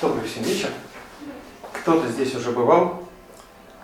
Добрый 0.00 0.26
всем 0.26 0.44
вечер. 0.44 0.70
Кто-то 1.74 2.08
здесь 2.08 2.34
уже 2.34 2.52
бывал, 2.52 3.06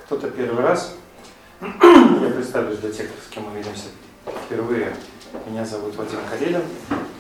кто-то 0.03 0.31
первый 0.31 0.65
раз. 0.65 0.95
Я 1.61 2.31
представлюсь 2.35 2.79
для 2.79 2.91
тех, 2.91 3.11
с 3.23 3.31
кем 3.31 3.43
мы 3.43 3.59
видимся 3.59 3.89
впервые. 4.47 4.97
Меня 5.47 5.67
зовут 5.67 5.95
Вадим 5.97 6.21
Карелин. 6.31 6.63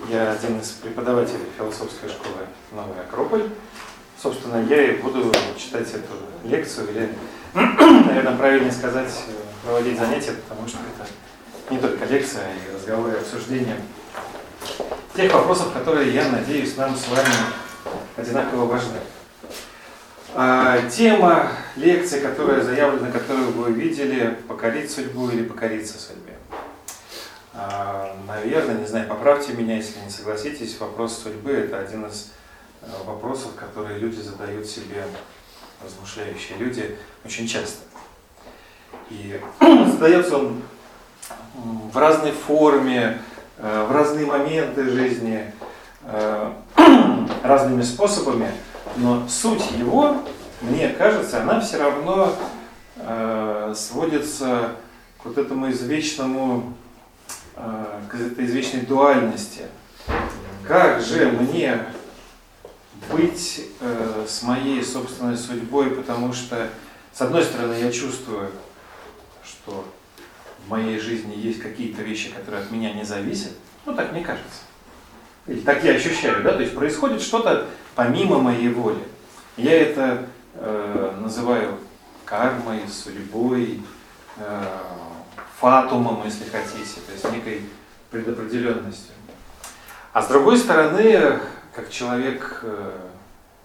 Я 0.08 0.32
один 0.32 0.60
из 0.60 0.70
преподавателей 0.70 1.44
философской 1.58 2.08
школы 2.08 2.46
«Новый 2.72 2.98
Акрополь». 2.98 3.50
Собственно, 4.18 4.64
я 4.64 4.92
и 4.92 4.96
буду 4.96 5.30
читать 5.58 5.88
эту 5.90 6.48
лекцию, 6.48 6.88
или, 6.88 7.14
наверное, 7.52 8.36
правильнее 8.38 8.72
сказать, 8.72 9.12
проводить 9.62 9.98
занятия, 9.98 10.32
потому 10.48 10.66
что 10.66 10.78
это 10.78 11.06
не 11.70 11.78
только 11.78 12.06
лекция, 12.06 12.46
а 12.46 12.70
и 12.72 12.74
разговоры, 12.74 13.12
и 13.12 13.18
обсуждения 13.18 13.76
тех 15.14 15.34
вопросов, 15.34 15.72
которые, 15.74 16.14
я 16.14 16.30
надеюсь, 16.30 16.76
нам 16.78 16.96
с 16.96 17.08
вами 17.08 17.65
одинаково 18.16 18.64
важны. 18.66 18.98
А, 20.34 20.88
тема 20.90 21.50
лекции, 21.76 22.20
которая 22.20 22.62
заявлена, 22.62 23.10
которую 23.10 23.52
вы 23.52 23.72
видели, 23.72 24.36
покорить 24.48 24.90
судьбу 24.90 25.30
или 25.30 25.42
покориться 25.42 25.98
судьбе. 25.98 26.34
А, 27.54 28.14
наверное, 28.26 28.76
не 28.76 28.86
знаю, 28.86 29.08
поправьте 29.08 29.54
меня, 29.54 29.76
если 29.76 29.98
не 30.00 30.10
согласитесь, 30.10 30.78
вопрос 30.78 31.22
судьбы– 31.22 31.50
это 31.52 31.78
один 31.78 32.04
из 32.04 32.32
э, 32.82 32.86
вопросов, 33.06 33.52
которые 33.56 33.98
люди 33.98 34.20
задают 34.20 34.66
себе, 34.66 35.04
размышляющие 35.82 36.58
люди, 36.58 36.98
очень 37.24 37.48
часто. 37.48 37.84
И 39.08 39.40
задается 39.60 40.36
он 40.36 40.62
в 41.92 41.96
разной 41.96 42.32
форме, 42.32 43.22
э, 43.56 43.86
в 43.88 43.92
разные 43.92 44.26
моменты 44.26 44.84
жизни, 44.90 45.50
э, 46.02 46.52
разными 47.46 47.82
способами, 47.82 48.52
но 48.96 49.26
суть 49.28 49.70
его, 49.72 50.22
мне 50.60 50.88
кажется, 50.90 51.42
она 51.42 51.60
все 51.60 51.78
равно 51.78 52.34
э, 52.96 53.74
сводится 53.76 54.72
к 55.20 55.26
вот 55.26 55.38
этому 55.38 55.70
извечному, 55.70 56.74
к 57.56 58.14
этой 58.14 58.44
извечной 58.44 58.82
дуальности. 58.82 59.62
Как 60.66 61.00
же 61.00 61.30
мне 61.30 61.86
быть 63.10 63.66
с 64.26 64.42
моей 64.42 64.84
собственной 64.84 65.36
судьбой, 65.36 65.90
потому 65.90 66.32
что, 66.32 66.68
с 67.12 67.20
одной 67.22 67.44
стороны, 67.44 67.74
я 67.74 67.90
чувствую, 67.90 68.50
что 69.42 69.86
в 70.66 70.70
моей 70.70 70.98
жизни 70.98 71.34
есть 71.34 71.60
какие-то 71.60 72.02
вещи, 72.02 72.30
которые 72.30 72.62
от 72.62 72.70
меня 72.70 72.92
не 72.92 73.04
зависят, 73.04 73.52
ну 73.86 73.94
так 73.94 74.12
мне 74.12 74.22
кажется. 74.22 74.60
Или 75.46 75.60
так 75.60 75.84
я 75.84 75.92
ощущаю, 75.92 76.42
да, 76.42 76.52
то 76.52 76.60
есть 76.60 76.74
происходит 76.74 77.22
что-то 77.22 77.66
помимо 77.94 78.38
моей 78.38 78.68
воли. 78.68 79.02
Я 79.56 79.80
это 79.80 80.26
э, 80.54 81.14
называю 81.20 81.78
кармой, 82.24 82.80
судьбой, 82.88 83.80
э, 84.38 84.62
фатумом, 85.58 86.22
если 86.24 86.44
хотите, 86.44 87.00
то 87.06 87.12
есть 87.12 87.30
некой 87.32 87.62
предопределенностью. 88.10 89.14
А 90.12 90.22
с 90.22 90.28
другой 90.28 90.58
стороны, 90.58 91.40
как 91.74 91.90
человек 91.90 92.60
э, 92.62 92.92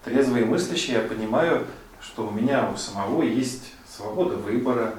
трезвый 0.04 0.42
и 0.42 0.44
мыслящий, 0.44 0.94
я 0.94 1.00
понимаю, 1.00 1.66
что 2.00 2.26
у 2.26 2.30
меня 2.30 2.68
у 2.72 2.76
самого 2.76 3.22
есть 3.22 3.72
свобода 3.88 4.36
выбора, 4.36 4.94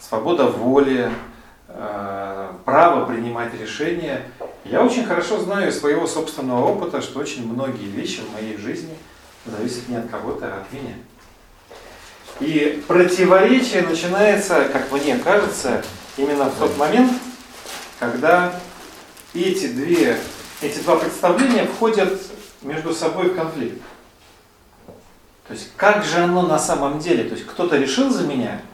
свобода 0.00 0.46
воли, 0.46 1.10
э, 1.68 2.52
право 2.64 3.06
принимать 3.06 3.54
решения. 3.58 4.22
Я 4.64 4.82
очень 4.82 5.04
хорошо 5.04 5.40
знаю 5.40 5.68
из 5.68 5.78
своего 5.78 6.06
собственного 6.06 6.64
опыта, 6.64 7.02
что 7.02 7.20
очень 7.20 7.46
многие 7.46 7.86
вещи 7.86 8.20
в 8.20 8.32
моей 8.32 8.56
жизни 8.56 8.96
зависят 9.44 9.88
не 9.88 9.96
от 9.96 10.08
кого-то, 10.08 10.46
а 10.46 10.60
от 10.62 10.72
меня. 10.72 10.94
И 12.40 12.82
противоречие 12.88 13.82
начинается, 13.82 14.64
как 14.72 14.90
мне 14.90 15.16
кажется, 15.18 15.84
именно 16.16 16.46
в 16.46 16.58
тот 16.58 16.76
момент, 16.78 17.12
когда 17.98 18.58
эти, 19.34 19.66
две, 19.66 20.18
эти 20.62 20.78
два 20.80 20.96
представления 20.96 21.66
входят 21.66 22.20
между 22.62 22.94
собой 22.94 23.30
в 23.30 23.36
конфликт. 23.36 23.80
То 25.46 25.52
есть 25.52 25.70
как 25.76 26.04
же 26.04 26.18
оно 26.18 26.42
на 26.42 26.58
самом 26.58 26.98
деле? 26.98 27.24
То 27.24 27.34
есть 27.34 27.46
кто-то 27.46 27.76
решил 27.76 28.10
за 28.10 28.26
меня– 28.26 28.62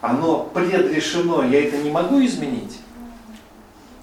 оно 0.00 0.44
предрешено, 0.54 1.44
я 1.44 1.66
это 1.66 1.78
не 1.78 1.90
могу 1.90 2.24
изменить? 2.24 2.78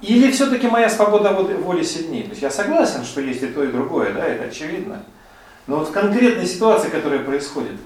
Или 0.03 0.31
все-таки 0.31 0.67
моя 0.67 0.89
свобода 0.89 1.31
воли 1.31 1.81
сильнее? 1.81 2.25
То 2.25 2.31
есть 2.31 2.41
я 2.41 2.51
согласен, 2.51 3.05
что 3.05 3.21
есть 3.21 3.41
и 3.41 3.47
то, 3.47 3.63
и 3.63 3.71
другое, 3.71 4.11
да, 4.11 4.25
это 4.25 4.43
очевидно. 4.45 5.01
Но 5.65 5.77
вот 5.77 5.87
в 5.87 5.91
конкретной 5.93 6.45
ситуации, 6.45 6.89
которая 6.89 7.19
происходит, 7.19 7.77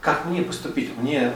как 0.00 0.26
мне 0.26 0.42
поступить? 0.42 0.96
Мне, 0.96 1.32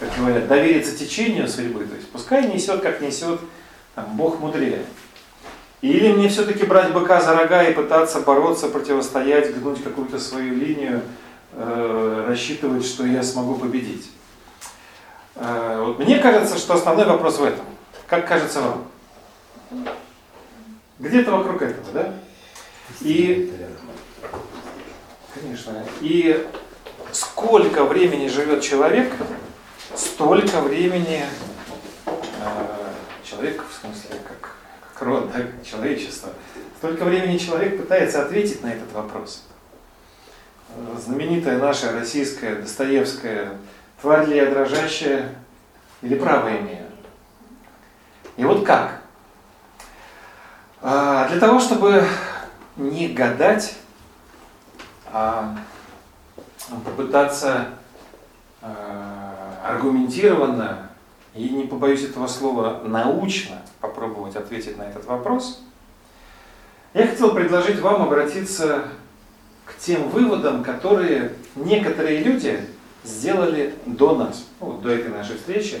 как 0.00 0.08
говорят, 0.16 0.48
довериться 0.48 0.96
течению 0.96 1.48
судьбы, 1.48 1.84
то 1.84 1.94
есть 1.94 2.10
пускай 2.10 2.50
несет, 2.50 2.80
как 2.80 3.02
несет, 3.02 3.40
там, 3.94 4.06
Бог 4.16 4.40
мудрее. 4.40 4.82
Или 5.82 6.14
мне 6.14 6.30
все-таки 6.30 6.64
брать 6.64 6.94
быка 6.94 7.20
за 7.20 7.36
рога 7.36 7.62
и 7.62 7.74
пытаться 7.74 8.20
бороться, 8.20 8.68
противостоять, 8.68 9.54
гнуть 9.60 9.84
какую-то 9.84 10.18
свою 10.18 10.54
линию, 10.54 11.02
э, 11.52 12.24
рассчитывать, 12.26 12.86
что 12.86 13.04
я 13.04 13.22
смогу 13.22 13.56
победить. 13.56 14.10
Э, 15.34 15.82
вот 15.84 15.98
мне 15.98 16.18
кажется, 16.20 16.56
что 16.56 16.72
основной 16.72 17.04
вопрос 17.04 17.38
в 17.38 17.44
этом. 17.44 17.65
Как 18.06 18.26
кажется 18.26 18.60
вам? 18.60 18.88
Где-то 20.98 21.32
вокруг 21.32 21.62
этого, 21.62 21.92
да? 21.92 22.14
И, 23.00 23.52
конечно, 25.34 25.84
и 26.00 26.46
сколько 27.12 27.84
времени 27.84 28.28
живет 28.28 28.62
человек, 28.62 29.12
столько 29.94 30.60
времени 30.60 31.24
э, 32.06 32.12
человек, 33.24 33.62
в 33.68 33.80
смысле, 33.80 34.20
как, 34.26 34.54
как 34.92 35.02
род, 35.02 35.30
да, 35.32 35.42
человечество, 35.68 36.30
столько 36.78 37.04
времени 37.04 37.38
человек 37.38 37.76
пытается 37.76 38.22
ответить 38.22 38.62
на 38.62 38.72
этот 38.72 38.92
вопрос. 38.92 39.42
Знаменитая 41.04 41.58
наша 41.58 41.92
российская 41.92 42.56
Достоевская 42.56 43.56
Тварь 44.00 44.26
ли 44.28 44.36
я 44.36 44.46
дрожащая 44.46 45.34
или 46.02 46.16
право 46.16 46.48
имею? 46.50 46.85
И 48.36 48.44
вот 48.44 48.64
как? 48.66 49.00
А, 50.82 51.28
для 51.28 51.40
того, 51.40 51.58
чтобы 51.58 52.04
не 52.76 53.08
гадать, 53.08 53.76
а 55.12 55.56
попытаться 56.84 57.68
а, 58.60 59.60
аргументированно 59.64 60.90
и, 61.34 61.48
не 61.48 61.64
побоюсь 61.64 62.04
этого 62.04 62.26
слова, 62.26 62.82
научно 62.84 63.62
попробовать 63.80 64.36
ответить 64.36 64.76
на 64.76 64.82
этот 64.82 65.06
вопрос, 65.06 65.62
я 66.92 67.06
хотел 67.06 67.34
предложить 67.34 67.80
вам 67.80 68.02
обратиться 68.02 68.84
к 69.64 69.76
тем 69.78 70.08
выводам, 70.08 70.62
которые 70.62 71.32
некоторые 71.54 72.22
люди 72.22 72.60
сделали 73.04 73.74
до 73.86 74.16
нас, 74.16 74.44
ну, 74.60 74.74
до 74.74 74.90
этой 74.90 75.10
нашей 75.10 75.36
встречи, 75.36 75.80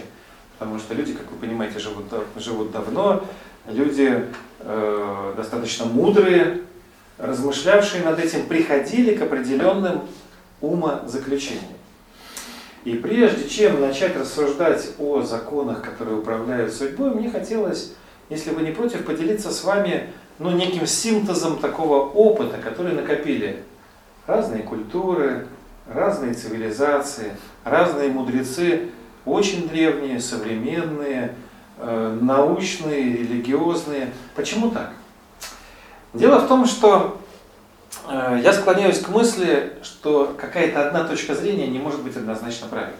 потому 0.58 0.78
что 0.78 0.94
люди, 0.94 1.12
как 1.12 1.30
вы 1.30 1.36
понимаете, 1.38 1.78
живут, 1.78 2.06
живут 2.36 2.72
давно, 2.72 3.24
люди 3.68 4.24
э, 4.60 5.34
достаточно 5.36 5.84
мудрые, 5.84 6.62
размышлявшие 7.18 8.02
над 8.02 8.18
этим, 8.18 8.46
приходили 8.46 9.14
к 9.14 9.22
определенным 9.22 10.02
умозаключениям. 10.60 11.64
И 12.84 12.94
прежде 12.94 13.48
чем 13.48 13.80
начать 13.80 14.16
рассуждать 14.16 14.90
о 14.98 15.22
законах, 15.22 15.82
которые 15.82 16.18
управляют 16.18 16.72
судьбой, 16.72 17.10
мне 17.10 17.30
хотелось, 17.30 17.92
если 18.30 18.50
вы 18.50 18.62
не 18.62 18.70
против, 18.70 19.04
поделиться 19.04 19.50
с 19.50 19.64
вами 19.64 20.10
ну, 20.38 20.52
неким 20.52 20.86
синтезом 20.86 21.58
такого 21.58 22.08
опыта, 22.08 22.58
который 22.58 22.92
накопили 22.92 23.62
разные 24.26 24.62
культуры, 24.62 25.46
разные 25.92 26.34
цивилизации, 26.34 27.32
разные 27.64 28.08
мудрецы, 28.08 28.90
очень 29.26 29.68
древние, 29.68 30.20
современные, 30.20 31.34
э, 31.78 32.18
научные, 32.20 33.12
религиозные. 33.12 34.12
Почему 34.34 34.70
так? 34.70 34.92
Дело 36.14 36.38
в 36.38 36.48
том, 36.48 36.64
что 36.64 37.20
э, 38.08 38.40
я 38.42 38.52
склоняюсь 38.52 39.00
к 39.00 39.08
мысли, 39.08 39.74
что 39.82 40.34
какая-то 40.38 40.86
одна 40.86 41.04
точка 41.04 41.34
зрения 41.34 41.66
не 41.66 41.78
может 41.78 42.02
быть 42.02 42.16
однозначно 42.16 42.68
правильной. 42.68 42.96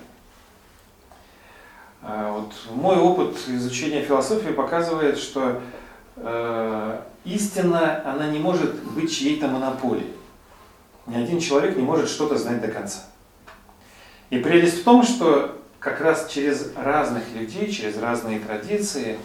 Э, 2.02 2.32
вот 2.34 2.52
мой 2.74 2.96
опыт 2.96 3.36
изучения 3.48 4.02
философии 4.02 4.50
показывает, 4.50 5.16
что 5.16 5.62
э, 6.16 7.00
истина, 7.24 8.02
она 8.04 8.28
не 8.28 8.38
может 8.38 8.74
быть 8.92 9.16
чьей-то 9.16 9.48
монополией 9.48 10.16
ни 11.06 11.16
один 11.16 11.40
человек 11.40 11.76
не 11.76 11.82
может 11.82 12.08
что-то 12.08 12.36
знать 12.36 12.60
до 12.60 12.68
конца. 12.68 13.00
И 14.30 14.38
прелесть 14.38 14.80
в 14.80 14.84
том, 14.84 15.02
что 15.02 15.56
как 15.78 16.00
раз 16.00 16.28
через 16.28 16.72
разных 16.76 17.24
людей, 17.34 17.70
через 17.70 17.98
разные 17.98 18.40
традиции 18.40 19.18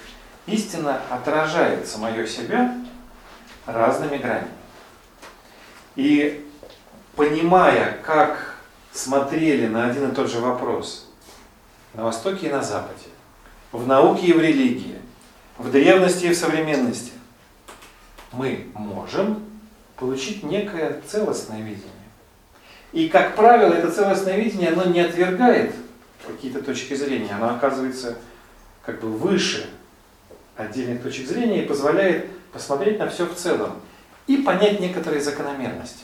истина 0.46 1.02
отражает 1.10 1.88
самое 1.88 2.28
себя 2.28 2.76
разными 3.66 4.18
гранями. 4.18 4.48
И 5.96 6.46
понимая, 7.16 7.98
как 8.04 8.56
смотрели 8.92 9.68
на 9.68 9.90
один 9.90 10.12
и 10.12 10.16
тот 10.16 10.30
же 10.30 10.40
вопрос 10.40 11.10
на 11.94 12.04
Востоке 12.04 12.48
и 12.48 12.52
на 12.52 12.62
Западе, 12.62 13.10
в 13.72 13.88
науке 13.88 14.28
и 14.28 14.34
в 14.34 14.40
религии, 14.40 14.98
в 15.58 15.72
древности 15.72 16.26
и 16.26 16.34
в 16.34 16.38
современности, 16.38 17.12
мы 18.32 18.68
можем 18.74 19.44
получить 19.98 20.44
некое 20.44 21.02
целостное 21.08 21.60
видение. 21.60 21.90
И, 22.92 23.08
как 23.08 23.36
правило, 23.36 23.74
это 23.74 23.92
целостное 23.92 24.38
видение, 24.38 24.70
оно 24.72 24.86
не 24.86 25.00
отвергает 25.00 25.76
какие-то 26.26 26.62
точки 26.62 26.94
зрения, 26.94 27.34
оно 27.34 27.56
оказывается 27.56 28.18
как 28.86 29.00
бы 29.02 29.10
выше 29.10 29.70
отдельных 30.56 31.02
точек 31.02 31.28
зрения 31.28 31.64
и 31.64 31.68
позволяет 31.68 32.30
посмотреть 32.52 33.00
на 33.00 33.10
все 33.10 33.26
в 33.26 33.36
целом 33.36 33.82
и 34.28 34.38
понять 34.38 34.80
некоторые 34.80 35.22
закономерности. 35.22 36.04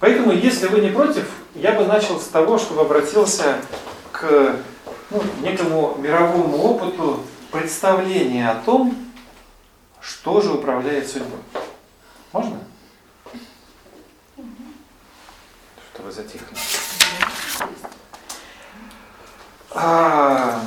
Поэтому, 0.00 0.32
если 0.32 0.66
вы 0.66 0.80
не 0.80 0.90
против, 0.90 1.28
я 1.54 1.72
бы 1.72 1.86
начал 1.86 2.20
с 2.20 2.26
того, 2.26 2.58
чтобы 2.58 2.82
обратился 2.82 3.58
к 4.10 4.56
ну, 5.10 5.22
некому 5.42 5.96
мировому 5.98 6.56
опыту 6.56 7.22
представления 7.52 8.50
о 8.50 8.56
том, 8.56 8.96
что 10.00 10.40
же 10.40 10.52
управляет 10.52 11.08
судьбой. 11.08 11.38
Можно? 12.32 12.58
Что 15.92 16.02
вы 16.02 16.10
затихли? 16.10 16.56
А, 19.74 20.60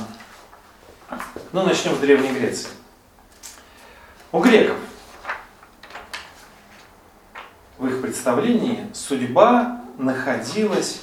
ну, 1.51 1.63
начнем 1.63 1.95
с 1.95 1.99
Древней 1.99 2.31
Греции. 2.31 2.69
У 4.31 4.39
греков 4.39 4.77
в 7.77 7.85
их 7.85 8.01
представлении 8.01 8.87
судьба 8.93 9.81
находилась 9.99 11.01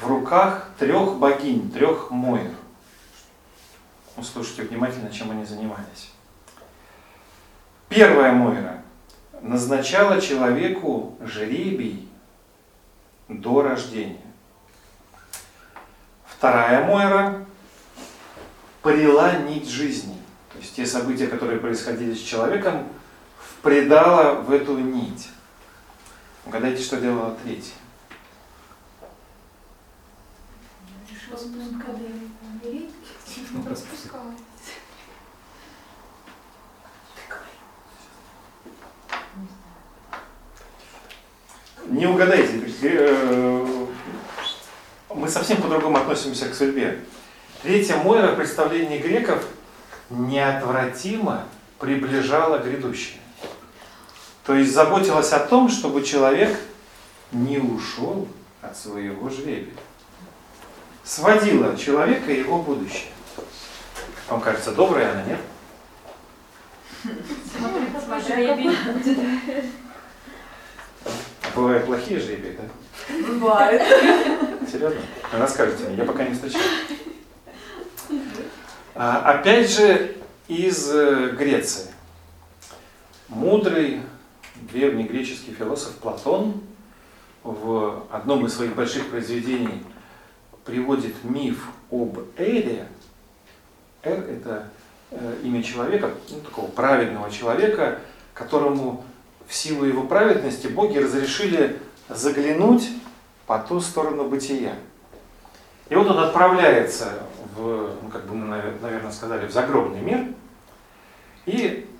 в 0.00 0.06
руках 0.06 0.68
трех 0.78 1.16
богинь, 1.16 1.72
трех 1.72 2.12
моев. 2.12 2.52
Услышите 4.16 4.62
внимательно, 4.62 5.10
чем 5.10 5.32
они 5.32 5.44
занимались. 5.44 6.12
Первая 7.88 8.32
Мойра 8.32 8.82
назначала 9.42 10.20
человеку 10.20 11.16
жребий 11.20 12.08
до 13.28 13.62
рождения. 13.62 14.29
Вторая 16.40 16.86
Мойра 16.86 17.44
прила 18.80 19.30
нить 19.40 19.68
жизни. 19.68 20.16
То 20.54 20.58
есть 20.60 20.74
те 20.74 20.86
события, 20.86 21.26
которые 21.26 21.60
происходили 21.60 22.14
с 22.14 22.22
человеком, 22.22 22.88
впредала 23.38 24.40
в 24.40 24.50
эту 24.50 24.78
нить. 24.78 25.28
Угадайте, 26.46 26.82
что 26.82 26.98
делала 26.98 27.36
третья? 27.44 27.74
Не 41.90 42.06
угадайте. 42.06 43.79
Мы 45.12 45.28
совсем 45.28 45.60
по-другому 45.60 45.96
относимся 45.96 46.48
к 46.48 46.54
судьбе. 46.54 47.00
Третья 47.62 47.96
Мойра 47.96 48.32
в 48.32 48.36
представлении 48.36 48.98
греков 48.98 49.44
неотвратимо 50.08 51.46
приближала 51.78 52.58
грядущее. 52.58 53.18
То 54.44 54.54
есть 54.54 54.72
заботилась 54.72 55.32
о 55.32 55.40
том, 55.40 55.68
чтобы 55.68 56.02
человек 56.02 56.56
не 57.32 57.58
ушел 57.58 58.28
от 58.62 58.76
своего 58.76 59.28
жребия. 59.30 59.74
Сводила 61.02 61.76
человека 61.76 62.30
и 62.30 62.38
его 62.38 62.62
будущее. 62.62 63.10
Вам 64.28 64.40
кажется, 64.40 64.72
добрая 64.72 65.10
она, 65.12 65.24
нет? 65.24 65.40
А 71.42 71.56
бывают 71.56 71.86
плохие 71.86 72.20
жребии, 72.20 72.56
да? 72.56 72.64
Бывает. 73.26 73.82
Серьезно? 74.70 75.00
Расскажите 75.32 75.84
мне, 75.84 75.96
я 75.96 76.04
пока 76.04 76.24
не 76.24 76.34
встречал. 76.34 76.60
А, 78.94 79.32
опять 79.32 79.70
же, 79.70 80.16
из 80.46 80.90
э, 80.92 81.30
Греции. 81.30 81.86
Мудрый 83.28 84.02
древнегреческий 84.72 85.54
философ 85.54 85.94
Платон 85.96 86.60
в 87.42 88.04
одном 88.10 88.46
из 88.46 88.54
своих 88.54 88.74
больших 88.74 89.08
произведений 89.10 89.82
приводит 90.64 91.24
миф 91.24 91.68
об 91.90 92.18
Эре. 92.36 92.86
Эр– 94.02 94.18
это 94.30 94.70
э, 95.10 95.36
имя 95.44 95.62
человека, 95.62 96.10
ну, 96.28 96.40
такого 96.40 96.66
праведного 96.66 97.30
человека, 97.30 98.00
которому 98.34 99.04
в 99.48 99.54
силу 99.54 99.84
его 99.84 100.04
праведности 100.04 100.68
боги 100.68 100.98
разрешили 100.98 101.78
заглянуть 102.08 102.88
по 103.50 103.58
ту 103.58 103.80
сторону 103.80 104.26
бытия. 104.26 104.74
И 105.88 105.96
вот 105.96 106.08
он 106.08 106.20
отправляется 106.20 107.14
в, 107.56 107.96
ну, 108.00 108.08
как 108.08 108.24
бы 108.26 108.36
мы, 108.36 108.46
наверное, 108.80 109.10
сказали, 109.10 109.44
в 109.48 109.50
загробный 109.50 110.00
мир 110.00 110.26
и 111.46 111.90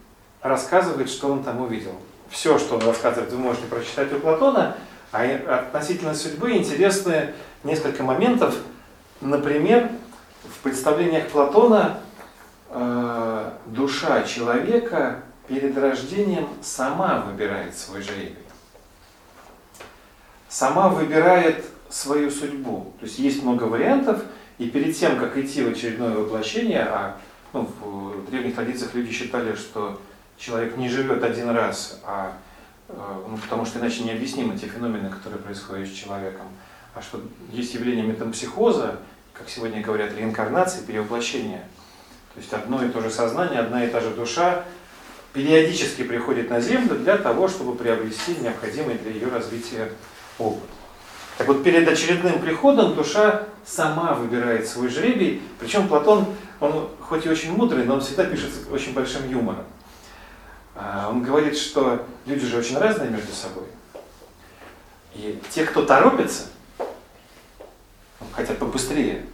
рассказывает, 0.42 1.10
что 1.10 1.26
он 1.26 1.42
там 1.42 1.60
увидел. 1.60 1.90
Все, 2.28 2.56
что 2.56 2.76
он 2.76 2.82
рассказывает, 2.82 3.32
вы 3.32 3.38
можете 3.38 3.66
прочитать 3.66 4.12
у 4.12 4.20
Платона, 4.20 4.76
а 5.10 5.24
относительно 5.24 6.14
судьбы 6.14 6.52
интересны 6.52 7.34
несколько 7.64 8.04
моментов. 8.04 8.54
Например, 9.20 9.90
в 10.44 10.62
представлениях 10.62 11.30
Платона 11.30 11.98
э, 12.68 13.50
душа 13.66 14.22
человека 14.22 15.16
перед 15.48 15.76
рождением 15.76 16.48
сама 16.62 17.24
выбирает 17.26 17.76
свой 17.76 18.02
жребий. 18.02 18.36
Сама 20.50 20.88
выбирает 20.88 21.64
свою 21.88 22.28
судьбу. 22.28 22.92
То 22.98 23.06
есть 23.06 23.20
есть 23.20 23.42
много 23.44 23.64
вариантов, 23.64 24.22
и 24.58 24.68
перед 24.68 24.98
тем, 24.98 25.16
как 25.16 25.38
идти 25.38 25.62
в 25.62 25.68
очередное 25.68 26.16
воплощение, 26.16 26.82
а 26.82 27.16
ну, 27.52 27.70
в 27.80 28.28
древних 28.28 28.56
традициях 28.56 28.92
люди 28.94 29.12
считали, 29.12 29.54
что 29.54 30.00
человек 30.36 30.76
не 30.76 30.88
живет 30.88 31.22
один 31.22 31.50
раз, 31.50 32.00
а, 32.04 32.32
э, 32.88 32.94
ну, 33.28 33.36
потому 33.38 33.64
что 33.64 33.78
иначе 33.78 34.02
необъяснимы 34.02 34.58
те 34.58 34.66
феномены, 34.66 35.08
которые 35.08 35.40
происходят 35.40 35.88
с 35.88 35.92
человеком, 35.92 36.46
а 36.94 37.00
что 37.00 37.22
есть 37.52 37.72
явление 37.74 38.04
метампсихоза, 38.04 38.96
как 39.32 39.48
сегодня 39.48 39.80
говорят, 39.80 40.12
реинкарнации, 40.16 40.82
перевоплощения. 40.82 41.64
То 42.34 42.40
есть 42.40 42.52
одно 42.52 42.84
и 42.84 42.88
то 42.88 43.00
же 43.00 43.10
сознание, 43.10 43.60
одна 43.60 43.84
и 43.84 43.88
та 43.88 44.00
же 44.00 44.10
душа 44.10 44.64
периодически 45.32 46.02
приходит 46.02 46.50
на 46.50 46.60
Землю 46.60 46.96
для 46.96 47.16
того, 47.16 47.46
чтобы 47.46 47.76
приобрести 47.76 48.34
необходимый 48.40 48.96
для 48.96 49.12
ее 49.12 49.28
развития 49.28 49.92
опыт. 50.40 50.68
Так 51.38 51.48
вот, 51.48 51.62
перед 51.62 51.88
очередным 51.88 52.40
приходом 52.40 52.94
душа 52.94 53.46
сама 53.64 54.14
выбирает 54.14 54.68
свой 54.68 54.88
жребий. 54.88 55.42
Причем 55.58 55.88
Платон, 55.88 56.26
он 56.60 56.88
хоть 57.00 57.24
и 57.26 57.30
очень 57.30 57.52
мудрый, 57.52 57.84
но 57.84 57.94
он 57.94 58.00
всегда 58.00 58.24
пишет 58.24 58.50
с 58.52 58.70
очень 58.70 58.92
большим 58.92 59.28
юмором. 59.30 59.64
А, 60.74 61.08
он 61.10 61.22
говорит, 61.22 61.56
что 61.56 62.04
люди 62.26 62.46
же 62.46 62.58
очень 62.58 62.78
разные 62.78 63.10
между 63.10 63.32
собой. 63.32 63.64
И 65.14 65.40
те, 65.50 65.64
кто 65.64 65.84
торопится, 65.84 66.44
хотят 68.32 68.58
побыстрее, 68.58 69.24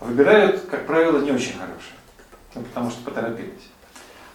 выбирают, 0.00 0.62
как 0.70 0.86
правило, 0.86 1.20
не 1.20 1.32
очень 1.32 1.52
хорошие. 1.52 1.94
Ну, 2.54 2.62
потому 2.62 2.90
что 2.90 3.02
поторопились. 3.02 3.70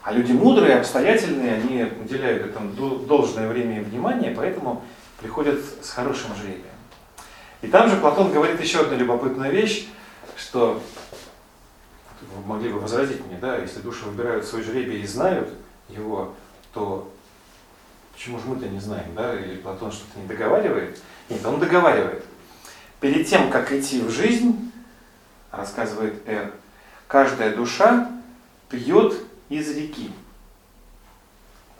А 0.01 0.11
люди 0.11 0.31
мудрые, 0.31 0.79
обстоятельные, 0.79 1.55
они 1.55 1.85
уделяют 2.01 2.47
этому 2.47 2.71
должное 2.71 3.47
время 3.47 3.81
и 3.81 3.83
внимание, 3.83 4.33
поэтому 4.35 4.83
приходят 5.21 5.59
с 5.81 5.89
хорошим 5.89 6.35
жребием. 6.35 6.65
И 7.61 7.67
там 7.67 7.89
же 7.89 7.97
Платон 7.97 8.31
говорит 8.31 8.59
еще 8.61 8.81
одну 8.81 8.97
любопытную 8.97 9.51
вещь, 9.51 9.87
что 10.37 10.81
вы 12.21 12.45
могли 12.47 12.71
бы 12.71 12.79
возразить 12.79 13.25
мне, 13.25 13.37
да, 13.37 13.57
если 13.57 13.79
души 13.81 14.05
выбирают 14.05 14.45
свой 14.45 14.63
жребий 14.63 15.01
и 15.01 15.07
знают 15.07 15.49
его, 15.89 16.33
то 16.73 17.11
почему 18.13 18.39
же 18.39 18.45
мы-то 18.45 18.67
не 18.67 18.79
знаем, 18.79 19.13
да, 19.15 19.35
или 19.35 19.57
Платон 19.57 19.91
что-то 19.91 20.19
не 20.19 20.27
договаривает? 20.27 21.01
Нет, 21.29 21.45
он 21.45 21.59
договаривает. 21.59 22.23
Перед 22.99 23.27
тем, 23.27 23.49
как 23.49 23.71
идти 23.71 24.01
в 24.01 24.09
жизнь, 24.09 24.71
рассказывает 25.51 26.21
Эр, 26.27 26.51
каждая 27.07 27.55
душа 27.55 28.11
пьет 28.69 29.15
из 29.49 29.75
реки 29.75 30.11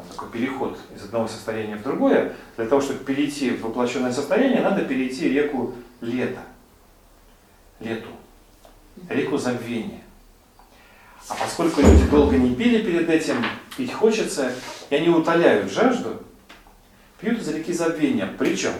такой 0.05 0.29
переход 0.29 0.77
из 0.95 1.03
одного 1.03 1.27
состояния 1.27 1.75
в 1.75 1.83
другое, 1.83 2.33
для 2.55 2.65
того, 2.65 2.81
чтобы 2.81 3.03
перейти 3.03 3.51
в 3.51 3.61
воплощенное 3.61 4.13
состояние, 4.13 4.61
надо 4.61 4.85
перейти 4.85 5.29
реку 5.29 5.73
лета, 6.01 6.41
лету, 7.79 8.09
реку 9.09 9.37
забвения. 9.37 10.01
А 11.27 11.35
поскольку 11.35 11.81
люди 11.81 12.09
долго 12.09 12.37
не 12.37 12.55
пили 12.55 12.81
перед 12.81 13.09
этим, 13.09 13.43
пить 13.75 13.93
хочется, 13.93 14.53
и 14.89 14.95
они 14.95 15.09
утоляют 15.09 15.71
жажду, 15.71 16.23
пьют 17.19 17.39
из 17.39 17.49
реки 17.49 17.73
забвения. 17.73 18.33
Причем 18.37 18.71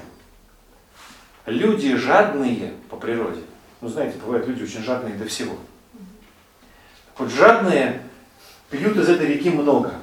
люди 1.46 1.96
жадные 1.96 2.74
по 2.90 2.96
природе, 2.96 3.42
ну 3.82 3.90
знаете, 3.90 4.18
бывают 4.18 4.48
люди 4.48 4.64
очень 4.64 4.84
жадные 4.84 5.16
до 5.16 5.26
всего. 5.26 5.58
Вот 7.18 7.30
жадные 7.30 8.02
пьют 8.70 8.96
из 8.98 9.10
этой 9.10 9.28
реки 9.28 9.50
много. 9.50 9.94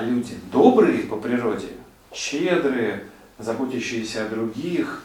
А 0.00 0.02
люди 0.02 0.34
добрые 0.50 1.00
по 1.00 1.16
природе, 1.16 1.68
щедрые, 2.10 3.04
заботящиеся 3.38 4.24
о 4.24 4.28
других, 4.30 5.02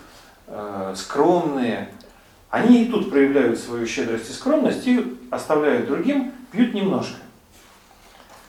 э, 0.47 0.93
скромные, 0.95 1.89
они 2.49 2.85
и 2.85 2.89
тут 2.89 3.11
проявляют 3.11 3.59
свою 3.59 3.85
щедрость 3.87 4.29
и 4.29 4.33
скромность 4.33 4.87
и 4.87 5.17
оставляют 5.31 5.87
другим, 5.87 6.31
пьют 6.49 6.73
немножко. 6.73 7.17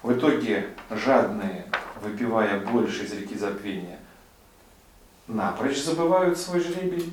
В 0.04 0.12
итоге 0.12 0.68
жадные, 0.88 1.66
выпивая 2.00 2.60
больше 2.60 3.06
из 3.06 3.12
реки 3.12 3.36
забвения, 3.36 3.98
напрочь 5.26 5.82
забывают 5.82 6.38
свой 6.38 6.60
жребий. 6.60 7.12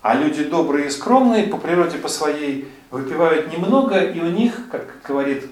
А 0.00 0.14
люди 0.14 0.42
добрые 0.44 0.86
и 0.86 0.90
скромные 0.90 1.48
по 1.48 1.58
природе 1.58 1.98
по 1.98 2.08
своей 2.08 2.66
выпивают 2.90 3.52
немного, 3.52 3.98
и 3.98 4.18
у 4.20 4.30
них, 4.30 4.70
как 4.72 5.02
говорит 5.06 5.44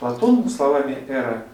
Платон 0.00 0.50
словами 0.50 0.98
Эра, 1.06 1.44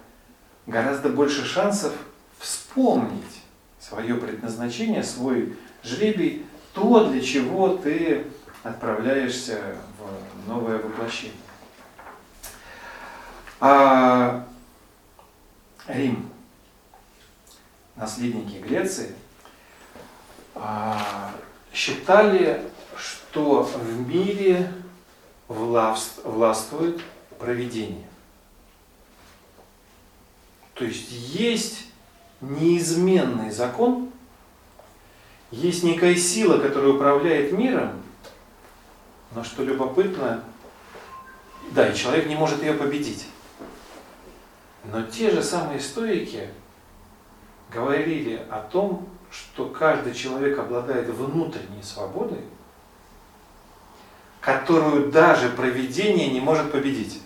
гораздо 0.66 1.08
больше 1.08 1.44
шансов 1.44 1.92
вспомнить 2.38 3.42
свое 3.80 4.16
предназначение, 4.16 5.02
свой 5.02 5.56
жребий, 5.82 6.44
то, 6.74 7.08
для 7.08 7.20
чего 7.20 7.76
ты 7.76 8.26
отправляешься 8.62 9.76
в 9.98 10.48
новое 10.48 10.78
воплощение. 10.78 11.36
А 13.60 14.46
Рим, 15.86 16.28
наследники 17.94 18.56
Греции, 18.56 19.14
а, 20.54 21.32
считали, 21.72 22.62
что 22.96 23.62
в 23.62 24.08
мире 24.08 24.72
властвует 25.48 27.00
провидение. 27.38 28.05
То 30.76 30.84
есть 30.84 31.10
есть 31.10 31.86
неизменный 32.42 33.50
закон, 33.50 34.10
есть 35.50 35.82
некая 35.82 36.14
сила, 36.14 36.58
которая 36.58 36.92
управляет 36.92 37.52
миром, 37.52 38.02
но 39.34 39.42
что 39.42 39.64
любопытно, 39.64 40.44
да, 41.70 41.88
и 41.88 41.96
человек 41.96 42.26
не 42.26 42.34
может 42.34 42.62
ее 42.62 42.74
победить. 42.74 43.26
Но 44.84 45.02
те 45.02 45.30
же 45.30 45.42
самые 45.42 45.80
стоики 45.80 46.50
говорили 47.72 48.44
о 48.50 48.60
том, 48.60 49.08
что 49.30 49.70
каждый 49.70 50.14
человек 50.14 50.58
обладает 50.58 51.08
внутренней 51.08 51.82
свободой, 51.82 52.42
которую 54.42 55.10
даже 55.10 55.48
проведение 55.48 56.28
не 56.28 56.40
может 56.40 56.70
победить. 56.70 57.22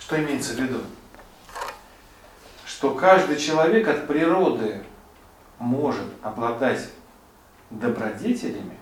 Что 0.00 0.20
имеется 0.20 0.54
в 0.54 0.58
виду? 0.58 0.80
Что 2.82 2.94
каждый 2.94 3.36
человек 3.36 3.86
от 3.86 4.08
природы 4.08 4.82
может 5.60 6.08
обладать 6.20 6.90
добродетелями, 7.70 8.76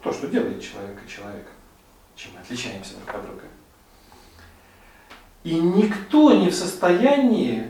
то, 0.00 0.12
что 0.12 0.28
делает 0.28 0.62
человека 0.62 1.00
человека, 1.08 1.50
чем 2.14 2.34
мы 2.34 2.40
отличаемся 2.42 2.94
друг 2.94 3.16
от 3.16 3.22
друга. 3.26 3.42
И 5.42 5.58
никто 5.58 6.32
не 6.34 6.50
в 6.50 6.54
состоянии 6.54 7.66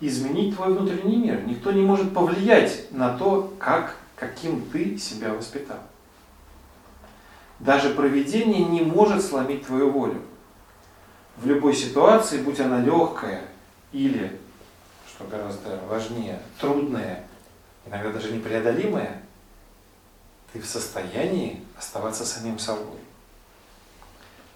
изменить 0.00 0.56
твой 0.56 0.74
внутренний 0.74 1.18
мир. 1.18 1.44
Никто 1.46 1.70
не 1.70 1.82
может 1.82 2.12
повлиять 2.12 2.90
на 2.90 3.16
то, 3.16 3.54
как, 3.60 3.98
каким 4.16 4.62
ты 4.62 4.98
себя 4.98 5.32
воспитал. 5.32 5.78
Даже 7.60 7.90
проведение 7.90 8.64
не 8.64 8.80
может 8.80 9.24
сломить 9.24 9.64
твою 9.64 9.90
волю. 9.92 10.20
В 11.36 11.46
любой 11.46 11.74
ситуации, 11.74 12.42
будь 12.42 12.60
она 12.60 12.80
легкая 12.80 13.42
или, 13.92 14.38
что 15.08 15.24
гораздо 15.24 15.80
важнее, 15.88 16.40
трудная, 16.60 17.24
иногда 17.86 18.10
даже 18.10 18.32
непреодолимая, 18.32 19.22
ты 20.52 20.60
в 20.60 20.66
состоянии 20.66 21.62
оставаться 21.76 22.24
самим 22.24 22.58
собой. 22.58 22.98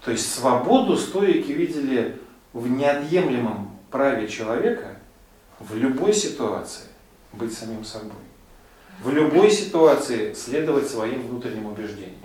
То 0.03 0.11
есть 0.11 0.33
свободу 0.33 0.95
стоики 0.95 1.51
видели 1.51 2.21
в 2.53 2.67
неотъемлемом 2.67 3.77
праве 3.91 4.27
человека 4.27 4.97
в 5.59 5.75
любой 5.75 6.13
ситуации 6.13 6.85
быть 7.33 7.57
самим 7.57 7.83
собой. 7.83 8.11
В 9.01 9.09
любой 9.09 9.51
ситуации 9.51 10.33
следовать 10.33 10.89
своим 10.89 11.27
внутренним 11.27 11.67
убеждениям. 11.67 12.15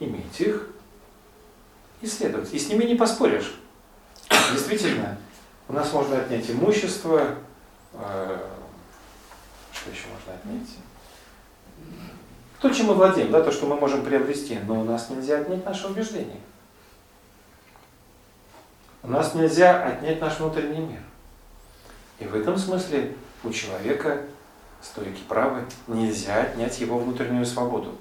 Иметь 0.00 0.40
их, 0.40 0.68
исследовать. 2.02 2.52
И 2.52 2.58
с 2.58 2.68
ними 2.68 2.84
не 2.84 2.94
поспоришь. 2.94 3.54
Действительно, 4.52 5.18
у 5.68 5.72
нас 5.72 5.92
можно 5.92 6.18
отнять 6.18 6.50
имущество, 6.50 7.36
э, 7.94 8.38
что 9.72 9.90
еще 9.90 10.04
можно 10.12 10.34
отнять? 10.34 10.68
То, 12.60 12.70
чем 12.70 12.86
мы 12.86 12.94
владеем, 12.94 13.30
да, 13.30 13.42
то, 13.42 13.50
что 13.50 13.66
мы 13.66 13.76
можем 13.76 14.04
приобрести, 14.04 14.58
но 14.66 14.80
у 14.80 14.84
нас 14.84 15.10
нельзя 15.10 15.38
отнять 15.38 15.64
наше 15.64 15.88
убеждение. 15.88 16.40
У 19.02 19.08
нас 19.08 19.34
нельзя 19.34 19.84
отнять 19.84 20.20
наш 20.20 20.38
внутренний 20.38 20.78
мир. 20.78 21.00
И 22.20 22.24
в 22.24 22.36
этом 22.36 22.56
смысле 22.56 23.16
у 23.42 23.50
человека, 23.50 24.22
стойки 24.80 25.20
правы, 25.28 25.64
нельзя 25.88 26.42
отнять 26.42 26.78
его 26.78 26.98
внутреннюю 26.98 27.44
свободу. 27.44 27.96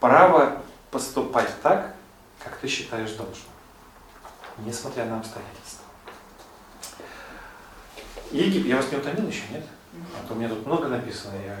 Право 0.00 0.58
поступать 0.90 1.48
так, 1.62 1.94
как 2.44 2.58
ты 2.58 2.68
считаешь 2.68 3.12
должным, 3.12 3.48
несмотря 4.58 5.06
на 5.06 5.18
обстоятельства. 5.18 5.84
Египет, 8.30 8.66
я 8.66 8.76
вас 8.76 8.90
не 8.90 8.98
утомил 8.98 9.26
еще, 9.26 9.42
нет? 9.50 9.64
А 10.20 10.26
то 10.26 10.34
у 10.34 10.36
меня 10.36 10.48
тут 10.48 10.66
много 10.66 10.88
написано. 10.88 11.34
Я... 11.36 11.56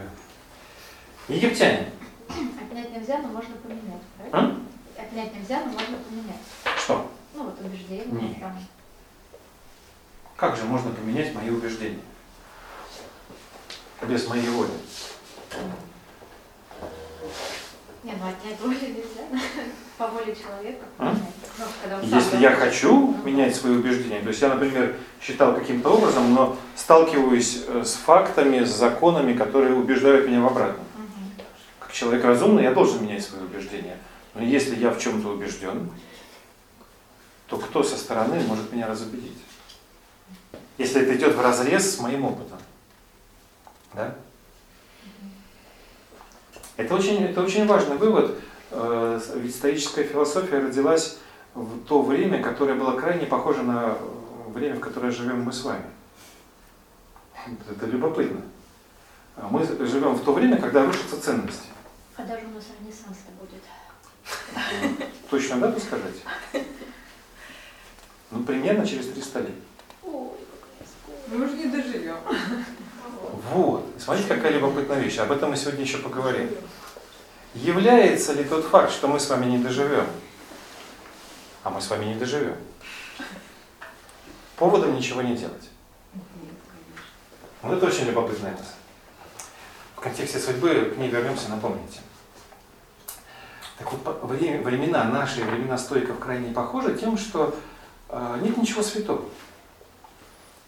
Египтяне. 1.34 1.90
Отнять 2.28 2.90
нельзя, 2.90 3.18
но 3.18 3.28
можно 3.28 3.56
поменять, 3.56 4.02
правильно? 4.16 4.60
А? 4.98 5.02
Отнять 5.02 5.34
нельзя, 5.34 5.60
но 5.64 5.72
можно 5.72 5.96
поменять. 5.98 6.40
Что? 6.76 7.10
Ну 7.34 7.44
вот 7.44 7.60
убеждение. 7.60 8.06
Нет. 8.06 8.40
Там. 8.40 8.58
Как 10.36 10.56
же 10.56 10.64
можно 10.64 10.90
поменять 10.90 11.34
мои 11.34 11.48
убеждения? 11.48 12.02
Без 14.02 14.26
моей 14.26 14.48
воли. 14.48 14.72
Не, 18.04 18.12
ну 18.12 18.28
отнять 18.28 18.60
волю 18.60 18.76
нельзя. 18.80 19.26
По 19.98 20.08
воле 20.08 20.34
человека. 20.34 20.84
А? 20.98 21.16
Ну, 21.58 22.16
Если 22.16 22.36
я 22.38 22.50
хочу 22.50 23.16
менять 23.24 23.54
свои 23.54 23.74
убеждения, 23.74 24.20
то 24.20 24.28
есть 24.28 24.42
я, 24.42 24.48
например, 24.48 24.96
считал 25.20 25.54
каким-то 25.54 25.90
образом, 25.90 26.34
но 26.34 26.56
сталкиваюсь 26.76 27.64
э, 27.66 27.82
с 27.84 27.94
фактами, 27.94 28.64
с 28.64 28.70
законами, 28.70 29.32
которые 29.34 29.74
убеждают 29.74 30.26
меня 30.26 30.40
в 30.40 30.46
обратном. 30.46 30.84
Как 31.78 31.92
человек 31.92 32.24
разумный, 32.24 32.64
я 32.64 32.72
должен 32.72 33.02
менять 33.02 33.24
свои 33.24 33.42
убеждения. 33.42 33.96
Но 34.34 34.42
если 34.42 34.76
я 34.76 34.90
в 34.90 34.98
чем-то 35.00 35.28
убежден, 35.28 35.88
то 37.46 37.56
кто 37.56 37.82
со 37.82 37.96
стороны 37.96 38.40
может 38.46 38.72
меня 38.72 38.86
разубедить? 38.86 39.38
если 40.78 41.02
это 41.02 41.16
идет 41.16 41.34
в 41.34 41.40
разрез 41.40 41.94
с 41.94 42.00
моим 42.00 42.24
опытом. 42.24 42.58
Да? 43.94 44.14
Это 46.76 46.94
очень, 46.94 47.22
это 47.24 47.42
очень 47.42 47.66
важный 47.66 47.96
вывод, 47.96 48.36
э, 48.70 49.20
ведь 49.36 49.54
стоическая 49.54 50.04
философия 50.04 50.58
родилась 50.58 51.18
в 51.54 51.84
то 51.84 52.02
время, 52.02 52.42
которое 52.42 52.74
было 52.74 52.98
крайне 52.98 53.26
похоже 53.26 53.62
на 53.62 53.96
время, 54.48 54.76
в 54.76 54.80
которое 54.80 55.12
живем 55.12 55.42
мы 55.42 55.52
с 55.52 55.62
вами. 55.62 55.84
Это 57.70 57.86
любопытно. 57.86 58.40
Мы 59.50 59.64
живем 59.64 60.14
в 60.14 60.24
то 60.24 60.32
время, 60.32 60.56
когда 60.56 60.84
рушатся 60.84 61.20
ценности. 61.20 61.68
А 62.16 62.22
даже 62.22 62.46
у 62.46 62.50
нас 62.50 62.64
ренессанс-то 62.80 63.30
будет. 63.40 63.62
Точно 65.30 65.58
дату 65.58 65.80
сказать? 65.80 66.14
Ну, 68.30 68.42
примерно 68.44 68.86
через 68.86 69.08
300 69.10 69.40
лет. 69.40 69.50
Мы 70.02 71.44
уже 71.44 71.56
не 71.56 71.66
доживем. 71.66 72.16
Вот. 73.52 73.86
Смотрите, 73.98 74.28
какая 74.28 74.52
любопытная 74.52 75.00
вещь. 75.00 75.18
Об 75.18 75.32
этом 75.32 75.50
мы 75.50 75.56
сегодня 75.56 75.82
еще 75.82 75.98
поговорим. 75.98 76.50
Является 77.54 78.32
ли 78.32 78.44
тот 78.44 78.64
факт, 78.64 78.92
что 78.92 79.06
мы 79.06 79.20
с 79.20 79.28
вами 79.28 79.46
не 79.46 79.58
доживем, 79.58 80.06
а 81.62 81.70
мы 81.70 81.80
с 81.80 81.88
вами 81.88 82.06
не 82.06 82.14
доживем, 82.14 82.56
поводом 84.56 84.96
ничего 84.96 85.22
не 85.22 85.36
делать? 85.36 85.70
Вот 87.62 87.76
это 87.76 87.86
очень 87.86 88.06
любопытная 88.06 88.52
мысль. 88.52 88.64
В 89.96 90.00
контексте 90.00 90.38
судьбы 90.38 90.92
к 90.94 90.98
ней 90.98 91.08
вернемся, 91.08 91.48
напомните. 91.48 92.00
Так 93.78 93.90
вот, 93.92 94.22
времена, 94.22 95.04
наши 95.04 95.44
времена 95.44 95.78
стойков 95.78 96.18
крайне 96.18 96.52
похожи 96.52 96.94
тем, 96.94 97.16
что 97.16 97.56
э, 98.08 98.38
нет 98.42 98.56
ничего 98.56 98.82
святого. 98.82 99.24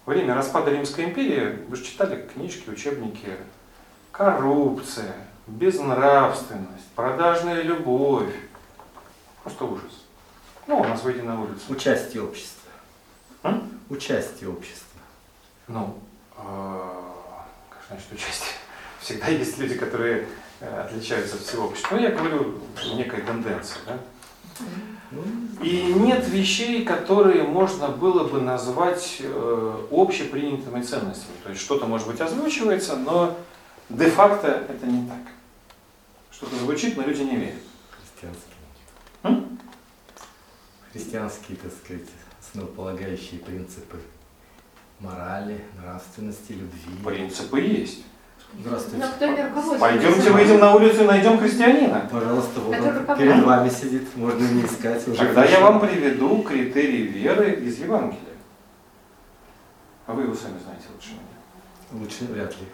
Во 0.07 0.13
время 0.13 0.35
распада 0.35 0.71
Римской 0.71 1.03
империи, 1.03 1.59
вы 1.67 1.75
же 1.75 1.83
читали 1.83 2.25
книжки, 2.33 2.69
учебники, 2.69 3.27
коррупция, 4.13 5.13
безнравственность, 5.47 6.87
продажная 6.95 7.61
любовь. 7.61 8.33
Просто 9.43 9.65
ужас. 9.65 10.05
Ну, 10.65 10.79
у 10.79 10.83
нас 10.85 11.03
выйди 11.03 11.19
на 11.19 11.41
улицу. 11.41 11.59
Участие 11.67 12.23
общества. 12.23 12.71
М? 13.43 13.69
Участие 13.89 14.49
общества. 14.49 15.01
Ну, 15.67 15.99
э, 16.37 16.89
значит 17.89 18.09
участие? 18.09 18.55
Всегда 19.01 19.27
есть 19.27 19.57
люди, 19.57 19.75
которые 19.75 20.25
э, 20.61 20.83
отличаются 20.85 21.35
от 21.35 21.41
всего 21.41 21.65
общества. 21.65 21.97
Ну, 21.97 22.01
я 22.01 22.11
говорю 22.11 22.61
некой 22.95 23.23
тенденции, 23.23 23.79
да? 23.85 23.99
И 25.61 25.93
нет 25.95 26.27
вещей, 26.27 26.83
которые 26.83 27.43
можно 27.43 27.87
было 27.87 28.25
бы 28.25 28.41
назвать 28.41 29.17
э, 29.21 29.85
общепринятыми 29.89 30.81
ценностями. 30.81 31.35
То 31.43 31.49
есть 31.49 31.61
что-то, 31.61 31.85
может 31.85 32.07
быть, 32.07 32.19
озвучивается, 32.19 32.97
но 32.97 33.37
де-факто 33.89 34.65
это 34.67 34.85
не 34.85 35.07
так. 35.07 35.21
Что-то 36.29 36.57
звучит, 36.57 36.97
но 36.97 37.03
люди 37.03 37.21
не 37.21 37.37
верят. 37.37 37.55
христианские. 37.89 38.53
М? 39.23 39.59
Христианские, 40.91 41.57
так 41.57 41.71
сказать, 41.71 42.07
основополагающие 42.39 43.39
принципы 43.39 43.99
морали, 44.99 45.63
нравственности, 45.81 46.51
любви. 46.53 47.03
Принципы 47.03 47.61
есть. 47.61 48.03
Здравствуйте. 48.53 49.05
Пойдемте 49.79 50.31
выйдем 50.31 50.59
на 50.59 50.75
улицу 50.75 51.03
и 51.03 51.07
найдем 51.07 51.37
христианина. 51.37 52.07
Пожалуйста, 52.11 52.59
вот 52.61 52.75
он 52.75 53.17
перед 53.17 53.43
вами 53.43 53.69
сидит, 53.69 54.15
можно 54.15 54.43
не 54.47 54.65
искать. 54.65 55.07
уже 55.07 55.17
Тогда 55.17 55.45
я 55.45 55.59
вам 55.59 55.79
приведу 55.79 56.41
критерии 56.41 57.03
веры 57.03 57.51
из 57.51 57.79
Евангелия. 57.79 58.21
А 60.05 60.13
вы 60.13 60.23
его 60.23 60.33
сами 60.33 60.57
знаете 60.63 60.85
лучше 60.93 61.09
меня. 61.11 62.01
Лучше 62.01 62.25
вряд 62.25 62.51
ли. 62.51 62.67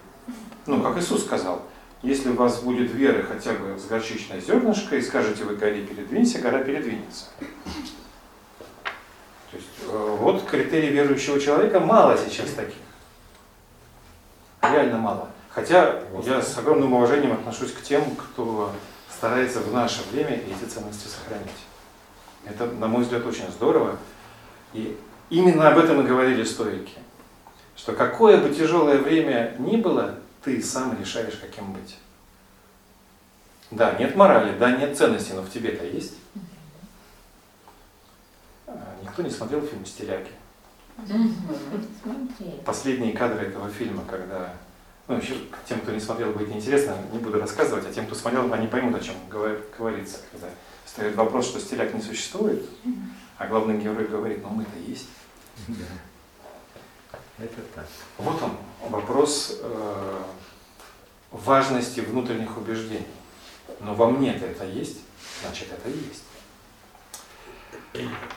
Ну, 0.66 0.80
как 0.82 0.96
Иисус 0.98 1.24
сказал, 1.24 1.62
если 2.02 2.30
у 2.30 2.34
вас 2.34 2.60
будет 2.60 2.92
вера 2.92 3.22
хотя 3.22 3.52
бы 3.52 3.78
с 3.78 3.86
горчичное 3.86 4.40
зернышко, 4.40 4.96
и 4.96 5.02
скажете 5.02 5.44
вы 5.44 5.56
горе 5.56 5.82
передвинься, 5.82 6.38
гора 6.38 6.60
передвинется. 6.60 7.26
То 9.50 9.56
есть 9.56 9.68
э, 9.82 10.16
вот 10.20 10.44
критерий 10.44 10.88
верующего 10.88 11.40
человека 11.40 11.80
мало 11.80 12.16
сейчас 12.16 12.50
таких. 12.50 12.76
Реально 14.62 14.98
мало. 14.98 15.33
Хотя 15.54 16.00
я 16.24 16.42
с 16.42 16.58
огромным 16.58 16.94
уважением 16.94 17.32
отношусь 17.32 17.72
к 17.72 17.80
тем, 17.80 18.16
кто 18.16 18.72
старается 19.08 19.60
в 19.60 19.72
наше 19.72 20.02
время 20.10 20.34
эти 20.34 20.68
ценности 20.68 21.06
сохранить. 21.06 21.50
Это, 22.44 22.66
на 22.66 22.88
мой 22.88 23.04
взгляд, 23.04 23.24
очень 23.24 23.48
здорово. 23.50 23.96
И 24.72 24.98
именно 25.30 25.68
об 25.68 25.78
этом 25.78 26.00
и 26.00 26.06
говорили 26.06 26.42
стойки. 26.42 26.94
Что 27.76 27.92
какое 27.92 28.38
бы 28.38 28.52
тяжелое 28.52 28.98
время 28.98 29.54
ни 29.58 29.76
было, 29.76 30.16
ты 30.42 30.60
сам 30.60 30.98
решаешь, 30.98 31.38
каким 31.40 31.72
быть. 31.72 31.98
Да, 33.70 33.92
нет 33.92 34.16
морали, 34.16 34.58
да, 34.58 34.72
нет 34.72 34.96
ценностей, 34.96 35.34
но 35.34 35.42
в 35.42 35.50
тебе-то 35.50 35.84
есть. 35.84 36.14
А, 38.66 38.96
Никто 39.02 39.22
не 39.22 39.30
смотрел 39.30 39.62
фильм. 39.62 39.86
Смотри. 39.86 40.26
Последние 42.64 43.12
кадры 43.12 43.46
этого 43.46 43.70
фильма, 43.70 44.04
когда... 44.04 44.54
Ну, 45.06 45.16
еще 45.18 45.34
тем, 45.68 45.80
кто 45.80 45.92
не 45.92 46.00
смотрел, 46.00 46.32
будет 46.32 46.48
интересно, 46.50 46.96
не 47.12 47.18
буду 47.18 47.38
рассказывать, 47.38 47.86
а 47.86 47.92
тем, 47.92 48.06
кто 48.06 48.14
смотрел, 48.14 48.50
они 48.52 48.66
поймут, 48.68 48.94
о 48.94 49.00
чем 49.04 49.14
говор- 49.30 49.62
говорится, 49.76 50.18
когда 50.32 50.48
стоит 50.86 51.14
вопрос, 51.14 51.46
что 51.48 51.60
стиляк 51.60 51.92
не 51.92 52.00
существует, 52.00 52.64
а 53.36 53.46
главный 53.46 53.78
герой 53.78 54.06
говорит, 54.06 54.42
ну 54.42 54.48
мы-то 54.48 54.78
есть. 54.78 55.08
Да. 55.68 55.84
Это 57.36 57.60
так. 57.74 57.86
Вот 58.16 58.40
он, 58.42 58.56
вопрос 58.90 59.58
э, 59.60 60.22
важности 61.32 62.00
внутренних 62.00 62.56
убеждений. 62.56 63.06
Но 63.80 63.94
во 63.94 64.08
мне-то 64.08 64.46
это 64.46 64.64
есть, 64.64 64.98
значит 65.42 65.68
это 65.72 65.88
и 65.90 65.98
есть. 65.98 66.22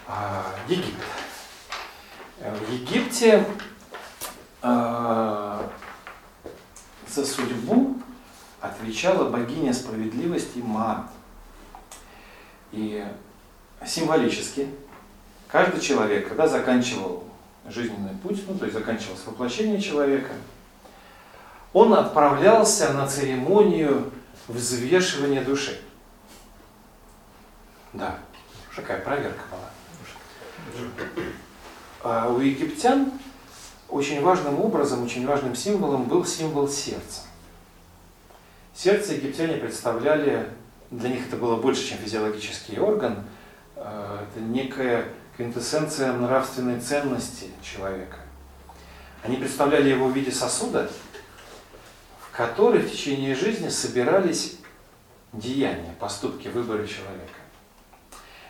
А, 0.07 0.53
Египет. 0.67 0.93
Э, 2.39 2.55
В 2.55 2.71
Египте 2.71 3.45
э, 4.63 5.69
за 7.17 7.25
судьбу 7.25 7.95
отвечала 8.61 9.29
богиня 9.29 9.73
справедливости 9.73 10.59
Маат. 10.59 11.07
И 12.71 13.03
символически 13.85 14.69
каждый 15.47 15.81
человек, 15.81 16.29
когда 16.29 16.47
заканчивал 16.47 17.23
жизненный 17.67 18.13
путь, 18.21 18.43
ну, 18.47 18.55
то 18.55 18.65
есть 18.65 18.77
заканчивалось 18.77 19.25
воплощение 19.25 19.81
человека, 19.81 20.31
он 21.73 21.93
отправлялся 21.95 22.93
на 22.93 23.07
церемонию 23.07 24.11
взвешивания 24.47 25.43
души. 25.43 25.81
Да, 27.93 28.19
такая 28.75 29.01
проверка 29.01 29.41
была. 29.49 30.89
А 32.03 32.29
у 32.29 32.39
египтян 32.39 33.11
очень 33.89 34.21
важным 34.21 34.59
образом, 34.59 35.03
очень 35.03 35.25
важным 35.25 35.55
символом 35.55 36.05
был 36.05 36.25
символ 36.25 36.67
сердца. 36.67 37.21
Сердце 38.75 39.13
египтяне 39.13 39.57
представляли, 39.57 40.49
для 40.91 41.09
них 41.09 41.27
это 41.27 41.37
было 41.37 41.55
больше, 41.55 41.87
чем 41.87 41.97
физиологический 41.97 42.79
орган, 42.79 43.23
э, 43.75 44.19
это 44.29 44.43
некая 44.43 45.05
квинтэссенция 45.35 46.13
нравственной 46.13 46.79
ценности 46.79 47.47
человека. 47.61 48.17
Они 49.23 49.37
представляли 49.37 49.89
его 49.89 50.07
в 50.07 50.15
виде 50.15 50.31
сосуда, 50.31 50.89
в 52.19 52.35
который 52.35 52.81
в 52.81 52.91
течение 52.91 53.35
жизни 53.35 53.69
собирались 53.69 54.57
деяния, 55.33 55.95
поступки, 55.99 56.47
выборы 56.47 56.87
человека. 56.87 57.33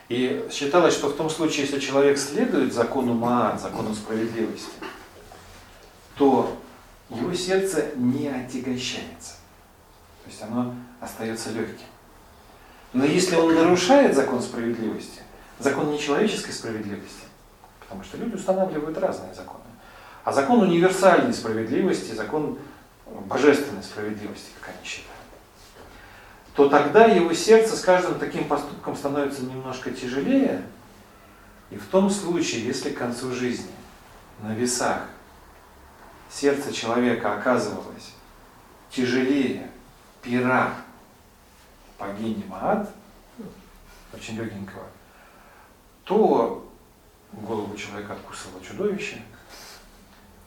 И 0.10 0.48
считалось, 0.52 0.94
что 0.94 1.10
в 1.10 1.16
том 1.16 1.30
случае, 1.30 1.66
если 1.66 1.80
человек 1.80 2.18
следует 2.18 2.74
закону 2.74 3.14
Маат, 3.14 3.62
закону 3.62 3.94
справедливости, 3.94 4.72
то 6.18 6.58
его 7.10 7.34
сердце 7.34 7.92
не 7.96 8.28
отягощается. 8.28 9.36
То 10.24 10.30
есть 10.30 10.42
оно 10.42 10.74
остается 11.00 11.52
легким. 11.52 11.86
Но 12.94 13.06
если 13.06 13.36
он 13.36 13.56
нарушает 13.56 14.16
закон 14.16 14.42
справедливости, 14.42 15.22
закон 15.60 15.92
нечеловеческой 15.92 16.54
справедливости, 16.54 17.24
потому 17.80 18.04
что 18.04 18.18
люди 18.18 18.36
устанавливают 18.36 18.98
разные 18.98 19.34
законы, 19.34 19.64
а 20.24 20.34
закон 20.34 20.62
универсальной 20.62 21.34
справедливости, 21.34 22.14
закон 22.14 22.58
божественной 23.06 23.84
справедливости, 23.84 24.50
как 24.60 24.76
они 24.76 24.86
считают, 24.86 25.12
то 26.56 26.68
тогда 26.68 27.06
его 27.06 27.34
сердце 27.34 27.76
с 27.76 27.82
каждым 27.82 28.20
таким 28.20 28.46
поступком 28.46 28.96
становится 28.98 29.44
немножко 29.44 29.92
тяжелее, 29.92 30.64
и 31.70 31.78
в 31.78 31.86
том 31.86 32.10
случае, 32.10 32.66
если 32.66 32.90
к 32.90 32.98
концу 32.98 33.32
жизни 33.32 33.72
на 34.42 34.54
весах 34.54 35.04
сердце 36.30 36.74
человека 36.74 37.38
оказывалось 37.38 38.14
тяжелее 38.90 39.70
пера 40.22 40.74
богини 42.00 42.44
Маат, 42.48 42.90
очень 44.14 44.36
легенького, 44.36 44.86
то 46.04 46.70
голову 47.34 47.76
человека 47.76 48.14
откусывало 48.14 48.64
чудовище. 48.64 49.22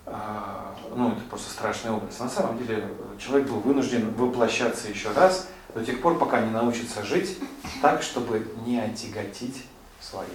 А, 0.07 0.75
Ну, 0.95 1.13
это 1.13 1.21
просто 1.23 1.51
страшный 1.51 1.93
образ. 1.93 2.19
На 2.19 2.29
самом 2.29 2.59
деле 2.59 2.89
человек 3.19 3.49
был 3.49 3.61
вынужден 3.61 4.13
воплощаться 4.15 4.89
еще 4.89 5.13
раз 5.13 5.49
до 5.75 5.85
тех 5.85 6.01
пор, 6.03 6.19
пока 6.19 6.41
не 6.41 6.51
научится 6.51 7.05
жить 7.05 7.39
так, 7.81 8.03
чтобы 8.03 8.51
не 8.67 8.81
отяготить 8.81 9.67
свое 10.01 10.29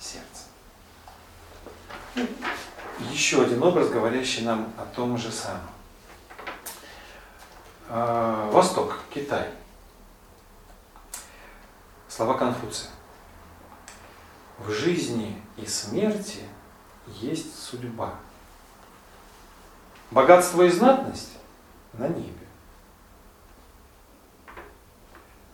сердце. 0.00 0.46
Еще 3.00 3.42
один 3.42 3.62
образ, 3.62 3.90
говорящий 3.90 4.44
нам 4.44 4.72
о 4.76 4.84
том 4.84 5.16
же 5.16 5.30
самом. 5.30 5.60
А, 7.88 8.50
Восток, 8.50 8.98
Китай. 9.14 9.48
Слова 12.08 12.34
Конфуция. 12.34 12.90
В 14.58 14.70
жизни 14.72 15.40
и 15.56 15.64
смерти 15.64 16.40
есть 17.06 17.56
судьба. 17.56 18.14
Богатство 20.10 20.62
и 20.62 20.70
знатность 20.70 21.32
на 21.92 22.08
небе. 22.08 22.32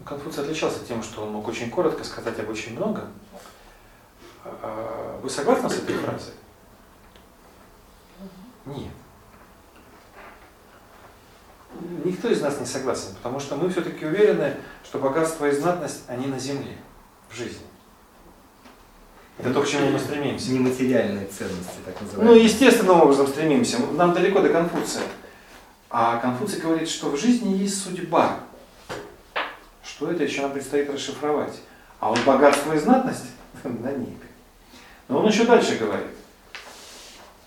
Ну, 0.01 0.07
Конфуций 0.07 0.45
отличался 0.45 0.85
тем, 0.87 1.03
что 1.03 1.25
он 1.25 1.33
мог 1.33 1.47
очень 1.47 1.71
коротко 1.71 2.05
сказать 2.05 2.39
об 2.39 2.49
очень 2.49 2.75
многом. 2.75 3.13
А, 4.45 5.21
Вы 5.23 5.29
согласны 5.29 5.69
с 5.69 5.75
этой 5.75 5.99
фразой? 5.99 6.35
Нет. 8.67 8.93
Никто 12.05 12.29
из 12.29 12.41
нас 12.41 12.61
не 12.61 12.67
согласен, 12.67 13.15
потому 13.17 13.41
что 13.41 13.57
мы 13.57 13.69
все-таки 13.69 14.07
уверены, 14.07 14.57
что 14.85 14.99
богатство 14.99 15.47
и 15.47 15.53
знатность, 15.53 16.03
они 16.07 16.27
на 16.27 16.39
земле, 16.39 16.77
в 17.29 17.35
жизни. 17.37 17.67
Это 19.39 19.53
то, 19.53 19.63
к 19.63 19.67
чему 19.69 19.91
мы 19.91 19.99
стремимся. 19.99 20.53
Нематериальные 20.53 21.27
ценности, 21.27 21.79
так 21.85 21.97
Ну, 22.01 22.07
называемые. 22.07 22.45
естественным 22.45 23.01
образом 23.01 23.27
стремимся. 23.27 23.79
Нам 23.93 24.13
далеко 24.15 24.41
до 24.41 24.49
Конфуция. 24.51 25.03
А 25.91 26.19
Конфуций 26.19 26.61
говорит, 26.61 26.89
что 26.89 27.11
в 27.11 27.17
жизни 27.17 27.55
есть 27.57 27.83
судьба. 27.83 28.39
Что 29.83 30.11
это 30.11 30.23
еще 30.23 30.43
нам 30.43 30.53
предстоит 30.53 30.89
расшифровать. 30.89 31.61
А 31.99 32.11
вот 32.11 32.21
богатство 32.25 32.73
и 32.75 32.79
знатность 32.79 33.25
на 33.65 33.91
небе. 33.91 34.17
Но 35.09 35.19
он 35.19 35.27
еще 35.27 35.45
дальше 35.45 35.77
говорит. 35.77 36.07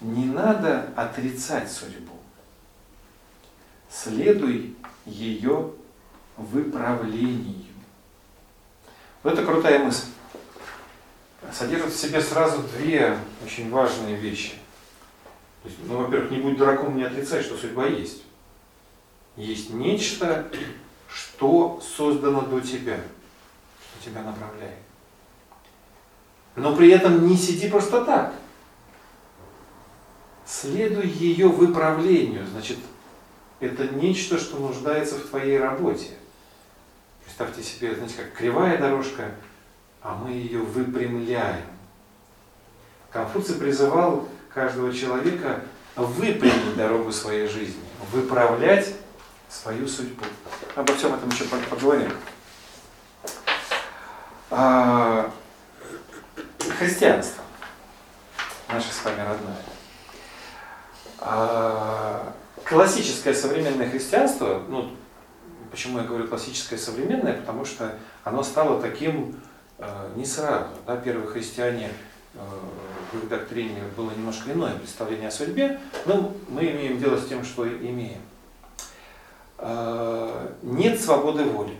Не 0.01 0.25
надо 0.25 0.91
отрицать 0.95 1.71
судьбу. 1.71 2.13
Следуй 3.89 4.75
ее 5.05 5.71
выправлению. 6.35 7.65
Вот 9.23 9.33
это 9.33 9.45
крутая 9.45 9.79
мысль. 9.79 10.07
Содержит 11.51 11.93
в 11.93 11.97
себе 11.97 12.21
сразу 12.21 12.61
две 12.77 13.17
очень 13.43 13.71
важные 13.71 14.15
вещи. 14.15 14.53
То 15.63 15.69
есть, 15.69 15.81
ну, 15.85 15.97
во-первых, 15.97 16.31
не 16.31 16.37
будь 16.37 16.57
дураком, 16.57 16.95
не 16.95 17.03
отрицай, 17.03 17.41
что 17.41 17.57
судьба 17.57 17.87
есть. 17.87 18.23
Есть 19.35 19.71
нечто, 19.71 20.47
что 21.07 21.81
создано 21.81 22.41
до 22.41 22.59
тебя, 22.59 22.97
что 22.97 24.09
тебя 24.09 24.21
направляет. 24.21 24.77
Но 26.55 26.75
при 26.75 26.89
этом 26.89 27.27
не 27.27 27.37
сиди 27.37 27.69
просто 27.69 28.03
так. 28.03 28.33
Следуй 30.47 31.07
ее 31.07 31.49
выправлению. 31.49 32.47
Значит, 32.47 32.77
это 33.59 33.85
нечто, 33.89 34.39
что 34.39 34.57
нуждается 34.57 35.15
в 35.15 35.27
твоей 35.27 35.59
работе. 35.59 36.11
Представьте 37.25 37.61
себе, 37.61 37.93
знаете, 37.93 38.15
как 38.15 38.33
кривая 38.33 38.77
дорожка, 38.77 39.31
а 40.01 40.15
мы 40.15 40.31
ее 40.31 40.59
выпрямляем. 40.59 41.65
Конфуций 43.11 43.55
призывал 43.55 44.29
каждого 44.53 44.93
человека 44.93 45.61
выпрямить 45.97 46.77
дорогу 46.77 47.11
своей 47.11 47.47
жизни, 47.47 47.83
выправлять 48.13 48.93
свою 49.49 49.85
судьбу. 49.87 50.23
Обо 50.75 50.95
всем 50.95 51.13
этом 51.13 51.29
еще 51.29 51.43
поговорим. 51.45 52.11
А, 54.49 55.29
христианство. 56.77 57.43
Наше 58.69 58.93
с 58.93 59.03
вами 59.03 59.19
родное. 59.19 59.76
А, 61.19 62.33
классическое 62.63 63.33
современное 63.33 63.89
христианство, 63.89 64.61
ну, 64.67 64.91
почему 65.71 65.99
я 65.99 66.03
говорю 66.03 66.27
классическое 66.27 66.77
современное, 66.77 67.33
потому 67.33 67.65
что 67.65 67.95
оно 68.23 68.43
стало 68.43 68.81
таким 68.81 69.39
э, 69.77 70.11
не 70.15 70.25
сразу. 70.25 70.69
Да? 70.85 70.97
Первые 70.97 71.27
христиане, 71.27 71.91
э, 72.33 72.39
в 73.11 73.17
их 73.17 73.29
доктрине 73.29 73.81
было 73.95 74.11
немножко 74.11 74.51
иное 74.51 74.75
представление 74.75 75.29
о 75.29 75.31
судьбе, 75.31 75.79
но 76.05 76.33
мы 76.49 76.61
имеем 76.63 76.99
дело 76.99 77.17
с 77.17 77.27
тем, 77.27 77.43
что 77.43 77.67
имеем. 77.67 78.21
Э, 79.57 80.51
нет 80.61 80.99
свободы 80.99 81.43
воли. 81.45 81.77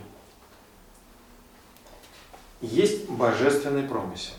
Есть 2.60 3.08
божественный 3.08 3.84
промысел. 3.84 4.34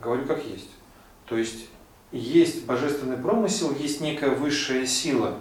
Говорю 0.00 0.26
как 0.26 0.42
есть. 0.44 0.70
То 1.26 1.36
есть 1.36 1.66
есть 2.10 2.66
божественный 2.66 3.16
промысел, 3.16 3.74
есть 3.74 4.00
некая 4.00 4.30
высшая 4.30 4.86
сила, 4.86 5.38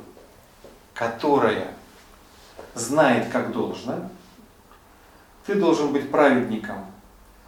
которая 0.93 1.73
знает, 2.73 3.29
как 3.29 3.51
должно. 3.51 4.09
Ты 5.45 5.55
должен 5.55 5.91
быть 5.91 6.11
праведником, 6.11 6.85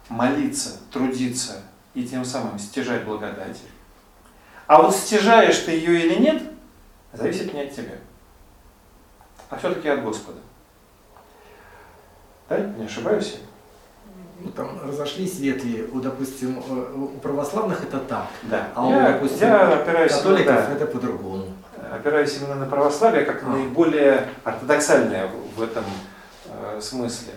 молиться, 0.08 0.80
трудиться 0.92 1.62
и 1.94 2.06
тем 2.06 2.24
самым 2.24 2.58
стяжать 2.58 3.04
благодать. 3.04 3.58
А 4.66 4.82
вот 4.82 4.94
стяжаешь 4.94 5.58
ты 5.58 5.72
ее 5.72 6.06
или 6.06 6.18
нет, 6.18 6.42
зависит 7.12 7.52
не 7.54 7.62
от 7.62 7.74
тебя, 7.74 7.96
а 9.48 9.56
все-таки 9.56 9.88
от 9.88 10.02
Господа. 10.02 10.40
Да, 12.48 12.58
не 12.58 12.84
ошибаюсь? 12.84 13.36
Ну, 13.38 13.53
там 14.56 14.78
разошлись 14.86 15.38
ветви, 15.38 15.88
у, 15.92 16.00
допустим, 16.00 16.58
э, 16.58 16.94
у 16.96 17.08
православных 17.18 17.82
это 17.82 17.98
так, 17.98 18.28
Да. 18.44 18.68
а 18.74 18.86
у, 18.86 18.90
я, 18.90 19.12
допустим, 19.12 19.48
я 19.48 19.68
опираюсь 19.74 20.12
католиков 20.12 20.54
да, 20.54 20.72
это 20.72 20.86
по-другому. 20.86 21.46
опираюсь 21.92 22.36
именно 22.38 22.56
на 22.56 22.66
православие 22.66 23.24
как 23.24 23.42
А. 23.44 23.46
наиболее 23.46 24.28
ортодоксальное 24.44 25.30
в 25.56 25.62
этом 25.62 25.84
э, 26.46 26.80
смысле. 26.80 27.32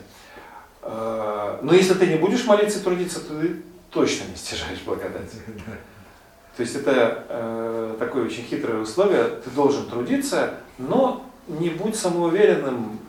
Э, 0.82 1.60
но 1.62 1.74
если 1.74 1.94
ты 1.94 2.08
не 2.08 2.16
будешь 2.16 2.46
молиться 2.46 2.80
и 2.80 2.82
трудиться, 2.82 3.20
то 3.20 3.40
ты 3.40 3.62
точно 3.92 4.26
не 4.26 4.36
стяжаешь 4.36 4.82
благодать. 4.86 5.32
То 6.58 6.62
есть 6.64 6.76
это 6.76 7.26
э, 7.30 7.96
такое 8.00 8.26
очень 8.26 8.44
хитрое 8.44 8.80
условие. 8.82 9.24
Ты 9.44 9.50
должен 9.52 9.86
трудиться, 9.86 10.56
но 10.80 11.24
не 11.48 11.70
будь 11.70 11.96
самоуверенным. 11.96 13.00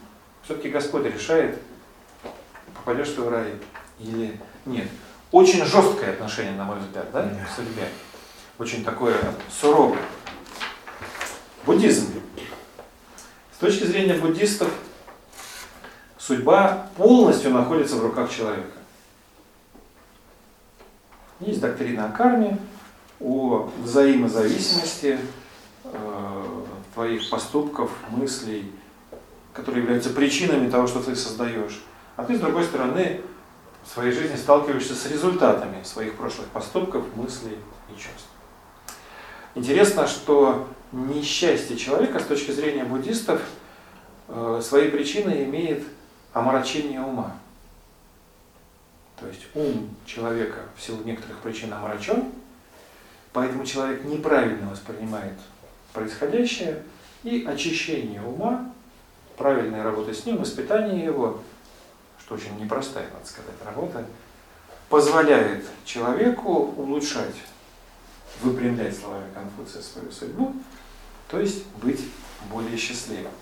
Все-таки 0.45 0.69
Господь 0.69 1.07
решает, 1.07 1.59
попадешь 2.89 3.11
ты 3.11 3.21
в 3.21 3.29
рай 3.29 3.53
или 3.99 4.41
нет. 4.65 4.89
Очень 5.31 5.63
жесткое 5.67 6.15
отношение, 6.15 6.55
на 6.55 6.65
мой 6.65 6.79
взгляд, 6.79 7.11
да, 7.13 7.23
к 7.23 7.55
судьбе. 7.55 7.87
Очень 8.59 8.83
такое 8.83 9.15
суровое. 9.51 9.99
Буддизм. 11.67 12.07
С 13.55 13.59
точки 13.59 13.85
зрения 13.85 14.15
буддистов, 14.15 14.73
судьба 16.17 16.89
полностью 16.97 17.51
находится 17.51 17.97
в 17.97 18.03
руках 18.03 18.31
человека. 18.31 18.79
Есть 21.41 21.61
доктрина 21.61 22.07
о 22.07 22.11
карме, 22.11 22.59
о 23.21 23.71
взаимозависимости 23.83 25.19
э, 25.85 26.63
твоих 26.95 27.29
поступков, 27.29 27.91
мыслей, 28.09 28.73
которые 29.53 29.83
являются 29.83 30.09
причинами 30.09 30.71
того, 30.71 30.87
что 30.87 31.03
ты 31.03 31.15
создаешь. 31.15 31.83
А 32.19 32.25
ты, 32.25 32.37
с 32.37 32.41
другой 32.41 32.65
стороны, 32.65 33.21
в 33.85 33.89
своей 33.89 34.11
жизни 34.11 34.35
сталкиваешься 34.35 34.97
с 34.97 35.07
результатами 35.07 35.85
своих 35.85 36.17
прошлых 36.17 36.49
поступков, 36.49 37.05
мыслей 37.15 37.57
и 37.89 37.93
чувств. 37.93 38.27
Интересно, 39.55 40.09
что 40.09 40.67
несчастье 40.91 41.77
человека 41.77 42.19
с 42.19 42.25
точки 42.25 42.51
зрения 42.51 42.83
буддистов 42.83 43.41
э, 44.27 44.61
своей 44.65 44.91
причиной 44.91 45.45
имеет 45.45 45.85
омрачение 46.33 47.01
ума. 47.01 47.37
То 49.21 49.29
есть 49.29 49.47
ум 49.55 49.95
человека 50.05 50.63
в 50.77 50.83
силу 50.83 51.05
некоторых 51.05 51.39
причин 51.39 51.73
омрачен, 51.73 52.25
поэтому 53.33 53.65
человек 53.65 54.03
неправильно 54.03 54.69
воспринимает 54.71 55.39
происходящее, 55.93 56.83
и 57.23 57.45
очищение 57.47 58.23
ума, 58.23 58.73
правильная 59.37 59.85
работа 59.85 60.13
с 60.13 60.27
ним, 60.27 60.39
воспитание 60.39 61.05
его, 61.05 61.41
что 62.29 62.35
очень 62.35 62.61
непростая, 62.61 63.09
надо 63.11 63.27
сказать, 63.27 63.55
работа, 63.65 64.05
позволяет 64.91 65.65
человеку 65.87 66.75
улучшать, 66.77 67.35
выпрямлять 68.43 68.99
словами 68.99 69.33
Конфуция 69.33 69.81
свою 69.81 70.13
судьбу, 70.13 70.55
то 71.29 71.41
есть 71.41 71.65
быть 71.83 72.01
более 72.51 72.77
счастливым. 72.77 73.33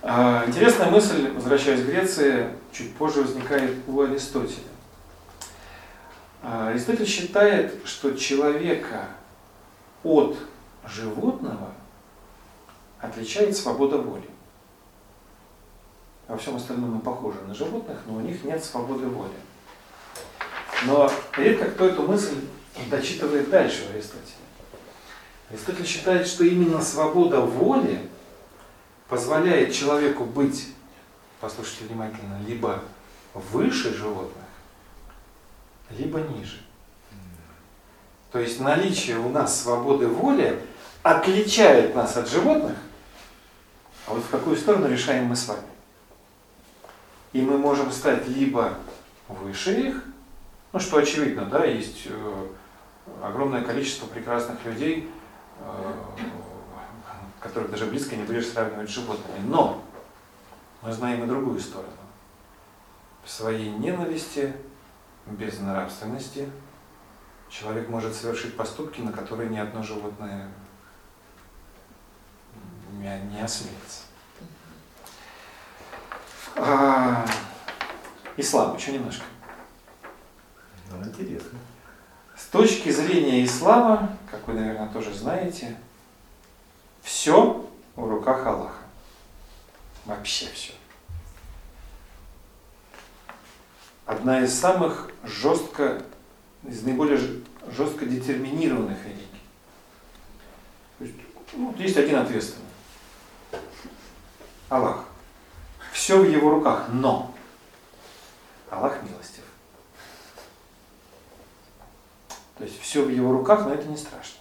А, 0.00 0.44
Интересная 0.46 0.90
мысль, 0.90 1.30
возвращаясь 1.32 1.82
к 1.82 1.86
Греции, 1.86 2.48
чуть 2.72 2.96
позже 2.96 3.20
возникает 3.20 3.76
у 3.86 4.00
Аристотеля. 4.00 4.64
А, 6.42 6.68
Аристотель 6.68 7.06
считает, 7.06 7.74
что 7.84 8.12
человека 8.12 9.06
от 10.02 10.34
животного 10.86 11.74
отличает 13.00 13.54
свобода 13.54 13.98
воли. 13.98 14.30
Во 16.30 16.36
всем 16.36 16.54
остальном 16.54 16.92
мы 16.92 17.00
похожи 17.00 17.40
на 17.48 17.52
животных, 17.52 17.98
но 18.06 18.14
у 18.14 18.20
них 18.20 18.44
нет 18.44 18.64
свободы 18.64 19.08
воли. 19.08 19.32
Но 20.86 21.10
редко 21.36 21.68
кто 21.72 21.86
эту 21.86 22.02
мысль 22.02 22.36
дочитывает 22.88 23.50
дальше 23.50 23.84
в 23.88 23.90
Аристотеле. 23.90 24.36
Аристотель 25.50 25.84
считает, 25.84 26.28
что 26.28 26.44
именно 26.44 26.80
свобода 26.82 27.40
воли 27.40 28.08
позволяет 29.08 29.74
человеку 29.74 30.24
быть, 30.24 30.68
послушайте 31.40 31.86
внимательно, 31.86 32.40
либо 32.46 32.80
выше 33.34 33.92
животных, 33.92 34.44
либо 35.90 36.20
ниже. 36.20 36.60
То 38.30 38.38
есть 38.38 38.60
наличие 38.60 39.18
у 39.18 39.30
нас 39.30 39.62
свободы 39.62 40.06
воли 40.06 40.62
отличает 41.02 41.96
нас 41.96 42.16
от 42.16 42.28
животных, 42.28 42.76
а 44.06 44.14
вот 44.14 44.22
в 44.22 44.30
какую 44.30 44.56
сторону 44.56 44.86
решаем 44.86 45.24
мы 45.24 45.34
с 45.34 45.48
вами. 45.48 45.69
И 47.32 47.40
мы 47.40 47.58
можем 47.58 47.92
стать 47.92 48.26
либо 48.28 48.74
выше 49.28 49.88
их, 49.88 50.04
ну 50.72 50.80
что 50.80 50.98
очевидно, 50.98 51.44
да, 51.46 51.64
есть 51.64 52.06
э, 52.06 52.46
огромное 53.22 53.62
количество 53.62 54.06
прекрасных 54.06 54.64
людей, 54.64 55.10
э, 55.58 55.92
которых 57.40 57.70
даже 57.70 57.86
близко 57.86 58.16
не 58.16 58.24
будешь 58.24 58.48
сравнивать 58.48 58.90
с 58.90 58.94
животными. 58.94 59.46
Но 59.46 59.82
мы 60.82 60.92
знаем 60.92 61.24
и 61.24 61.26
другую 61.26 61.60
сторону. 61.60 61.92
в 63.24 63.30
своей 63.30 63.70
ненависти, 63.70 64.52
безнравственности 65.26 66.50
человек 67.48 67.88
может 67.88 68.14
совершить 68.14 68.56
поступки, 68.56 69.00
на 69.00 69.12
которые 69.12 69.50
ни 69.50 69.58
одно 69.58 69.82
животное 69.82 70.48
не 72.92 73.40
осмелится. 73.42 73.99
А, 76.56 77.26
ислам, 78.36 78.76
еще 78.76 78.92
немножко. 78.92 79.24
Ну, 80.90 81.04
интересно. 81.04 81.58
С 82.36 82.46
точки 82.46 82.90
зрения 82.90 83.44
ислама, 83.44 84.16
как 84.30 84.46
вы, 84.48 84.54
наверное, 84.54 84.88
тоже 84.88 85.14
знаете, 85.14 85.76
все 87.02 87.68
в 87.96 88.08
руках 88.08 88.46
Аллаха. 88.46 88.82
Вообще 90.04 90.46
все. 90.52 90.72
Одна 94.06 94.40
из 94.40 94.58
самых 94.58 95.10
жестко, 95.22 96.02
из 96.64 96.82
наиболее 96.82 97.20
жестко 97.68 98.06
детерминированных 98.06 98.98
религий. 99.04 99.26
То 100.98 101.04
есть, 101.04 101.16
ну, 101.52 101.74
есть 101.76 101.96
один 101.96 102.16
ответственный. 102.16 102.66
Аллах. 104.68 105.04
Все 105.92 106.18
в 106.18 106.28
его 106.28 106.50
руках, 106.50 106.86
но 106.90 107.34
Аллах 108.70 109.02
милостив. 109.02 109.44
То 112.58 112.64
есть 112.64 112.80
все 112.80 113.02
в 113.02 113.08
его 113.08 113.32
руках, 113.32 113.66
но 113.66 113.74
это 113.74 113.86
не 113.88 113.96
страшно. 113.96 114.40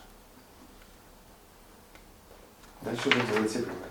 Дальше 2.82 3.10
вы 3.10 3.22
делаете 3.32 3.60
выводы. 3.60 3.90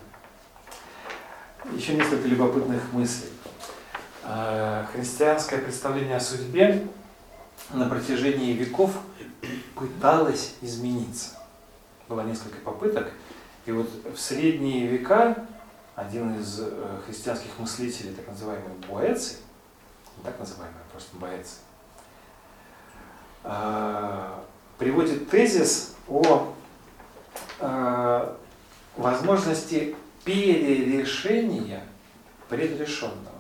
Еще 1.77 1.95
несколько 1.95 2.29
любопытных 2.29 2.93
мыслей. 2.93 3.31
А, 4.23 4.87
Христианское 4.93 5.59
представление 5.59 6.17
о 6.17 6.21
судьбе 6.21 6.87
на 7.71 7.89
протяжении 7.89 8.53
веков 8.53 8.93
пыталось 9.75 10.55
измениться. 10.61 11.39
Было 12.09 12.23
несколько 12.23 12.59
попыток. 12.59 13.13
И 13.67 13.73
вот 13.73 13.89
в 14.15 14.19
средние 14.19 14.87
века 14.87 15.47
один 15.99 16.39
из 16.39 16.61
э, 16.61 17.01
христианских 17.05 17.51
мыслителей, 17.59 18.13
так 18.15 18.29
называемый 18.29 18.71
Боэций, 18.89 19.39
не 20.17 20.23
так 20.23 20.39
называемый, 20.39 20.79
просто 20.93 21.17
Боэций, 21.17 21.59
а, 23.43 24.45
приводит 24.79 25.29
тезис 25.29 25.97
о 26.09 26.55
а, 27.59 28.37
возможности 28.97 29.97
перерешения 30.25 31.83
предрешенного. 32.49 33.39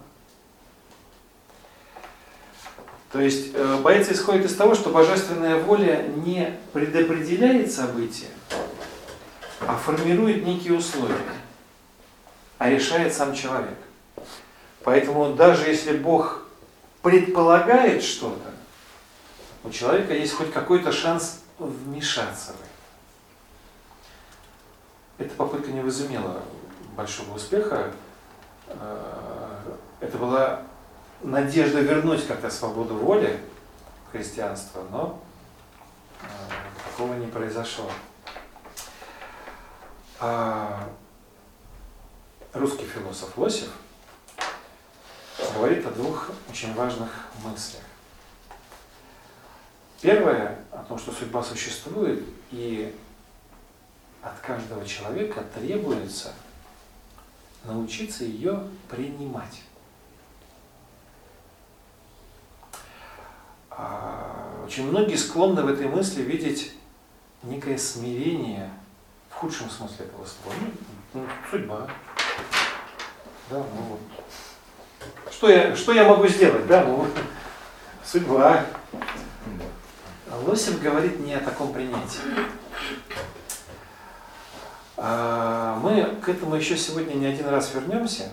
То 3.13 3.21
есть 3.21 3.55
э, 3.55 3.81
боец 3.83 4.11
исходит 4.11 4.47
из 4.47 4.57
того, 4.57 4.75
что 4.75 4.91
божественная 4.91 5.63
воля 5.63 6.03
не 6.25 6.59
предопределяет 6.73 7.71
события, 7.73 8.27
а 9.61 9.77
формирует 9.77 10.45
некие 10.45 10.75
условия, 10.75 11.15
а 12.59 12.69
решает 12.69 13.15
сам 13.15 13.35
человек. 13.35 13.79
Поэтому 14.85 15.35
даже 15.35 15.69
если 15.69 15.97
Бог 15.97 16.45
предполагает 17.03 18.03
что-то, 18.03 18.51
у 19.65 19.71
человека 19.71 20.13
есть 20.15 20.35
хоть 20.35 20.53
какой-то 20.53 20.93
шанс 20.93 21.41
вмешаться 21.59 22.53
в 22.53 22.61
это. 22.61 22.69
Эта 25.19 25.35
попытка 25.35 25.71
не 25.73 25.81
возымела 25.81 26.43
большого 26.97 27.35
успеха. 27.35 27.93
Э, 28.69 29.75
Это 30.01 30.17
была 30.17 30.63
надежда 31.23 31.81
вернуть 31.81 32.27
как-то 32.27 32.51
свободу 32.51 32.95
воли 32.95 33.41
в 34.07 34.13
христианство, 34.13 34.85
но 34.91 35.21
э, 36.23 36.27
такого 36.91 37.15
не 37.15 37.27
произошло. 37.27 37.91
Русский 42.55 42.87
философ 42.87 43.37
Лосев 43.37 43.71
говорит 45.55 45.85
о 45.87 45.91
двух 45.91 46.31
очень 46.49 46.73
важных 46.75 47.11
мыслях. 47.45 47.83
Первое, 50.01 50.59
о 50.73 50.83
том, 50.85 50.99
что 50.99 51.13
судьба 51.13 51.43
существует, 51.43 52.25
и 52.51 52.97
от 54.23 54.39
каждого 54.41 54.87
человека 54.87 55.45
требуется 55.55 56.33
научиться 57.65 58.25
ее 58.25 58.67
принимать. 58.89 59.63
А, 63.71 64.65
Очень 64.65 64.89
многие 64.89 65.17
склонны 65.17 65.63
в 65.63 65.69
этой 65.69 65.87
мысли 65.89 66.23
видеть 66.23 66.73
некое 67.43 67.77
смирение 67.77 68.71
в 69.31 69.35
худшем 69.35 69.69
смысле 69.69 70.07
этого 70.07 70.25
слова. 70.25 70.57
Ну, 71.13 71.21
ну, 71.21 71.27
судьба. 71.51 71.89
Да, 73.51 73.57
ну. 73.57 73.99
Что 75.31 75.49
я, 75.51 75.77
что 75.77 75.93
я 75.93 76.05
могу 76.05 76.27
сделать? 76.27 76.67
Да, 76.67 76.85
ну, 76.85 77.07
судьба. 78.05 78.65
А 80.31 80.37
Лосев 80.47 80.81
говорит 80.83 81.21
не 81.21 81.35
о 81.35 81.41
таком 81.41 81.73
принятии. 81.73 82.21
А, 84.97 85.77
Мы 85.77 86.17
к 86.23 86.29
этому 86.29 86.57
еще 86.57 86.77
сегодня 86.77 87.15
не 87.15 87.27
один 87.27 87.49
раз 87.49 87.73
вернемся. 87.73 88.31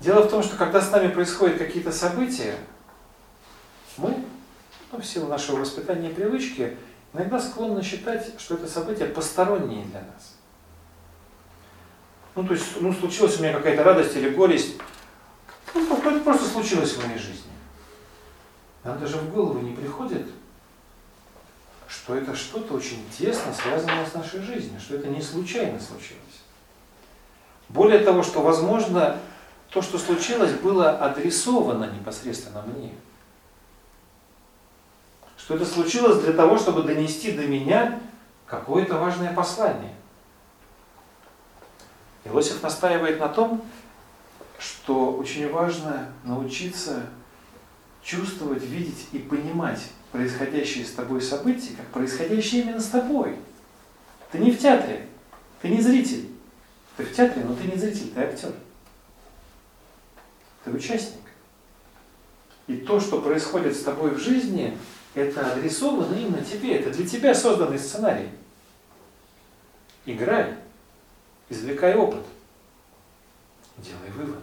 Дело 0.00 0.22
в 0.22 0.30
том, 0.30 0.42
что 0.42 0.56
когда 0.56 0.80
с 0.80 0.90
нами 0.90 1.08
происходят 1.08 1.58
какие-то 1.58 1.92
события, 1.92 2.56
мы, 3.98 4.24
ну, 4.90 4.98
в 4.98 5.04
силу 5.04 5.28
нашего 5.28 5.60
воспитания 5.60 6.10
и 6.10 6.14
привычки, 6.14 6.76
иногда 7.12 7.38
склонны 7.38 7.82
считать, 7.82 8.40
что 8.40 8.54
это 8.54 8.66
события 8.66 9.04
посторонние 9.04 9.84
для 9.84 10.00
нас. 10.00 10.39
Ну, 12.40 12.46
то 12.46 12.54
есть, 12.54 12.80
ну, 12.80 12.90
случилась 12.90 13.38
у 13.38 13.42
меня 13.42 13.52
какая-то 13.52 13.84
радость 13.84 14.16
или 14.16 14.30
горесть, 14.30 14.76
ну, 15.74 15.98
это 15.98 16.20
просто 16.20 16.46
случилось 16.46 16.94
в 16.94 17.06
моей 17.06 17.18
жизни. 17.18 17.50
Нам 18.82 18.98
даже 18.98 19.18
в 19.18 19.30
голову 19.30 19.58
не 19.60 19.76
приходит, 19.76 20.26
что 21.86 22.14
это 22.16 22.34
что-то 22.34 22.72
очень 22.72 23.04
тесно 23.10 23.52
связанное 23.52 24.06
с 24.06 24.14
нашей 24.14 24.40
жизнью, 24.40 24.80
что 24.80 24.96
это 24.96 25.08
не 25.08 25.20
случайно 25.20 25.78
случилось. 25.78 26.40
Более 27.68 27.98
того, 27.98 28.22
что, 28.22 28.40
возможно, 28.40 29.18
то, 29.68 29.82
что 29.82 29.98
случилось, 29.98 30.52
было 30.52 30.92
адресовано 30.92 31.90
непосредственно 31.92 32.62
мне. 32.62 32.94
Что 35.36 35.56
это 35.56 35.66
случилось 35.66 36.22
для 36.22 36.32
того, 36.32 36.56
чтобы 36.56 36.84
донести 36.84 37.32
до 37.32 37.46
меня 37.46 38.00
какое-то 38.46 38.96
важное 38.96 39.34
послание. 39.34 39.92
Иосиф 42.24 42.62
настаивает 42.62 43.18
на 43.18 43.28
том, 43.28 43.64
что 44.58 45.12
очень 45.12 45.50
важно 45.50 46.12
научиться 46.24 47.06
чувствовать, 48.02 48.62
видеть 48.62 49.06
и 49.12 49.18
понимать 49.18 49.80
происходящие 50.12 50.84
с 50.84 50.92
тобой 50.92 51.22
события, 51.22 51.74
как 51.76 51.86
происходящие 51.86 52.62
именно 52.62 52.80
с 52.80 52.88
тобой. 52.88 53.36
Ты 54.32 54.38
не 54.38 54.50
в 54.50 54.58
театре, 54.58 55.06
ты 55.62 55.68
не 55.68 55.80
зритель. 55.80 56.28
Ты 56.96 57.04
в 57.04 57.14
театре, 57.14 57.44
но 57.44 57.54
ты 57.54 57.64
не 57.64 57.76
зритель, 57.76 58.10
ты 58.12 58.20
актер. 58.20 58.52
Ты 60.64 60.70
участник. 60.70 61.20
И 62.66 62.76
то, 62.76 63.00
что 63.00 63.20
происходит 63.20 63.76
с 63.76 63.82
тобой 63.82 64.10
в 64.10 64.18
жизни, 64.18 64.76
это 65.14 65.52
адресовано 65.52 66.14
именно 66.14 66.42
тебе. 66.44 66.76
Это 66.76 66.90
для 66.90 67.06
тебя 67.06 67.34
созданный 67.34 67.78
сценарий. 67.78 68.28
Играй, 70.06 70.54
извлекай 71.50 71.94
опыт, 71.94 72.24
делай 73.76 74.10
выводы. 74.16 74.40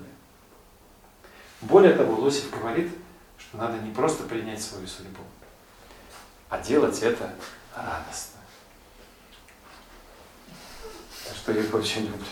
Более 1.61 1.93
того, 1.93 2.21
Лосев 2.21 2.51
говорит, 2.51 2.91
что 3.39 3.57
надо 3.57 3.79
не 3.79 3.91
просто 3.91 4.23
принять 4.23 4.61
свою 4.61 4.85
судьбу, 4.85 5.23
а 6.49 6.59
делать 6.59 7.01
это 7.01 7.33
радостно. 7.75 8.39
Что 11.35 11.51
я 11.53 11.63
очень 11.73 12.03
люблю. 12.05 12.25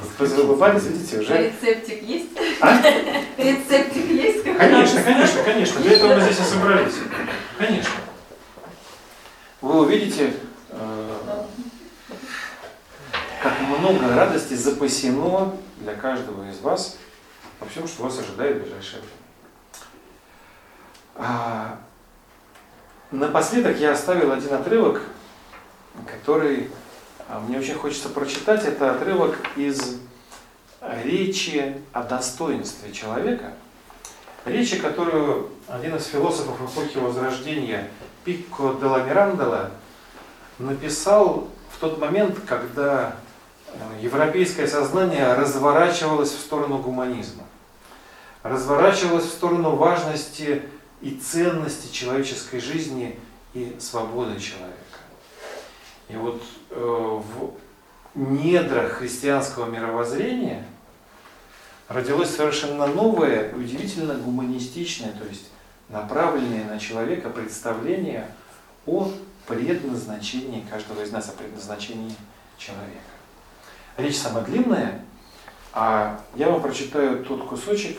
Вот 0.00 0.28
вы 0.28 0.44
улыбались, 0.44 0.84
видите, 0.84 1.18
А 1.18 1.20
уже... 1.20 1.48
рецептик 1.48 2.02
есть? 2.02 2.30
А? 2.60 2.82
Рецептик 3.36 4.10
есть? 4.10 4.44
как 4.44 4.58
Конечно, 4.58 5.02
конечно, 5.02 5.42
конечно. 5.42 5.80
Для 5.80 5.92
этого 5.92 6.14
мы 6.14 6.20
здесь 6.22 6.40
и 6.40 6.42
собрались. 6.42 6.94
Конечно. 7.58 7.92
Вы 9.60 9.80
увидите, 9.80 10.34
э, 10.70 11.11
много 13.78 14.14
радости 14.14 14.54
запасено 14.54 15.56
для 15.78 15.94
каждого 15.94 16.48
из 16.50 16.60
вас 16.60 16.96
во 17.60 17.66
всем, 17.68 17.86
что 17.86 18.04
вас 18.04 18.18
ожидает 18.18 18.58
в 18.58 18.60
ближайшее 18.62 19.02
время. 19.02 19.22
А, 21.16 21.78
Напоследок 23.10 23.78
я 23.78 23.92
оставил 23.92 24.32
один 24.32 24.54
отрывок, 24.54 25.02
который 26.06 26.70
а, 27.28 27.40
мне 27.40 27.58
очень 27.58 27.74
хочется 27.74 28.08
прочитать. 28.08 28.64
Это 28.64 28.90
отрывок 28.90 29.36
из 29.56 29.98
речи 31.04 31.76
о 31.92 32.02
достоинстве 32.02 32.92
человека, 32.92 33.52
речи, 34.44 34.78
которую 34.78 35.50
один 35.68 35.96
из 35.96 36.06
философов 36.06 36.60
эпохи 36.62 36.98
Возрождения 36.98 37.90
Пикко 38.24 38.74
де 38.80 38.86
ла 38.86 39.02
Мирандола 39.02 39.70
написал 40.58 41.48
в 41.70 41.78
тот 41.78 41.98
момент, 41.98 42.38
когда 42.46 43.16
европейское 44.00 44.66
сознание 44.66 45.32
разворачивалось 45.34 46.32
в 46.32 46.40
сторону 46.40 46.78
гуманизма, 46.78 47.44
разворачивалось 48.42 49.24
в 49.24 49.30
сторону 49.30 49.76
важности 49.76 50.62
и 51.00 51.10
ценности 51.12 51.92
человеческой 51.92 52.60
жизни 52.60 53.18
и 53.54 53.76
свободы 53.80 54.38
человека. 54.40 54.76
И 56.08 56.16
вот 56.16 56.42
э, 56.70 56.74
в 56.76 57.54
недрах 58.14 58.92
христианского 58.92 59.70
мировоззрения 59.70 60.64
родилось 61.88 62.34
совершенно 62.34 62.86
новое, 62.86 63.54
удивительно 63.54 64.14
гуманистичное, 64.14 65.12
то 65.12 65.24
есть 65.24 65.48
направленное 65.88 66.64
на 66.64 66.78
человека 66.78 67.30
представление 67.30 68.26
о 68.86 69.10
предназначении 69.46 70.64
каждого 70.68 71.02
из 71.02 71.12
нас, 71.12 71.28
о 71.28 71.32
предназначении 71.32 72.14
человека. 72.58 73.11
Речь 73.96 74.18
самая 74.18 74.44
длинная, 74.44 75.04
а 75.72 76.20
я 76.34 76.48
вам 76.48 76.62
прочитаю 76.62 77.24
тот 77.24 77.46
кусочек, 77.46 77.98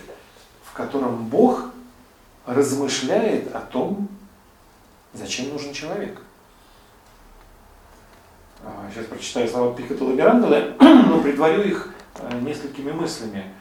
в 0.64 0.74
котором 0.74 1.26
Бог 1.26 1.66
размышляет 2.46 3.54
о 3.56 3.60
том, 3.60 4.08
зачем 5.14 5.50
нужен 5.50 5.74
человек. 5.74 6.22
А, 8.64 8.90
сейчас 8.92 9.06
прочитаю 9.06 9.48
слова 9.48 9.76
Пикатула 9.76 10.14
Мирандола, 10.14 10.74
но 10.80 11.22
предварю 11.22 11.62
их 11.62 11.90
э, 12.16 12.40
несколькими 12.42 12.92
мыслями, 12.92 13.54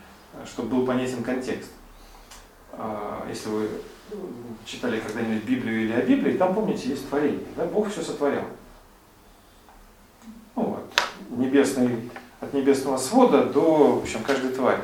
чтобы 0.47 0.77
был 0.77 0.87
понятен 0.87 1.23
контекст. 1.23 1.71
А, 2.73 3.27
если 3.29 3.49
вы 3.49 3.69
читали 4.65 5.01
когда-нибудь 5.01 5.45
Библию 5.45 5.85
или 5.85 5.93
о 5.93 6.03
Библии, 6.03 6.37
там, 6.37 6.55
помните, 6.55 6.91
есть 6.91 7.09
творение. 7.09 7.47
Да? 7.57 7.65
Бог 7.67 7.91
все 7.91 8.03
сотворял. 8.03 8.45
Ну, 10.55 10.63
вот, 10.63 10.93
небесный, 11.31 12.11
от 12.43 12.53
небесного 12.53 12.99
свода 12.99 13.45
до, 13.45 13.95
в 13.95 14.03
общем, 14.03 14.23
каждой 14.23 14.51
твари. 14.53 14.83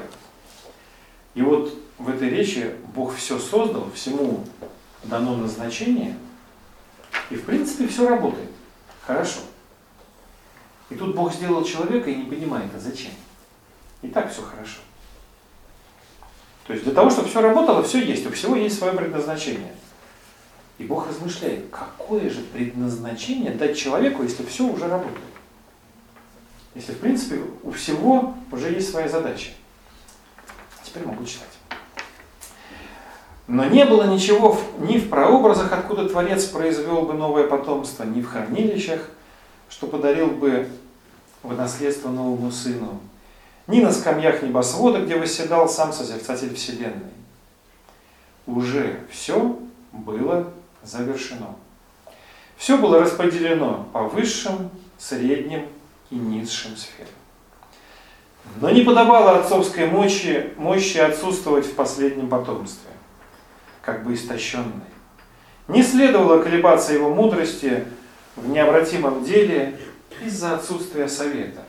И 1.35 1.43
вот 1.43 1.75
в 1.99 2.09
этой 2.09 2.31
речи 2.31 2.73
Бог 2.95 3.15
все 3.17 3.39
создал, 3.39 3.91
всему 3.93 4.45
дано 5.03 5.37
назначение, 5.37 6.17
и 7.31 7.35
в 7.35 7.45
принципе 7.45 7.89
все 7.89 8.09
работает. 8.09 8.49
Хорошо. 9.05 9.41
И 10.89 10.95
тут 10.95 11.17
Бог 11.17 11.35
сделал 11.35 11.65
человека 11.65 12.09
и 12.11 12.15
не 12.15 12.25
понимает, 12.25 12.71
а 12.75 12.79
зачем? 12.79 13.11
И 14.03 14.09
так 14.09 14.33
все 14.33 14.43
хорошо. 14.43 14.79
То 16.67 16.73
есть 16.75 16.85
для 16.85 16.95
того, 16.95 17.11
чтобы 17.11 17.29
все 17.29 17.41
работало, 17.41 17.83
все 17.83 17.99
есть, 18.01 18.25
у 18.27 18.31
всего 18.31 18.55
есть 18.55 18.79
свое 18.79 18.93
предназначение. 18.93 19.75
И 20.79 20.85
Бог 20.85 21.09
размышляет, 21.09 21.71
какое 21.71 22.31
же 22.31 22.41
предназначение 22.41 23.51
дать 23.51 23.77
человеку, 23.77 24.23
если 24.23 24.45
все 24.45 24.65
уже 24.65 24.87
работает. 24.87 25.19
Если, 26.79 26.93
в 26.93 26.99
принципе, 27.01 27.41
у 27.65 27.73
всего 27.73 28.35
уже 28.53 28.71
есть 28.71 28.93
своя 28.93 29.09
задача. 29.09 29.51
Теперь 30.85 31.05
могу 31.05 31.25
читать. 31.25 31.49
Но 33.49 33.65
не 33.65 33.85
было 33.85 34.05
ничего 34.05 34.57
ни 34.79 34.99
в 34.99 35.09
прообразах, 35.09 35.73
откуда 35.73 36.09
Творец 36.09 36.45
произвел 36.45 37.03
бы 37.03 37.15
новое 37.15 37.49
потомство, 37.49 38.05
ни 38.05 38.23
в 38.23 38.29
хранилищах, 38.29 39.11
что 39.69 39.89
подарил 39.89 40.29
бы 40.29 40.69
в 41.43 41.53
наследство 41.57 42.11
новому 42.11 42.53
сыну, 42.53 43.01
ни 43.67 43.81
на 43.81 43.93
скамьях 43.93 44.45
небосвода, 44.45 45.01
где 45.01 45.17
восседал 45.17 45.69
сам 45.69 45.93
Созерцатель 45.93 46.55
Вселенной. 46.55 47.11
Уже 48.47 49.01
все 49.11 49.59
было 49.91 50.53
завершено. 50.85 51.57
Все 52.57 52.79
было 52.79 53.01
распределено 53.01 53.89
по 53.93 54.05
высшим, 54.05 54.71
средним 54.97 55.67
и 56.11 56.17
низшим 56.17 56.77
сферам. 56.77 57.13
Но 58.61 58.71
не 58.71 58.83
подобало 58.83 59.39
отцовской 59.39 59.87
мощи, 59.87 60.53
мощи 60.57 60.99
отсутствовать 60.99 61.67
в 61.67 61.75
последнем 61.75 62.29
потомстве, 62.29 62.91
как 63.83 64.05
бы 64.05 64.15
истощенной. 64.15 64.73
Не 65.69 65.83
следовало 65.83 66.43
колебаться 66.43 66.95
его 66.95 67.11
мудрости 67.11 67.85
в 68.37 68.49
необратимом 68.49 69.23
деле 69.23 69.79
из-за 70.25 70.55
отсутствия 70.55 71.09
совета. 71.09 71.65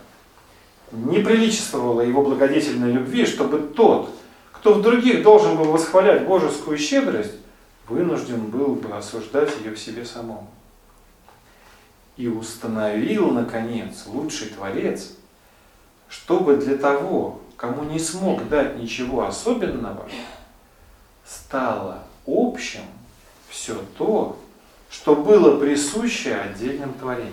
Не 0.90 1.18
приличествовало 1.18 2.00
его 2.00 2.22
благодетельной 2.22 2.92
любви, 2.92 3.26
чтобы 3.26 3.58
тот, 3.58 4.10
кто 4.52 4.74
в 4.74 4.82
других 4.82 5.22
должен 5.22 5.56
был 5.56 5.66
восхвалять 5.66 6.26
божескую 6.26 6.78
щедрость, 6.78 7.34
вынужден 7.88 8.40
был 8.46 8.74
бы 8.74 8.96
осуждать 8.96 9.50
ее 9.62 9.72
в 9.72 9.78
себе 9.78 10.04
самом. 10.04 10.48
И 12.20 12.28
установил, 12.28 13.30
наконец, 13.30 14.04
лучший 14.04 14.48
Творец, 14.48 15.12
чтобы 16.10 16.58
для 16.58 16.76
того, 16.76 17.40
кому 17.56 17.84
не 17.84 17.98
смог 17.98 18.46
дать 18.50 18.76
ничего 18.76 19.24
особенного, 19.24 20.06
стало 21.24 22.04
общим 22.26 22.82
все 23.48 23.82
то, 23.96 24.38
что 24.90 25.16
было 25.16 25.58
присуще 25.58 26.34
отдельным 26.34 26.92
творениям. 26.92 27.32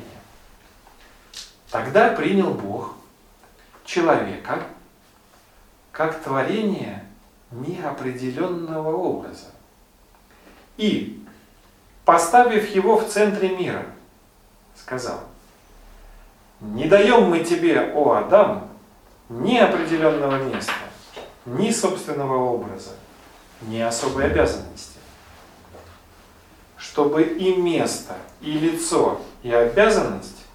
Тогда 1.70 2.12
принял 2.12 2.54
Бог 2.54 2.94
человека 3.84 4.64
как 5.92 6.24
творение 6.24 7.06
неопределенного 7.52 8.96
образа. 8.96 9.52
И, 10.78 11.28
поставив 12.06 12.74
его 12.74 12.96
в 12.96 13.10
центре 13.10 13.50
мира, 13.50 13.86
сказал, 14.80 15.20
не 16.60 16.86
даем 16.86 17.30
мы 17.30 17.44
тебе, 17.44 17.92
о 17.94 18.14
Адам, 18.14 18.70
ни 19.30 19.58
определенного 19.58 20.44
места, 20.44 20.74
ни 21.46 21.70
собственного 21.72 22.38
образа, 22.38 22.92
ни 23.62 23.80
особой 23.80 24.26
обязанности, 24.26 24.98
чтобы 26.78 27.24
и 27.24 27.56
место, 27.56 28.16
и 28.42 28.52
лицо, 28.52 29.22
и 29.44 29.52
обязанность 29.52 30.46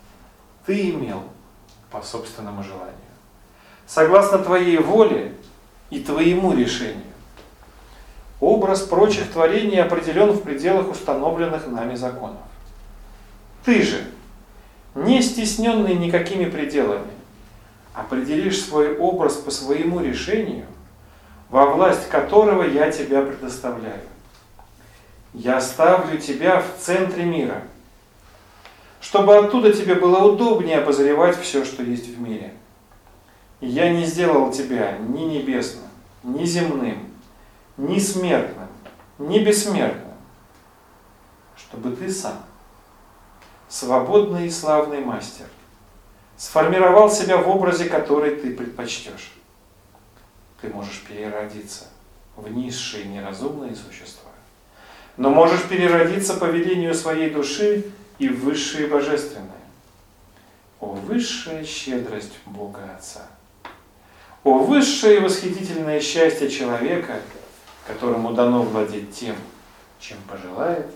ты 0.66 0.90
имел 0.90 1.22
по 1.90 2.02
собственному 2.02 2.62
желанию, 2.62 2.96
согласно 3.86 4.38
твоей 4.38 4.78
воле 4.78 5.34
и 5.90 6.00
твоему 6.00 6.52
решению. 6.52 7.04
Образ 8.40 8.80
прочих 8.80 9.30
творений 9.30 9.80
определен 9.80 10.32
в 10.32 10.42
пределах 10.42 10.90
установленных 10.90 11.68
нами 11.68 11.94
законов. 11.94 12.40
Ты 13.64 13.82
же, 13.82 14.04
не 14.94 15.22
стесненный 15.22 15.94
никакими 15.94 16.46
пределами, 16.46 17.12
определишь 17.94 18.60
свой 18.60 18.96
образ 18.96 19.36
по 19.36 19.50
своему 19.50 20.00
решению, 20.00 20.66
во 21.48 21.66
власть 21.66 22.08
которого 22.08 22.62
я 22.62 22.90
тебя 22.90 23.22
предоставляю. 23.22 24.00
Я 25.34 25.60
ставлю 25.60 26.18
тебя 26.18 26.60
в 26.60 26.82
центре 26.82 27.24
мира, 27.24 27.62
чтобы 29.00 29.36
оттуда 29.36 29.72
тебе 29.72 29.94
было 29.94 30.24
удобнее 30.32 30.78
обозревать 30.78 31.38
все, 31.40 31.64
что 31.64 31.82
есть 31.82 32.08
в 32.08 32.20
мире. 32.20 32.54
Я 33.60 33.90
не 33.90 34.04
сделал 34.04 34.50
тебя 34.50 34.98
ни 34.98 35.22
небесным, 35.22 35.84
ни 36.22 36.44
земным, 36.44 36.98
ни 37.76 37.98
смертным, 37.98 38.68
ни 39.18 39.38
бессмертным, 39.38 40.14
чтобы 41.56 41.94
ты 41.94 42.10
сам, 42.10 42.44
свободный 43.72 44.48
и 44.48 44.50
славный 44.50 45.00
мастер, 45.00 45.46
сформировал 46.36 47.10
себя 47.10 47.38
в 47.38 47.48
образе, 47.48 47.86
который 47.86 48.36
ты 48.36 48.54
предпочтешь. 48.54 49.32
Ты 50.60 50.68
можешь 50.68 51.00
переродиться 51.08 51.86
в 52.36 52.52
низшие 52.52 53.06
неразумные 53.06 53.74
существа, 53.74 54.30
но 55.16 55.30
можешь 55.30 55.62
переродиться 55.62 56.34
по 56.34 56.44
велению 56.44 56.94
своей 56.94 57.30
души 57.30 57.86
и 58.18 58.28
в 58.28 58.44
высшие 58.44 58.88
божественные. 58.88 59.50
О 60.78 60.88
высшая 60.88 61.64
щедрость 61.64 62.38
Бога 62.44 62.80
Отца! 62.94 63.26
О 64.44 64.58
высшее 64.58 65.20
восхитительное 65.20 66.00
счастье 66.00 66.50
человека, 66.50 67.22
которому 67.86 68.34
дано 68.34 68.64
владеть 68.64 69.14
тем, 69.14 69.36
чем 69.98 70.18
пожелает, 70.28 70.86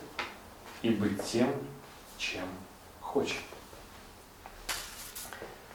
и 0.82 0.90
быть 0.90 1.24
тем, 1.24 1.48
чем 2.18 2.42
хочет. 3.12 3.40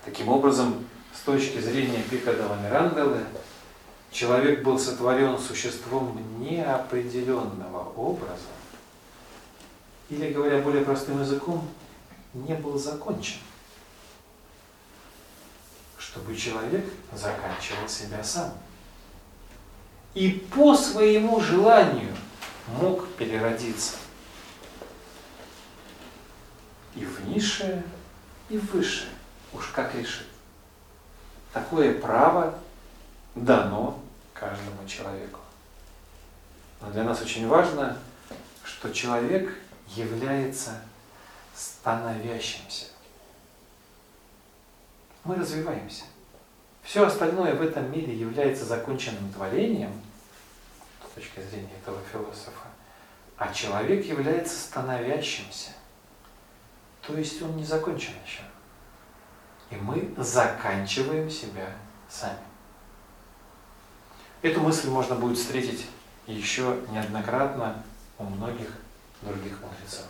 Таким 0.06 0.30
образом, 0.30 0.86
с 1.14 1.22
точки 1.22 1.60
зрения 1.60 2.04
Пикадова 2.10 2.56
Миранделы, 2.62 3.24
человек 4.12 4.64
был 4.64 4.78
сотворен 4.78 5.38
существом 5.40 6.20
неопределенного 6.40 7.92
образа, 7.96 8.52
или, 10.10 10.34
говоря 10.34 10.60
более 10.60 10.84
простым 10.84 11.22
языком, 11.22 11.68
не 12.34 12.54
был 12.56 12.78
закончен. 12.78 13.40
чтобы 16.12 16.36
человек 16.36 16.84
заканчивал 17.14 17.88
себя 17.88 18.22
сам. 18.22 18.52
И 20.14 20.30
по 20.54 20.76
своему 20.76 21.40
желанию 21.40 22.14
мог 22.82 23.08
переродиться 23.14 23.96
и 26.96 27.06
в 27.06 27.28
низшее, 27.28 27.84
и 28.50 28.58
в 28.58 28.72
высшее, 28.72 29.12
уж 29.54 29.68
как 29.68 29.96
решит. 29.96 30.28
Такое 31.54 32.00
право 32.00 32.58
дано 33.36 34.00
каждому 34.34 34.88
человеку. 34.88 35.40
Но 36.82 36.90
для 36.92 37.04
нас 37.04 37.22
очень 37.22 37.48
важно, 37.48 37.98
что 38.64 38.92
человек 38.92 39.54
является 39.88 40.82
становящимся. 41.56 42.86
Мы 45.24 45.36
развиваемся. 45.36 46.04
Все 46.84 47.06
остальное 47.06 47.54
в 47.54 47.62
этом 47.62 47.92
мире 47.92 48.16
является 48.16 48.66
законченным 48.66 49.32
творением, 49.32 49.94
с 51.08 51.14
точки 51.14 51.40
зрения 51.42 51.76
этого 51.82 52.00
философа, 52.12 52.68
а 53.38 53.54
человек 53.54 54.06
является 54.06 54.60
становящимся. 54.60 55.72
То 57.06 57.18
есть 57.18 57.42
он 57.42 57.56
не 57.58 57.64
закончен 57.64 58.14
еще. 58.26 58.44
И 59.70 59.76
мы 59.76 60.14
заканчиваем 60.18 61.30
себя 61.30 61.68
сами. 62.10 62.38
Эту 64.42 64.60
мысль 64.60 64.90
можно 64.90 65.16
будет 65.16 65.38
встретить 65.38 65.88
еще 66.28 66.78
неоднократно 66.92 67.84
у 68.18 68.24
многих 68.24 68.68
других 69.22 69.60
мудрецов. 69.62 70.06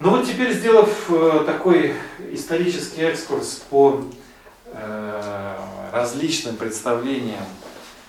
Ну 0.00 0.10
вот 0.10 0.26
теперь, 0.26 0.52
сделав 0.52 1.10
э, 1.10 1.44
такой 1.46 1.94
исторический 2.32 3.02
экскурс 3.02 3.62
по 3.70 4.04
э, 4.66 5.58
различным 5.92 6.56
представлениям 6.56 7.44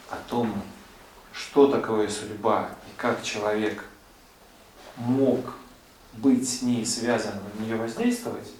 о 0.10 0.16
том, 0.30 0.62
что 1.32 1.68
такое 1.68 2.08
судьба 2.10 2.70
и 2.88 3.00
как 3.00 3.22
человек 3.24 3.84
мог 4.96 5.56
быть 6.18 6.50
с 6.50 6.62
ней 6.62 6.86
связан, 6.86 7.34
на 7.58 7.64
нее 7.64 7.76
воздействовать, 7.76 8.52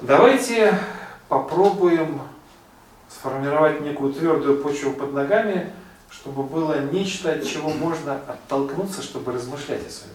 давайте 0.00 0.78
попробуем 1.28 2.20
сформировать 3.08 3.80
некую 3.80 4.12
твердую 4.12 4.62
почву 4.62 4.92
под 4.92 5.12
ногами, 5.12 5.72
чтобы 6.10 6.42
было 6.42 6.80
нечто, 6.80 7.32
от 7.32 7.46
чего 7.46 7.70
можно 7.70 8.14
оттолкнуться, 8.14 9.02
чтобы 9.02 9.32
размышлять 9.32 9.86
о 9.86 9.90
судьбе. 9.90 10.12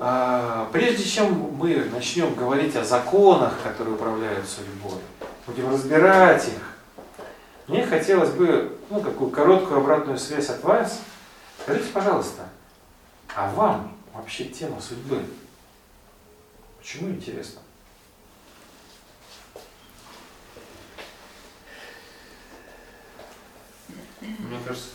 А, 0.00 0.68
прежде 0.72 1.04
чем 1.04 1.32
мы 1.56 1.84
начнем 1.92 2.34
говорить 2.34 2.76
о 2.76 2.84
законах, 2.84 3.54
которые 3.64 3.94
управляют 3.94 4.48
судьбой, 4.48 5.00
будем 5.46 5.70
разбирать 5.70 6.48
их, 6.48 6.76
мне 7.66 7.84
хотелось 7.84 8.30
бы 8.30 8.78
ну, 8.90 9.00
какую 9.00 9.30
короткую 9.30 9.80
обратную 9.80 10.18
связь 10.18 10.48
от 10.48 10.62
вас. 10.62 11.00
Скажите, 11.62 11.90
пожалуйста, 11.92 12.48
а 13.38 13.48
вам 13.52 13.96
вообще 14.12 14.46
тема 14.46 14.80
судьбы 14.80 15.24
почему 16.80 17.08
интересно? 17.10 17.60
Мне 24.20 24.58
кажется, 24.66 24.88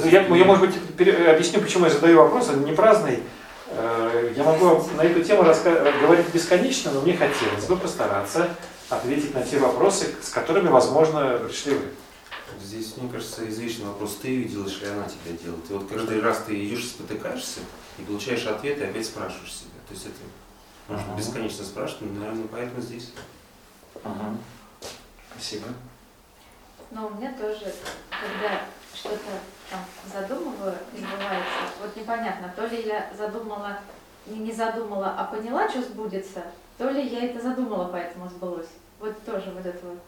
это... 0.00 0.08
Я, 0.08 0.22
я, 0.36 0.44
может 0.44 0.64
быть, 0.66 0.96
пере- 0.96 1.32
объясню, 1.32 1.60
почему 1.60 1.86
я 1.86 1.90
задаю 1.90 2.18
вопрос, 2.18 2.48
он 2.50 2.64
не 2.64 2.72
праздный. 2.72 3.22
Э, 3.66 4.32
Я 4.36 4.44
могу 4.44 4.84
на 4.96 5.02
эту 5.02 5.24
тему 5.24 5.42
раска- 5.42 6.00
говорить 6.00 6.28
бесконечно, 6.32 6.92
но 6.92 7.00
мне 7.00 7.16
хотелось 7.16 7.64
бы 7.66 7.76
постараться 7.76 8.48
ответить 8.88 9.34
на 9.34 9.42
те 9.42 9.58
вопросы, 9.58 10.14
с 10.22 10.28
которыми, 10.28 10.68
возможно, 10.68 11.38
пришли 11.38 11.74
вы. 11.74 11.84
Здесь, 12.60 12.96
мне 12.96 13.10
кажется, 13.10 13.48
извечный 13.48 13.86
вопрос, 13.86 14.18
ты 14.20 14.28
ее 14.28 14.44
делаешь 14.48 14.78
или 14.82 14.88
она 14.88 15.04
тебя 15.08 15.36
делает. 15.36 15.70
И 15.70 15.72
вот 15.72 15.88
каждый 15.88 16.20
раз 16.20 16.44
ты 16.46 16.64
идешь 16.64 16.84
и 16.84 16.88
спотыкаешься, 16.88 17.60
и 17.98 18.02
получаешь 18.02 18.46
ответ, 18.46 18.78
и 18.78 18.84
опять 18.84 19.06
спрашиваешь 19.06 19.52
себя. 19.52 19.70
То 19.86 19.94
есть 19.94 20.06
это 20.06 20.16
можно 20.88 21.12
Мгм. 21.12 21.16
бесконечно 21.16 21.64
спрашивать, 21.64 22.12
но, 22.12 22.20
наверное, 22.20 22.48
поэтому 22.50 22.80
здесь. 22.80 23.12
Мгм. 24.04 24.38
Спасибо. 25.32 25.66
Но 26.90 27.06
у 27.06 27.10
меня 27.14 27.32
тоже, 27.32 27.72
когда 28.10 28.66
что-то 28.94 29.40
там 29.70 29.84
задумываю, 30.12 30.76
и 30.94 30.98
сбывается, 30.98 31.76
вот 31.80 31.96
непонятно, 31.96 32.52
то 32.54 32.66
ли 32.66 32.82
я 32.82 33.10
задумала, 33.16 33.78
не, 34.26 34.40
не 34.40 34.52
задумала, 34.52 35.14
а 35.18 35.24
поняла, 35.24 35.68
что 35.68 35.82
сбудется, 35.82 36.42
то 36.76 36.90
ли 36.90 37.06
я 37.06 37.24
это 37.24 37.40
задумала, 37.40 37.88
поэтому 37.90 38.28
сбылось. 38.28 38.68
Вот 38.98 39.24
тоже 39.24 39.50
вот 39.54 39.64
это 39.64 39.86
вот. 39.86 39.98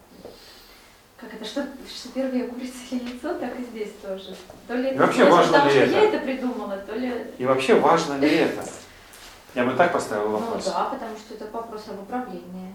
Как 1.25 1.35
это, 1.41 1.45
что, 1.45 1.67
что 1.89 2.09
первые 2.11 2.49
курица 2.49 2.77
или 2.91 3.09
яйцо, 3.11 3.35
так 3.35 3.59
и 3.59 3.63
здесь 3.65 3.93
тоже. 4.03 4.37
То 4.69 4.75
ли 4.75 4.89
И 4.89 4.93
это 4.93 5.07
вообще 5.07 5.25
важно 5.31 5.53
потому 5.53 5.71
ли 5.71 5.75
что 5.75 5.81
это? 5.85 5.93
я 5.93 6.03
это 6.05 6.19
придумала, 6.19 6.77
то 6.79 6.95
ли... 6.95 7.27
И 7.39 7.47
вообще, 7.47 7.75
важно 7.81 8.19
ли 8.19 8.29
это? 8.29 8.65
Я 9.55 9.65
бы 9.65 9.73
так 9.75 9.93
поставил 9.93 10.29
Ну 10.31 10.39
вопрос. 10.39 10.65
да, 10.67 10.85
потому 10.85 11.17
что 11.17 11.35
это 11.35 11.47
вопрос 11.51 11.85
об 11.89 12.01
управлении. 12.03 12.75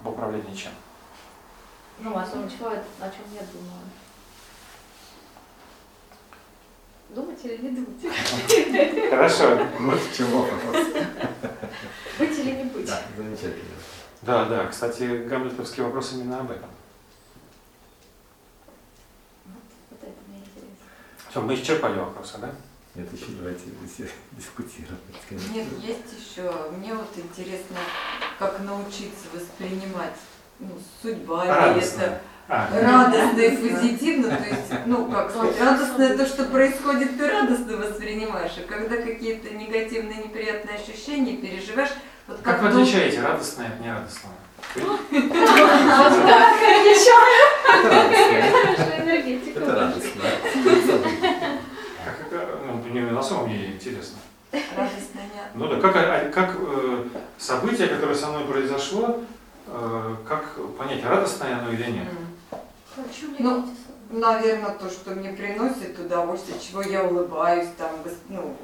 Об 0.00 0.06
управлении 0.08 0.54
чем? 0.54 0.72
Ну, 2.00 2.16
а 2.16 2.24
том, 2.24 2.48
чего, 2.48 2.68
о 2.68 2.72
чем 3.10 3.24
я 3.34 3.40
думаю. 3.52 3.84
Думать 7.10 7.44
или 7.44 7.56
не 7.58 7.70
думать? 7.70 9.10
Хорошо. 9.10 9.66
Вот 9.80 10.00
в 10.00 10.16
чем 10.16 10.26
вопрос. 10.30 10.86
Быть 12.18 12.38
или 12.38 12.50
не 12.52 12.64
быть? 12.64 12.86
Да, 12.86 13.02
замечательно. 13.16 13.74
Да, 14.22 14.44
да. 14.46 14.66
Кстати, 14.66 15.26
гамлетовский 15.28 15.82
вопрос 15.82 16.12
именно 16.14 16.40
об 16.40 16.50
этом. 16.50 16.70
Вот 19.90 20.00
это 20.02 20.12
мне 20.28 20.38
интересно. 20.38 20.76
Все, 21.34 21.40
мы 21.40 21.56
исчерпали 21.56 21.98
вопросы, 21.98 22.38
да? 22.40 22.48
Нет, 22.94 23.12
еще 23.12 23.24
давайте 23.36 23.64
все 23.92 24.08
дискутировать. 24.38 25.00
конечно. 25.28 25.52
Нет, 25.52 25.66
есть 25.82 26.14
еще. 26.16 26.48
Мне 26.78 26.94
вот 26.94 27.10
интересно, 27.16 27.76
как 28.38 28.60
научиться 28.60 29.26
воспринимать 29.34 30.14
ну, 30.60 30.68
судьба 31.02 31.42
или 31.42 31.50
Радостно. 31.50 32.02
это 32.02 32.20
А, 32.46 32.68
радостно 32.80 33.40
и 33.40 33.56
позитивно. 33.56 34.28
То 34.28 34.44
есть, 34.44 34.86
ну, 34.86 35.10
как 35.10 35.32
сказать, 35.32 35.60
радостное 35.60 36.16
то, 36.16 36.24
что 36.24 36.44
происходит, 36.44 37.18
ты 37.18 37.28
радостно 37.28 37.78
воспринимаешь. 37.78 38.52
А 38.56 38.72
когда 38.72 38.96
какие-то 38.98 39.52
негативные, 39.52 40.18
неприятные 40.18 40.78
ощущения 40.78 41.38
переживаешь, 41.38 41.90
вот 42.28 42.38
как 42.42 42.62
вы 42.62 42.68
ну, 42.68 42.80
отличаете 42.82 43.20
радостное 43.20 43.66
от 43.66 43.80
нерадостного? 43.80 44.34
Вот 44.76 45.00
так, 46.26 46.54
Это 47.74 47.88
радостно. 47.90 48.50
хорошая 48.50 49.02
энергетика. 49.02 49.60
Это 49.60 49.74
радостно. 49.74 50.22
Как 52.04 52.26
это, 52.26 52.58
ну, 52.66 52.72
мне 52.90 53.00
на 53.02 53.13
самом 53.24 53.48
деле 53.50 53.66
интересно. 53.74 54.18
радостно 54.52 55.20
нет. 55.34 55.46
Ну 55.54 55.68
да, 55.68 55.80
как, 55.80 55.96
а- 55.96 56.30
как 56.32 56.56
э, 56.58 57.04
событие, 57.38 57.88
которое 57.88 58.14
со 58.14 58.28
мной 58.28 58.44
произошло, 58.44 59.20
э, 59.66 60.14
как 60.28 60.56
понять, 60.78 61.04
радостное 61.04 61.58
оно 61.58 61.72
или 61.72 61.90
нет? 61.90 62.08
Ну. 63.38 63.64
Наверное, 64.10 64.70
то, 64.70 64.88
что 64.88 65.10
мне 65.10 65.30
приносит 65.30 65.98
удовольствие, 65.98 66.58
чего 66.60 66.82
я 66.82 67.02
улыбаюсь, 67.02 67.68
там, 67.76 67.90
ну, 68.28 68.54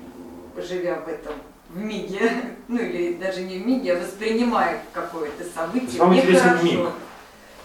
живя 0.57 0.97
в 1.01 1.09
этом, 1.09 1.33
в 1.71 1.79
миге, 1.79 2.31
ну 2.69 2.79
или 2.79 3.15
даже 3.15 3.43
не 3.43 3.59
в 3.59 3.67
миге, 3.67 3.95
а 3.97 4.01
воспринимая 4.01 4.83
какое-то 4.93 5.45
событие, 5.45 6.01
вам 6.01 6.11
мне 6.11 6.21
интересен 6.21 6.45
хорошо. 6.51 6.65
миг? 6.65 6.89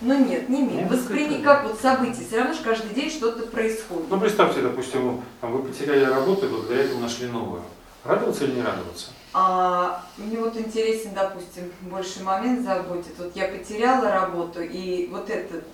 Ну 0.05 0.23
нет, 0.23 0.49
не 0.49 0.61
миг, 0.61 0.81
Нет? 0.81 0.91
восприни 0.91 1.41
как 1.41 1.63
вот 1.63 1.79
событие, 1.81 2.23
все 2.27 2.37
равно 2.37 2.53
же 2.53 2.61
каждый 2.61 2.93
день 2.93 3.09
что-то 3.09 3.47
происходит. 3.47 4.05
Ну 4.07 4.19
представьте, 4.19 4.61
допустим, 4.61 5.23
там, 5.41 5.51
вы 5.51 5.63
потеряли 5.63 6.05
работу 6.05 6.45
и 6.45 6.49
благодаря 6.49 6.83
этому 6.83 7.01
нашли 7.01 7.27
новую. 7.27 7.63
Радоваться 8.03 8.43
или 8.43 8.51
не 8.51 8.61
радоваться? 8.61 9.07
А 9.33 10.03
мне 10.17 10.37
вот 10.37 10.55
интересен, 10.57 11.09
допустим, 11.15 11.71
больше 11.81 12.23
момент 12.23 12.63
заботит. 12.63 13.13
Вот 13.17 13.35
я 13.35 13.47
потеряла 13.47 14.11
работу, 14.11 14.61
и 14.61 15.07
вот 15.07 15.27
этот, 15.31 15.65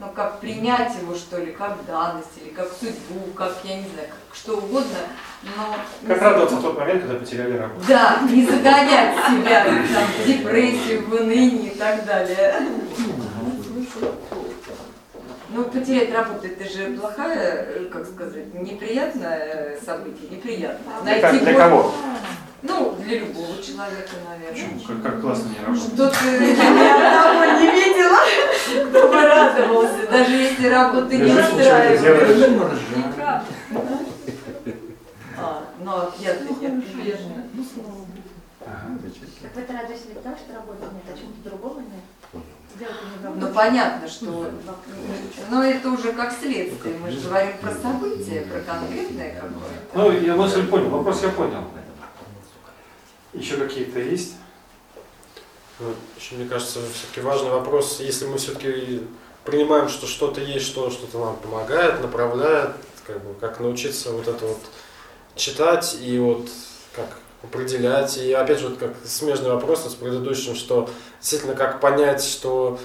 э, 0.00 0.04
ну 0.04 0.12
как 0.14 0.40
принять 0.40 0.92
его, 1.00 1.14
что 1.14 1.38
ли, 1.38 1.52
как 1.52 1.84
данность, 1.86 2.28
или 2.42 2.50
как 2.50 2.68
судьбу, 2.72 3.32
как, 3.36 3.52
я 3.64 3.76
не 3.76 3.88
знаю, 3.88 4.08
как 4.08 4.36
что 4.36 4.56
угодно, 4.56 4.96
но... 5.56 5.74
не 6.02 6.08
Как 6.08 6.18
за- 6.18 6.24
радоваться 6.30 6.56
в 6.56 6.62
тот 6.62 6.78
момент, 6.78 7.02
когда 7.02 7.18
потеряли 7.18 7.56
работу? 7.58 7.80
Да, 7.88 8.20
не 8.30 8.44
загонять 8.46 9.14
себя 9.26 9.64
там, 9.64 10.06
в 10.22 10.26
депрессию, 10.26 11.06
в 11.06 11.12
уныние 11.14 11.72
и 11.72 11.78
так 11.78 12.04
далее. 12.04 12.54
Ну, 15.52 15.64
потерять 15.64 16.14
работу, 16.14 16.46
это 16.46 16.64
же 16.70 16.96
плохая, 16.96 17.66
э, 17.66 17.84
как 17.86 18.06
сказать, 18.06 18.54
неприятное 18.54 19.76
событие, 19.84 20.30
неприятное. 20.30 21.02
Для, 21.02 21.20
как- 21.20 21.40
для 21.42 21.54
кого? 21.54 21.92
Ну, 22.62 22.96
для 23.04 23.20
любого 23.20 23.62
человека, 23.62 24.12
наверное. 24.28 24.52
Почему? 24.52 24.80
Как, 24.86 25.02
как 25.02 25.20
классно 25.20 25.48
не 25.48 25.64
работать? 25.64 25.92
Что-то 25.92 26.24
я 26.24 26.40
ни 26.40 26.88
одного 26.88 27.44
не 27.58 27.70
видела, 27.70 28.18
кто 28.88 29.08
бы 29.08 29.22
радовался, 29.22 30.10
даже 30.10 30.32
если 30.32 30.66
работа 30.68 31.16
не 31.16 31.32
устраивает. 31.32 32.00
делаешь. 32.00 32.80
А, 35.38 35.62
ну, 35.82 35.90
а 35.90 36.12
я-то 36.18 36.44
нет, 36.44 36.60
конечно. 36.60 37.44
Ага. 38.66 38.98
Замечательно. 39.00 39.50
Так 39.54 39.68
вы 39.68 39.74
радуетесь 39.74 40.04
не 40.06 40.14
потому, 40.14 40.36
что 40.36 40.54
работы 40.54 40.82
нет, 40.92 41.04
а 41.08 41.18
чему-то 41.18 41.48
другому 41.48 41.80
нет? 41.80 42.42
Делать 42.78 42.96
не 43.02 43.26
в 43.26 43.36
Ну 43.38 43.54
понятно, 43.54 44.08
что 44.08 44.50
но 45.50 45.64
это 45.64 45.90
уже 45.90 46.12
как 46.12 46.32
следствие. 46.32 46.98
Мы 46.98 47.10
же 47.10 47.20
говорим 47.26 47.56
про 47.58 47.72
события, 47.72 48.42
про 48.42 48.60
конкретное 48.60 49.34
какое-то. 49.34 49.94
Ну, 49.94 50.12
я 50.12 50.36
мысль 50.36 50.66
понял, 50.66 50.90
вопрос 50.90 51.22
я 51.22 51.30
понял. 51.30 51.64
Еще 53.32 53.56
какие-то 53.56 54.00
есть? 54.00 54.34
Еще, 56.18 56.34
мне 56.34 56.48
кажется, 56.48 56.80
все-таки 56.92 57.20
важный 57.20 57.50
вопрос, 57.50 58.00
если 58.00 58.26
мы 58.26 58.38
все-таки 58.38 59.02
принимаем, 59.44 59.88
что 59.88 60.06
что-то 60.06 60.40
есть, 60.40 60.66
что 60.66 60.90
что-то 60.90 61.18
нам 61.18 61.36
помогает, 61.36 62.02
направляет, 62.02 62.72
как 63.06 63.24
бы, 63.24 63.34
как 63.34 63.60
научиться 63.60 64.12
вот 64.12 64.28
это 64.28 64.44
вот 64.46 64.60
читать 65.36 65.96
и 66.00 66.18
вот 66.18 66.48
как 66.94 67.18
определять. 67.42 68.18
И 68.18 68.32
опять 68.32 68.58
же, 68.58 68.68
вот 68.68 68.78
как 68.78 68.94
смежный 69.04 69.50
вопрос 69.50 69.84
с 69.84 69.94
предыдущим, 69.94 70.54
что 70.54 70.90
действительно 71.20 71.54
как 71.54 71.80
понять, 71.80 72.22
что 72.22 72.78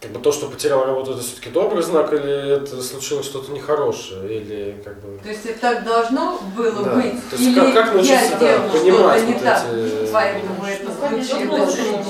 как 0.00 0.12
бы 0.12 0.20
то, 0.20 0.30
что 0.30 0.46
потерял 0.46 0.84
работу, 0.86 1.12
это 1.12 1.22
все-таки 1.22 1.50
добрый 1.50 1.82
знак, 1.82 2.12
или 2.12 2.56
это 2.56 2.80
случилось 2.82 3.26
что-то 3.26 3.50
нехорошее, 3.50 4.40
или 4.40 4.80
как 4.84 5.00
бы... 5.00 5.18
То 5.18 5.28
есть 5.28 5.44
это 5.44 5.58
так 5.60 5.84
должно 5.84 6.38
было 6.56 6.84
Да. 6.84 6.94
быть? 6.94 7.28
То 7.30 7.36
есть 7.36 7.42
Или 7.48 7.54
как- 7.60 7.74
как 7.74 7.94
научиться, 7.94 8.36
я 8.40 8.58
да, 8.58 8.68
понимать 8.68 9.26
не 9.26 9.32
вот 9.32 9.42
так, 9.42 9.64
эти- 9.72 10.12
поэтому 10.12 10.64
это 10.64 10.84
Ну, 11.10 11.66
случилось? 11.66 12.06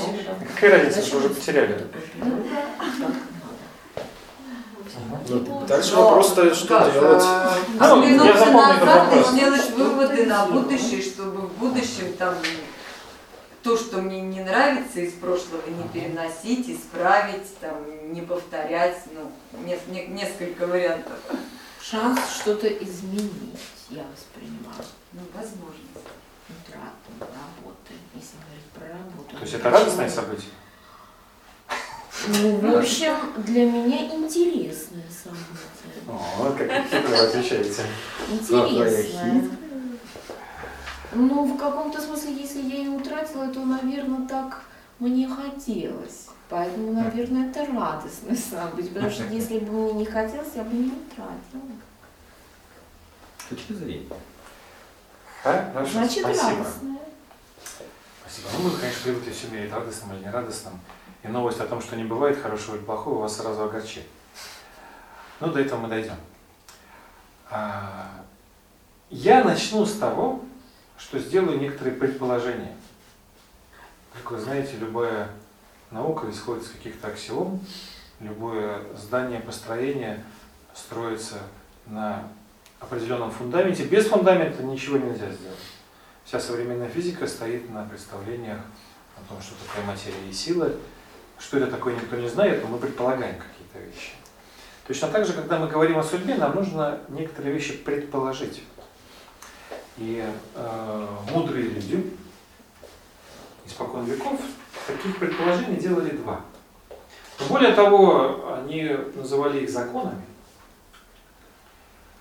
Какая 0.53 0.71
разница, 0.85 1.01
что 1.07 1.17
уже 1.17 1.29
потеряли? 1.29 1.83
Ну, 5.27 5.63
дальше 5.67 5.95
Но 5.95 6.03
вопрос 6.03 6.29
стоит, 6.29 6.55
что 6.55 6.67
как, 6.79 6.93
делать. 6.93 7.23
э, 7.23 7.49
Ну, 7.79 7.85
я 7.85 7.91
Оглянуться 7.93 8.39
запомнил 8.39 8.69
этот 8.71 8.85
назад 8.85 9.13
и 9.13 9.17
вопрос. 9.17 9.31
сделать 9.31 9.69
выводы 9.75 10.25
на 10.25 10.45
будущее, 10.47 11.01
чтобы 11.01 11.41
в 11.47 11.51
будущем 11.53 12.13
там 12.17 12.35
то, 13.69 13.77
что 13.77 14.01
мне 14.01 14.19
не 14.21 14.39
нравится 14.41 14.99
из 14.99 15.13
прошлого, 15.13 15.61
не 15.69 15.87
переносить, 15.89 16.67
исправить, 16.71 17.55
там, 17.59 17.75
не 18.11 18.23
повторять, 18.23 18.97
ну, 19.13 19.31
не- 19.63 19.79
не- 19.93 20.07
несколько 20.07 20.65
вариантов. 20.65 21.13
Шанс 21.79 22.19
что-то 22.41 22.67
изменить, 22.67 23.59
я 23.91 24.03
воспринимаю. 24.11 24.83
Ну, 25.13 25.21
возможность. 25.35 26.09
Утрату 26.49 27.11
работы, 27.19 27.93
если 28.15 28.37
говорить 28.43 28.65
про 28.73 28.87
работу. 28.87 29.35
То 29.35 29.41
есть 29.43 29.53
это 29.53 29.69
радостное 29.69 30.09
событие? 30.09 30.49
Ну, 32.27 32.57
в 32.57 32.75
общем, 32.77 33.15
для 33.45 33.65
меня 33.69 34.05
интересное 34.15 35.05
событие. 35.23 36.07
О, 36.07 36.55
как 36.57 37.07
вы 37.07 37.15
отвечаете. 37.17 37.83
Интересное. 38.31 39.47
Ну, 41.11 41.43
в 41.45 41.57
каком-то 41.57 41.99
смысле, 42.01 42.33
если 42.33 42.61
я 42.61 42.75
ее 42.77 42.89
утратила, 42.91 43.47
то, 43.47 43.59
наверное, 43.65 44.27
так 44.27 44.61
мне 44.99 45.27
хотелось. 45.27 46.27
Поэтому, 46.49 46.93
наверное, 46.93 47.49
это 47.49 47.65
радостное 47.65 48.35
событие. 48.35 48.91
Потому 48.93 49.11
что 49.11 49.23
если 49.25 49.59
бы 49.59 49.71
мне 49.71 49.93
не 49.93 50.05
хотелось, 50.05 50.49
я 50.55 50.63
бы 50.63 50.73
не 50.75 50.91
утратила. 50.91 51.71
Точка 53.49 53.73
зрения. 53.73 54.05
Хорошо, 55.43 55.91
Значит, 55.93 56.19
спасибо. 56.19 56.49
радостное. 56.49 56.99
Спасибо. 58.21 58.47
Ну, 58.57 58.69
мы, 58.69 58.77
конечно, 58.77 59.01
привыкли 59.03 59.31
все 59.31 59.47
мерить 59.47 59.71
радостным 59.73 60.15
или 60.15 60.25
нерадостным. 60.25 60.79
И 61.23 61.27
новость 61.27 61.59
о 61.59 61.65
том, 61.67 61.81
что 61.81 61.95
не 61.95 62.03
бывает 62.03 62.39
хорошего 62.41 62.75
или 62.75 62.83
плохого, 62.83 63.21
вас 63.21 63.35
сразу 63.37 63.63
огорчит. 63.63 64.03
Ну, 65.39 65.47
до 65.51 65.59
этого 65.59 65.79
мы 65.79 65.87
дойдем. 65.87 66.15
А, 67.49 68.09
Я 69.09 69.43
начну 69.43 69.85
с 69.85 69.97
того, 69.97 70.41
что 70.99 71.17
сделаю 71.17 71.59
некоторые 71.59 71.95
предположения. 71.95 72.75
Как 74.13 74.31
вы 74.31 74.39
знаете, 74.39 74.75
любая 74.79 75.29
наука 75.91 76.29
исходит 76.29 76.63
из 76.63 76.69
каких-то 76.69 77.07
аксиом, 77.07 77.59
любое 78.19 78.81
здание, 78.97 79.39
построение 79.39 80.23
строится 80.73 81.39
на 81.87 82.27
определенном 82.79 83.31
фундаменте. 83.31 83.85
Без 83.85 84.07
фундамента 84.07 84.61
ничего 84.61 84.97
нельзя 84.97 85.31
сделать. 85.31 85.57
Вся 86.25 86.39
современная 86.39 86.89
физика 86.89 87.25
стоит 87.27 87.69
на 87.69 87.85
представлениях 87.85 88.59
о 89.17 89.27
том, 89.29 89.41
что 89.41 89.55
такое 89.65 89.85
материя 89.85 90.29
и 90.29 90.33
сила. 90.33 90.71
Что 91.39 91.57
это 91.57 91.67
такое, 91.67 91.95
никто 91.95 92.17
не 92.17 92.27
знает, 92.27 92.61
но 92.61 92.69
мы 92.69 92.77
предполагаем 92.77 93.37
какие-то 93.37 93.79
вещи. 93.79 94.11
Точно 94.85 95.07
так 95.07 95.25
же, 95.25 95.33
когда 95.33 95.57
мы 95.57 95.67
говорим 95.67 95.97
о 95.97 96.03
судьбе, 96.03 96.35
нам 96.35 96.55
нужно 96.55 96.99
некоторые 97.09 97.53
вещи 97.53 97.77
предположить. 97.77 98.63
И 99.99 100.25
э, 100.55 101.07
мудрые 101.31 101.65
люди 101.65 102.13
испокон 103.65 104.05
веков 104.05 104.39
таких 104.87 105.17
предположений 105.19 105.77
делали 105.77 106.11
два. 106.11 106.41
Но 107.39 107.45
более 107.47 107.73
того, 107.73 108.53
они 108.55 108.97
называли 109.15 109.63
их 109.63 109.69
законами, 109.69 110.21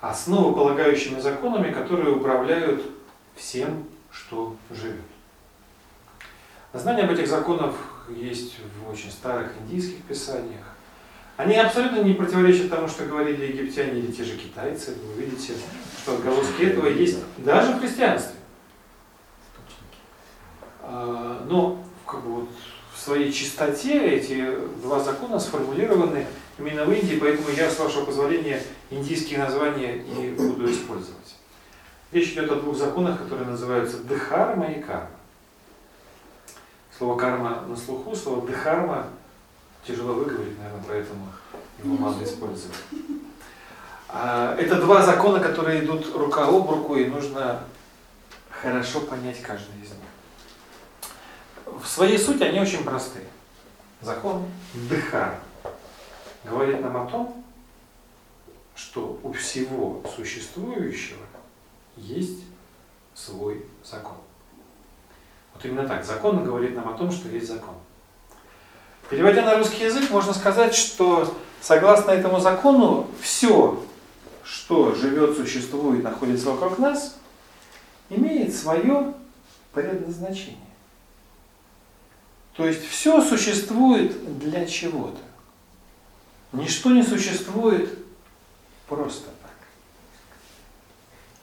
основополагающими 0.00 1.20
законами, 1.20 1.72
которые 1.72 2.14
управляют 2.14 2.82
всем, 3.36 3.84
что 4.10 4.56
живет. 4.70 5.04
Знание 6.72 7.04
об 7.04 7.12
этих 7.12 7.28
законах 7.28 7.74
есть 8.08 8.56
в 8.58 8.90
очень 8.90 9.10
старых 9.10 9.52
индийских 9.60 10.02
писаниях. 10.04 10.77
Они 11.38 11.54
абсолютно 11.54 12.02
не 12.02 12.14
противоречат 12.14 12.68
тому, 12.68 12.88
что 12.88 13.04
говорили 13.04 13.46
египтяне 13.46 14.00
или 14.00 14.10
те 14.10 14.24
же 14.24 14.36
китайцы. 14.36 14.96
Вы 15.14 15.22
видите, 15.22 15.54
что 16.02 16.14
отголоски 16.14 16.62
этого 16.62 16.88
есть 16.88 17.20
даже 17.38 17.74
в 17.74 17.78
христианстве. 17.78 18.34
А, 20.82 21.46
Но 21.48 21.80
как 22.04 22.24
бы 22.24 22.40
вот 22.40 22.48
в 22.92 22.98
своей 22.98 23.32
чистоте 23.32 24.16
эти 24.16 24.52
два 24.82 24.98
закона 24.98 25.38
сформулированы 25.38 26.26
именно 26.58 26.84
в 26.84 26.92
Индии, 26.92 27.18
поэтому 27.20 27.50
я, 27.56 27.70
с 27.70 27.78
вашего 27.78 28.04
позволения, 28.04 28.60
индийские 28.90 29.38
названия 29.38 29.94
и 29.94 30.30
буду 30.30 30.68
использовать. 30.68 31.36
Речь 32.10 32.32
идет 32.32 32.50
о 32.50 32.56
двух 32.56 32.76
законах, 32.76 33.22
которые 33.22 33.46
называются 33.46 33.98
Дхарма 33.98 34.72
и 34.72 34.82
Карма. 34.82 35.10
Слово 36.98 37.16
карма 37.16 37.62
на 37.68 37.76
слуху, 37.76 38.16
слово 38.16 38.44
дхарма 38.44 39.06
тяжело 39.88 40.12
выговорить, 40.12 40.58
наверное, 40.58 40.84
поэтому 40.86 41.32
его 41.82 41.96
мало 41.96 42.22
использовать. 42.22 42.76
А, 44.08 44.54
Это 44.56 44.76
два 44.80 45.02
закона, 45.02 45.40
которые 45.40 45.84
идут 45.84 46.14
рука 46.14 46.46
об 46.46 46.68
руку, 46.70 46.96
и 46.96 47.06
нужно 47.06 47.64
хорошо 48.50 49.00
понять 49.00 49.40
каждый 49.40 49.80
из 49.82 49.90
них. 49.90 49.98
В 51.82 51.86
своей 51.86 52.18
сути 52.18 52.42
они 52.42 52.60
очень 52.60 52.84
простые. 52.84 53.26
Закон 54.02 54.46
Дхарма 54.74 55.40
говорит 56.44 56.80
нам 56.80 56.96
о 56.96 57.06
том, 57.06 57.44
что 58.74 59.18
у 59.22 59.32
всего 59.32 60.02
существующего 60.14 61.24
есть 61.96 62.44
свой 63.14 63.66
закон. 63.84 64.18
Вот 65.54 65.64
именно 65.64 65.88
так. 65.88 66.04
Закон 66.04 66.44
говорит 66.44 66.76
нам 66.76 66.88
о 66.88 66.96
том, 66.96 67.10
что 67.10 67.28
есть 67.28 67.48
закон. 67.48 67.74
Переводя 69.10 69.42
на 69.42 69.56
русский 69.56 69.84
язык, 69.84 70.10
можно 70.10 70.34
сказать, 70.34 70.74
что 70.74 71.34
согласно 71.60 72.10
этому 72.10 72.40
закону 72.40 73.08
все, 73.20 73.82
что 74.44 74.94
живет, 74.94 75.36
существует, 75.36 76.04
находится 76.04 76.50
вокруг 76.50 76.78
нас, 76.78 77.16
имеет 78.10 78.54
свое 78.54 79.14
предназначение. 79.72 80.58
То 82.54 82.66
есть 82.66 82.86
все 82.86 83.22
существует 83.22 84.38
для 84.40 84.66
чего-то. 84.66 85.20
Ничто 86.52 86.90
не 86.90 87.02
существует 87.02 87.98
просто 88.88 89.26
так. 89.26 89.52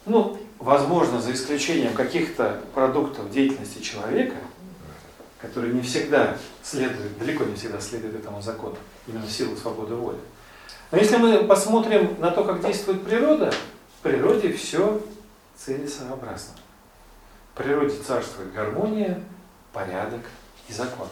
Ну, 0.05 0.38
возможно, 0.59 1.22
за 1.22 1.32
исключением 1.32 1.93
каких-то 1.93 2.61
продуктов 2.74 3.32
деятельности 3.32 3.82
человека, 3.82 4.36
которые 5.40 5.74
не 5.74 5.82
всегда 5.82 6.38
следуют, 6.64 7.18
далеко 7.18 7.44
не 7.44 7.56
всегда 7.56 7.80
следуют 7.80 8.16
этому 8.16 8.42
закону, 8.42 8.78
именно 9.08 9.26
в 9.26 9.32
силу 9.32 9.56
свободы 9.56 9.96
воли. 9.96 10.18
Но 10.92 10.98
если 10.98 11.18
мы 11.18 11.44
посмотрим 11.44 12.20
на 12.20 12.32
то, 12.32 12.44
как 12.44 12.66
действует 12.66 13.04
природа, 13.04 13.52
в 14.00 14.04
природе 14.04 14.54
все 14.54 15.02
целесообразно. 15.56 16.54
В 17.54 17.58
природе 17.58 17.96
царствует 18.06 18.54
гармония, 18.54 19.22
порядок 19.74 20.22
и 20.68 20.74
закон. 20.74 21.08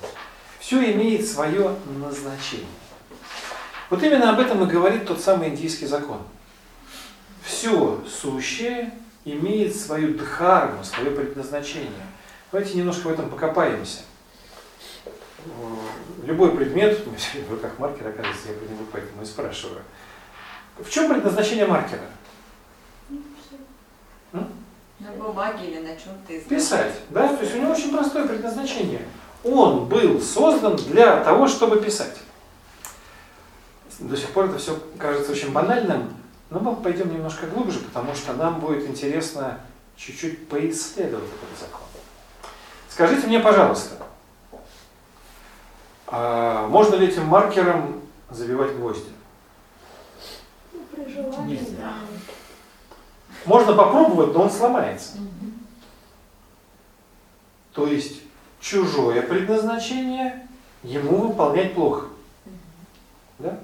Все 0.59 0.91
имеет 0.93 1.27
свое 1.27 1.75
назначение. 1.99 2.67
Вот 3.89 4.01
именно 4.01 4.31
об 4.31 4.39
этом 4.39 4.63
и 4.63 4.71
говорит 4.71 5.05
тот 5.05 5.21
самый 5.21 5.49
индийский 5.49 5.85
закон. 5.85 6.19
Все 7.43 8.01
сущее 8.07 8.93
имеет 9.25 9.75
свою 9.75 10.17
дхарму, 10.17 10.83
свое 10.83 11.11
предназначение. 11.11 11.91
Давайте 12.51 12.77
немножко 12.77 13.07
в 13.07 13.11
этом 13.11 13.29
покопаемся. 13.29 14.01
Любой 16.23 16.55
предмет, 16.55 17.01
у 17.05 17.09
меня 17.09 17.47
в 17.47 17.51
руках 17.51 17.77
маркер, 17.79 18.07
оказывается, 18.07 18.49
я 18.49 18.53
по 18.53 18.63
нему 18.63 18.85
поэтому 18.91 19.21
и 19.21 19.25
спрашиваю. 19.25 19.81
В 20.77 20.89
чем 20.89 21.09
предназначение 21.09 21.65
маркера? 21.65 22.01
На 24.31 25.11
бумаге 25.17 25.69
или 25.69 25.79
на 25.81 25.95
чем-то 25.95 26.33
из 26.33 26.43
Писать, 26.43 26.93
да? 27.09 27.27
То 27.27 27.41
есть 27.43 27.55
у 27.55 27.59
него 27.59 27.73
очень 27.73 27.91
простое 27.91 28.25
предназначение. 28.25 29.01
Он 29.43 29.85
был 29.85 30.21
создан 30.21 30.77
для 30.77 31.21
того, 31.23 31.47
чтобы 31.47 31.81
писать. 31.81 32.17
До 33.99 34.15
сих 34.15 34.29
пор 34.29 34.45
это 34.45 34.57
все 34.57 34.79
кажется 34.97 35.33
очень 35.33 35.51
банальным, 35.51 36.13
но 36.49 36.59
мы 36.59 36.75
пойдем 36.75 37.11
немножко 37.11 37.47
глубже, 37.47 37.79
потому 37.79 38.15
что 38.15 38.33
нам 38.33 38.59
будет 38.59 38.87
интересно 38.87 39.59
чуть-чуть 39.97 40.47
поисследовать 40.47 41.25
этот 41.25 41.59
закон. 41.59 41.81
Скажите 42.89 43.27
мне, 43.27 43.39
пожалуйста, 43.39 43.95
а 46.15 46.67
можно 46.67 46.93
ли 46.93 47.07
этим 47.07 47.25
маркером 47.25 48.03
забивать 48.29 48.75
гвозди? 48.75 49.09
Ну, 50.71 50.79
при 50.91 51.11
желании, 51.11 51.55
Нельзя. 51.57 51.93
Можно 53.45 53.73
попробовать, 53.73 54.31
но 54.35 54.43
он 54.43 54.51
сломается. 54.51 55.17
То 57.73 57.87
есть 57.87 58.21
чужое 58.61 59.23
предназначение 59.23 60.47
ему 60.83 61.29
выполнять 61.29 61.73
плохо. 61.73 62.05
Да? 63.39 63.57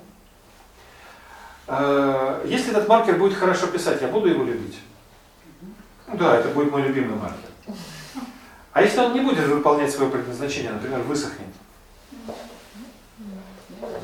Э, 1.67 2.43
Если 2.47 2.71
этот 2.71 2.87
маркер 2.87 3.19
будет 3.19 3.37
хорошо 3.37 3.67
писать, 3.67 4.01
я 4.01 4.07
буду 4.07 4.27
его 4.27 4.43
любить? 4.43 4.79
Ну 6.07 6.17
Да, 6.17 6.35
это 6.37 6.49
будет 6.49 6.71
мой 6.71 6.81
любимый 6.81 7.15
маркер. 7.15 7.75
А 8.71 8.81
если 8.81 9.01
он 9.01 9.13
не 9.13 9.19
будет 9.19 9.45
выполнять 9.45 9.91
свое 9.91 10.09
предназначение, 10.09 10.71
например, 10.71 11.01
высохнет, 11.01 11.49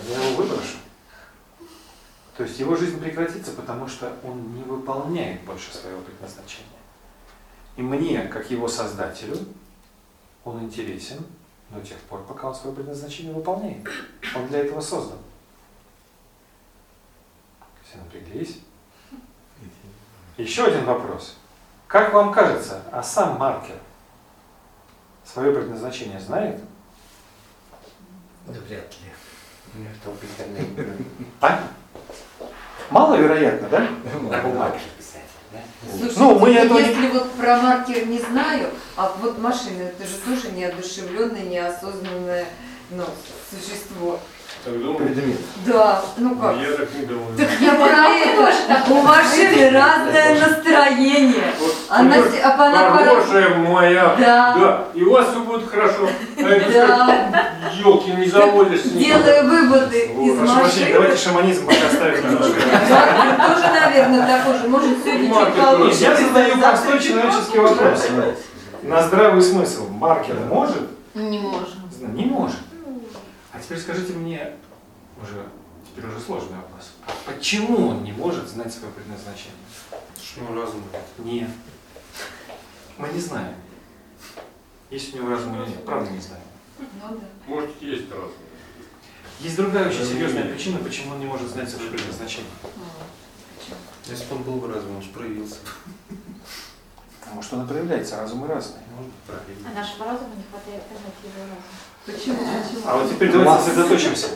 я 0.08 0.24
его 0.24 0.36
выброшу. 0.38 0.78
То 2.38 2.44
есть 2.44 2.60
его 2.60 2.76
жизнь 2.76 3.00
прекратится, 3.00 3.52
потому 3.54 3.88
что 3.88 4.14
он 4.24 4.54
не 4.54 4.64
выполняет 4.64 5.42
больше 5.44 5.74
своего 5.74 6.02
предназначения. 6.02 6.68
И 7.78 7.82
мне, 7.82 8.24
как 8.24 8.52
его 8.52 8.68
создателю, 8.68 9.38
он 10.44 10.64
интересен 10.64 11.26
до 11.70 11.82
тех 11.82 11.98
пор, 12.02 12.24
пока 12.24 12.50
он 12.50 12.56
свое 12.56 12.76
предназначение 12.76 13.34
выполняет. 13.34 13.88
Он 14.36 14.48
для 14.48 14.60
этого 14.60 14.82
создан. 14.82 15.18
Все 17.88 17.98
напряглись. 17.98 18.60
Еще 20.38 20.66
один 20.66 20.86
вопрос. 20.86 21.38
Как 21.88 22.14
вам 22.14 22.34
кажется, 22.34 22.82
а 22.92 23.02
сам 23.02 23.38
маркер 23.38 23.78
свое 25.24 25.54
предназначение 25.54 26.20
знает? 26.20 26.62
Да 28.48 28.60
вряд 28.68 28.92
ли. 28.92 29.12
Нет, 29.76 29.92
там 30.04 30.14
прикольно. 30.18 30.96
А? 31.42 31.68
Маловероятно, 32.90 33.68
да? 33.70 33.88
На 34.30 34.42
бумаге 34.42 34.78
же 34.80 34.86
писать? 34.98 35.22
Слушайте, 35.90 36.20
Ну, 36.20 36.40
мы 36.40 36.54
этого 36.54 36.80
не- 36.80 36.88
если 36.90 37.08
вот 37.10 37.32
про 37.32 37.58
маркер 37.62 38.08
не 38.08 38.20
знаю, 38.20 38.70
а 38.96 39.16
вот 39.22 39.40
машина, 39.40 39.82
это 39.84 40.06
же 40.06 40.18
тоже 40.18 40.52
неодушевленное, 40.52 41.44
неосознанное 41.44 42.46
ну, 42.92 43.04
существо. 43.50 44.20
Так 44.64 44.80
думаю? 44.82 44.98
Предмет. 44.98 45.38
Да, 45.68 46.02
ну 46.18 46.36
как? 46.38 46.56
Я 46.58 46.72
так 46.72 46.90
не 46.96 47.06
думаю. 47.06 47.38
Так 47.38 47.50
я 47.62 47.72
про 47.74 48.08
это. 48.08 48.92
У 48.92 49.02
машины 49.02 49.70
разное 49.70 50.40
настроение. 50.40 51.54
Вот 51.60 51.76
Она, 51.90 52.16
а 52.44 52.54
она 52.54 52.90
пора- 52.90 52.98
Хорошая 52.98 53.56
моя. 53.58 54.16
Да. 54.18 54.56
Да. 54.60 54.86
И 54.96 55.04
у 55.04 55.12
вас 55.14 55.28
все 55.30 55.40
будет 55.42 55.70
хорошо. 55.70 56.10
А 56.38 56.44
Да. 56.74 57.52
елки 57.80 58.12
не 58.12 58.26
заводишь. 58.28 58.84
Делаю 58.86 59.48
выводы 59.50 60.00
из 60.00 60.38
Прошу 60.40 60.60
прощения, 60.60 60.94
давайте 60.94 61.14
машины. 61.14 61.18
шаманизм 61.18 61.66
пока 61.68 61.88
оставим 61.88 62.32
немножко. 62.32 62.62
Тоже, 62.62 63.74
наверное, 63.82 64.38
такой 64.38 64.58
же. 64.60 64.68
Может, 64.68 64.90
сегодня 65.06 65.28
чуть 65.28 65.54
получше. 65.64 65.90
тоже. 65.90 66.04
Я 66.04 66.16
задаю 66.16 66.58
простой 66.58 67.00
человеческий 67.00 67.60
вопрос. 67.60 68.08
На 68.82 69.02
здравый 69.04 69.42
смысл. 69.44 69.88
Маркер 69.90 70.36
может? 70.50 70.82
Не 71.14 71.40
можем. 71.40 71.68
Не 72.16 72.26
может. 72.26 72.56
Теперь 73.66 73.80
скажите 73.80 74.14
мне, 74.14 74.54
уже, 75.20 75.44
теперь 75.90 76.08
уже 76.08 76.20
сложный 76.20 76.56
вопрос. 76.56 76.92
А 77.08 77.12
почему 77.26 77.88
он 77.88 78.04
не 78.04 78.12
может 78.12 78.48
знать 78.48 78.72
свое 78.72 78.94
предназначение? 78.94 79.56
Что 80.22 80.42
ну 80.42 80.62
разум 80.62 80.84
нет. 80.94 81.02
Нет. 81.18 81.50
Мы 83.00 83.10
не 83.10 83.20
знаем. 83.20 83.56
Есть 84.92 85.16
у 85.16 85.18
него 85.18 85.30
разум 85.32 85.60
или 85.60 85.72
нет. 85.72 85.84
Правда 85.84 86.12
не 86.12 86.20
знаем. 86.20 86.44
Ну 86.78 87.18
да. 87.18 87.28
Может, 87.48 87.82
есть 87.82 88.12
раз. 88.12 88.30
Есть 89.40 89.56
другая 89.56 89.90
очень 89.90 90.06
серьезная 90.06 90.54
причина, 90.54 90.78
почему 90.78 91.16
он 91.16 91.20
не 91.20 91.26
может 91.26 91.50
знать 91.50 91.68
свое 91.68 91.90
предназначение. 91.90 92.52
Если 94.06 94.26
бы 94.26 94.36
он 94.36 94.44
был 94.44 94.56
бы 94.58 94.72
разум, 94.72 94.98
он 94.98 95.02
же 95.02 95.10
проявился. 95.10 95.58
Потому 97.20 97.42
что 97.42 97.56
она 97.56 97.66
проявляется, 97.66 98.18
разумы 98.18 98.46
разные. 98.46 98.84
Может, 98.96 99.12
правильно. 99.26 99.70
А 99.72 99.74
нашего 99.74 100.06
разума 100.06 100.36
не 100.36 100.44
хватает 100.44 100.84
понять 100.84 101.16
его 101.24 101.42
разум. 101.42 101.64
Почему? 102.06 102.38
Почему? 102.38 102.82
А 102.86 102.98
вот 102.98 103.10
теперь 103.10 103.32
давайте 103.32 103.64
сосредоточимся. 103.64 104.28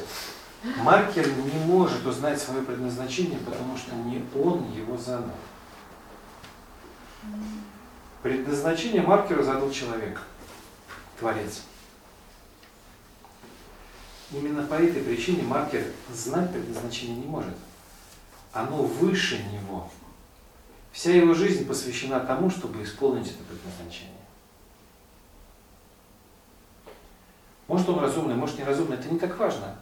Маркер 0.77 1.27
не 1.27 1.65
может 1.65 2.05
узнать 2.05 2.41
свое 2.41 2.63
предназначение, 2.63 3.39
потому 3.39 3.77
что 3.77 3.95
не 3.95 4.25
он 4.35 4.71
его 4.71 4.97
задал. 4.97 5.35
Предназначение 8.23 9.01
маркера 9.01 9.43
задал 9.43 9.71
человек, 9.71 10.21
Творец. 11.19 11.61
Именно 14.31 14.63
по 14.63 14.73
этой 14.73 15.01
причине 15.01 15.43
маркер 15.43 15.85
знать 16.13 16.51
предназначение 16.51 17.15
не 17.15 17.27
может. 17.27 17.55
Оно 18.51 18.83
выше 18.83 19.41
него. 19.51 19.89
Вся 20.91 21.11
его 21.11 21.33
жизнь 21.33 21.65
посвящена 21.65 22.19
тому, 22.19 22.49
чтобы 22.49 22.83
исполнить 22.83 23.27
это 23.27 23.43
предназначение. 23.43 24.18
Может 27.69 27.87
он 27.87 27.99
разумный, 27.99 28.33
может 28.33 28.57
неразумный, 28.57 28.97
это 28.97 29.07
не 29.07 29.19
так 29.19 29.37
важно. 29.37 29.75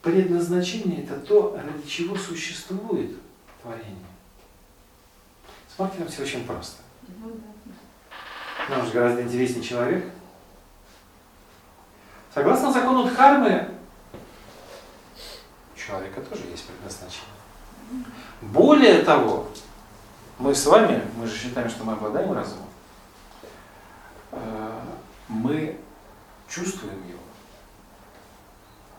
Предназначение 0.00 1.04
это 1.04 1.20
то, 1.20 1.54
ради 1.54 1.86
чего 1.86 2.16
существует 2.16 3.14
творение. 3.60 4.06
С 5.68 5.78
маркером 5.78 6.08
все 6.08 6.22
очень 6.22 6.46
просто. 6.46 6.78
Ну. 7.18 7.38
Нам 8.70 8.86
же 8.86 8.92
гораздо 8.92 9.22
интереснее 9.22 9.62
человек. 9.62 10.10
Согласно 12.32 12.72
закону 12.72 13.04
Дхармы, 13.10 13.68
у 15.74 15.78
человека 15.78 16.22
тоже 16.22 16.44
есть 16.46 16.66
предназначение. 16.66 17.28
Более 18.40 19.02
того, 19.02 19.46
мы 20.38 20.54
с 20.54 20.64
вами, 20.64 21.02
мы 21.18 21.26
же 21.26 21.36
считаем, 21.36 21.68
что 21.68 21.84
мы 21.84 21.92
обладаем 21.92 22.32
разумом, 22.32 22.68
э, 24.30 24.80
мы 25.28 25.78
чувствуем 26.52 27.08
его. 27.08 27.18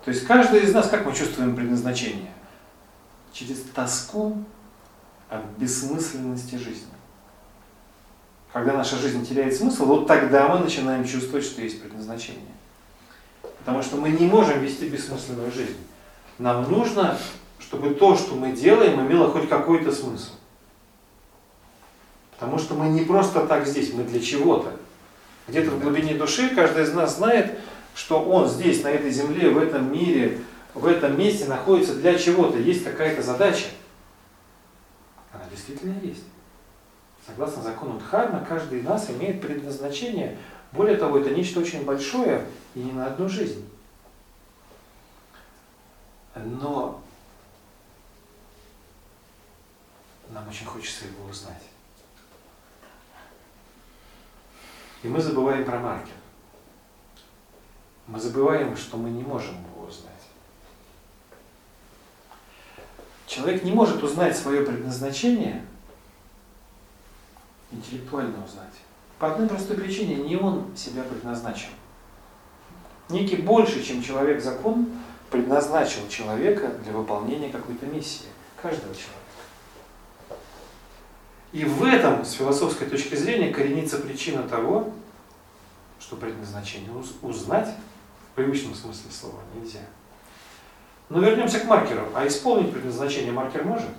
То 0.04 0.12
есть 0.12 0.26
каждый 0.26 0.62
из 0.62 0.74
нас, 0.74 0.89
как 0.89 1.06
мы 1.06 1.14
чувствуем 1.14 1.56
предназначение? 1.56 2.32
Через 3.32 3.62
тоску 3.74 4.43
от 5.30 5.43
бессмысленности 5.58 6.56
жизни. 6.56 6.88
Когда 8.51 8.74
наша 8.74 8.97
жизнь 8.97 9.26
теряет 9.26 9.56
смысл, 9.56 9.86
вот 9.86 10.08
тогда 10.08 10.47
мы 10.49 10.60
начинаем 10.60 11.06
чувствовать, 11.06 11.45
что 11.45 11.62
есть 11.62 11.82
предназначение. 11.82 12.41
Потому 13.60 13.82
что 13.82 13.97
мы 13.97 14.10
не 14.10 14.28
можем 14.28 14.60
вести 14.60 14.89
бессмысленную 14.89 15.51
жизнь. 15.51 15.78
Нам 16.38 16.70
нужно, 16.70 17.18
чтобы 17.60 17.95
то, 17.95 18.16
что 18.16 18.36
мы 18.36 18.51
делаем, 18.51 18.99
имело 18.99 19.32
хоть 19.32 19.49
какой-то 19.49 19.91
смысл. 19.91 20.34
Потому 22.32 22.60
что 22.60 22.76
мы 22.76 22.89
не 22.89 23.06
просто 23.06 23.47
так 23.47 23.66
здесь, 23.66 23.93
мы 23.93 24.04
для 24.04 24.20
чего-то. 24.20 24.76
Где-то 25.48 25.72
в 25.72 25.82
глубине 25.82 26.16
души 26.16 26.50
каждый 26.56 26.84
из 26.84 26.94
нас 26.94 27.18
знает, 27.18 27.60
что 27.96 28.24
он 28.24 28.48
здесь, 28.48 28.84
на 28.84 28.88
этой 28.88 29.12
земле, 29.12 29.50
в 29.50 29.58
этом 29.58 29.91
мире, 29.91 30.39
в 30.74 30.86
этом 30.86 31.18
месте 31.18 31.46
находится 31.46 31.96
для 31.96 32.18
чего-то. 32.18 32.58
Есть 32.58 32.84
какая-то 32.84 33.22
задача. 33.22 33.68
Она 35.32 35.44
действительно 35.52 36.00
есть. 36.02 36.24
Согласно 37.26 37.62
закону 37.62 38.00
Дхармы, 38.00 38.46
каждый 38.48 38.80
из 38.80 38.86
нас 38.86 39.10
имеет 39.10 39.41
предназначение. 39.41 40.38
Более 40.72 40.98
того, 40.98 41.20
это 41.20 41.30
нечто 41.30 41.60
очень 41.60 41.86
большое 41.86 42.46
и 42.76 42.80
не 42.80 42.91
на 42.91 43.08
одну 43.08 43.30
жизнь. 43.30 43.70
Но 46.36 47.02
нам 50.32 50.48
очень 50.50 50.66
хочется 50.66 51.06
его 51.06 51.30
узнать. 51.30 51.62
И 55.04 55.08
мы 55.08 55.22
забываем 55.22 55.66
про 55.66 55.80
маркер. 55.80 56.14
Мы 58.08 58.20
забываем, 58.20 58.76
что 58.76 58.97
мы 58.97 59.10
не 59.10 59.24
можем 59.24 59.56
его 59.56 59.86
узнать. 59.88 60.12
Человек 63.28 63.64
не 63.64 63.72
может 63.72 64.01
узнать 64.01 64.38
свое 64.38 64.66
предназначение, 64.66 65.66
интеллектуально 67.72 68.43
узнать. 68.43 68.74
По 69.20 69.32
одной 69.32 69.47
простой 69.47 69.78
причине, 69.78 70.16
не 70.16 70.36
он 70.36 70.76
себя 70.76 71.04
предназначил. 71.04 71.70
Некий 73.10 73.38
больше, 73.38 73.84
чем 73.84 74.01
человек-закон, 74.01 74.89
предназначил 75.30 76.08
человека 76.10 76.70
для 76.84 76.93
выполнения 76.93 77.49
какой-то 77.49 77.86
миссии. 77.88 78.28
Каждого 78.62 78.93
человека. 78.93 79.22
И 81.54 81.64
в 81.64 81.84
этом, 81.84 82.26
с 82.26 82.34
философской 82.34 82.88
точки 82.88 83.16
зрения, 83.16 83.54
коренится 83.54 83.99
причина 83.99 84.43
того, 84.43 84.91
что 85.99 86.16
предназначение 86.16 86.91
уз- 86.91 87.14
узнать 87.22 87.70
в 88.32 88.36
привычном 88.36 88.74
смысле 88.74 89.12
слова 89.12 89.39
нельзя. 89.56 89.80
Но 91.10 91.20
вернемся 91.20 91.60
к 91.60 91.66
маркеру. 91.66 92.10
А 92.16 92.28
исполнить 92.28 92.74
предназначение 92.74 93.32
маркер 93.32 93.64
может? 93.64 93.89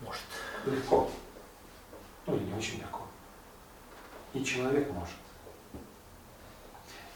Может. 0.00 0.22
Легко. 0.64 1.10
Ну 2.26 2.36
или 2.36 2.44
не 2.44 2.54
очень 2.54 2.78
легко. 2.78 3.00
И 4.32 4.44
человек 4.44 4.90
может. 4.92 5.16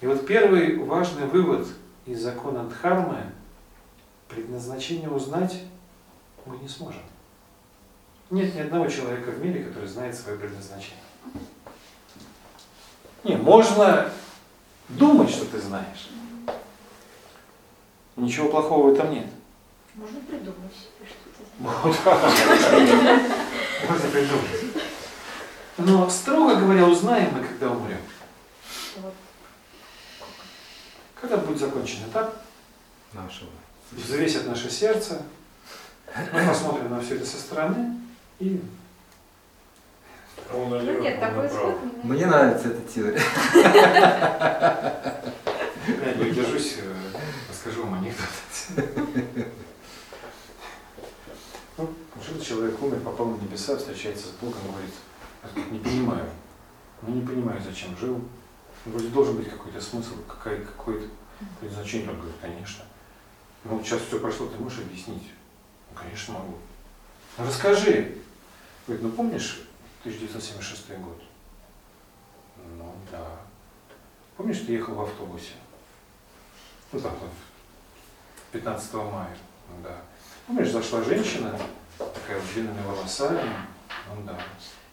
И 0.01 0.07
вот 0.07 0.26
первый 0.26 0.76
важный 0.78 1.26
вывод 1.26 1.68
из 2.05 2.20
закона 2.20 2.68
Дхармы– 2.68 3.32
предназначение 4.28 5.09
узнать 5.09 5.62
мы 6.44 6.57
не 6.59 6.68
сможем. 6.68 7.03
Нет 8.30 8.54
ни 8.54 8.60
одного 8.60 8.88
человека 8.88 9.30
в 9.30 9.44
мире, 9.44 9.64
который 9.64 9.88
знает 9.88 10.14
свое 10.16 10.36
предназначение. 10.38 10.98
Не, 13.22 13.36
можно 13.36 14.10
думать, 14.88 15.30
что 15.30 15.44
ты 15.46 15.60
знаешь. 15.60 16.10
Ничего 18.16 18.48
плохого 18.48 18.90
в 18.90 18.94
этом 18.94 19.12
нет. 19.12 19.26
Можно 19.94 20.20
придумать 20.20 20.72
себе 20.72 21.06
что-то. 21.06 21.44
Можно 23.88 24.10
придумать. 24.10 24.86
Но, 25.78 26.08
строго 26.10 26.56
говоря, 26.56 26.86
узнаем 26.86 27.32
мы, 27.34 27.46
когда 27.46 27.70
умрем. 27.70 28.00
Когда 31.20 31.36
будет 31.36 31.58
закончен 31.58 32.08
этап, 32.08 32.36
Нашего. 33.12 33.50
взвесят 33.92 34.46
наше 34.46 34.70
сердце, 34.70 35.22
мы 36.32 36.46
посмотрим 36.46 36.90
на 36.90 37.00
все 37.00 37.16
это 37.16 37.26
со 37.26 37.38
стороны 37.38 38.05
и 38.39 38.61
Он 40.53 40.68
Ну 40.70 41.01
нет, 41.01 41.14
он 41.14 41.20
такой 41.20 41.47
исход 41.49 41.74
меня- 41.82 42.05
Мне 42.05 42.26
нравится 42.26 42.68
эта 42.68 42.93
теория. 42.93 43.22
я 45.89 46.14
не 46.14 46.30
удержусь, 46.30 46.76
э, 46.78 46.95
расскажу 47.51 47.82
вам 47.84 47.95
анекдот. 47.95 48.26
Ну, 51.78 51.89
жил 52.24 52.41
человек, 52.41 52.80
умер, 52.82 53.01
попал 53.01 53.26
на 53.26 53.37
небеса, 53.43 53.76
встречается 53.76 54.28
с 54.28 54.30
Богом, 54.41 54.59
говорит, 54.70 55.70
не 55.70 55.78
понимаю, 55.78 56.26
ну 57.03 57.14
не 57.14 57.26
понимаю, 57.26 57.61
зачем 57.62 57.97
жил. 57.99 58.20
Вроде 58.87 59.09
должен 59.09 59.37
быть 59.37 59.51
какой-то 59.51 59.80
смысл, 59.80 60.14
какая, 60.28 60.64
какое-то 60.64 61.07
предназначение. 61.61 62.09
Он 62.11 62.16
говорит, 62.16 62.37
конечно. 62.41 62.84
Ну, 63.64 63.82
сейчас 63.82 64.01
все 64.03 64.20
прошло, 64.20 64.47
ты 64.47 64.59
можешь 64.62 64.78
объяснить? 64.78 65.28
Ну, 65.91 66.01
конечно, 66.01 66.34
могу. 66.34 66.55
Ну, 67.37 67.47
расскажи. 67.47 68.18
Говорит, 68.87 69.05
ну 69.05 69.11
помнишь 69.11 69.62
1976 70.03 70.99
год? 70.99 71.20
Ну, 72.78 72.93
да. 73.11 73.24
Помнишь, 74.37 74.61
ты 74.61 74.72
ехал 74.72 74.95
в 74.95 75.03
автобусе? 75.03 75.53
Ну, 76.93 77.01
там, 77.01 77.12
вот, 77.20 77.30
15 78.53 78.95
мая. 78.95 79.37
Ну, 79.68 79.82
да. 79.82 79.97
Помнишь, 80.47 80.70
зашла 80.70 81.03
женщина, 81.03 81.59
такая 81.99 82.39
вот 82.39 82.45
с 82.49 82.53
длинными 82.55 82.87
волосами, 82.87 83.43
ну 84.14 84.22
да, 84.24 84.39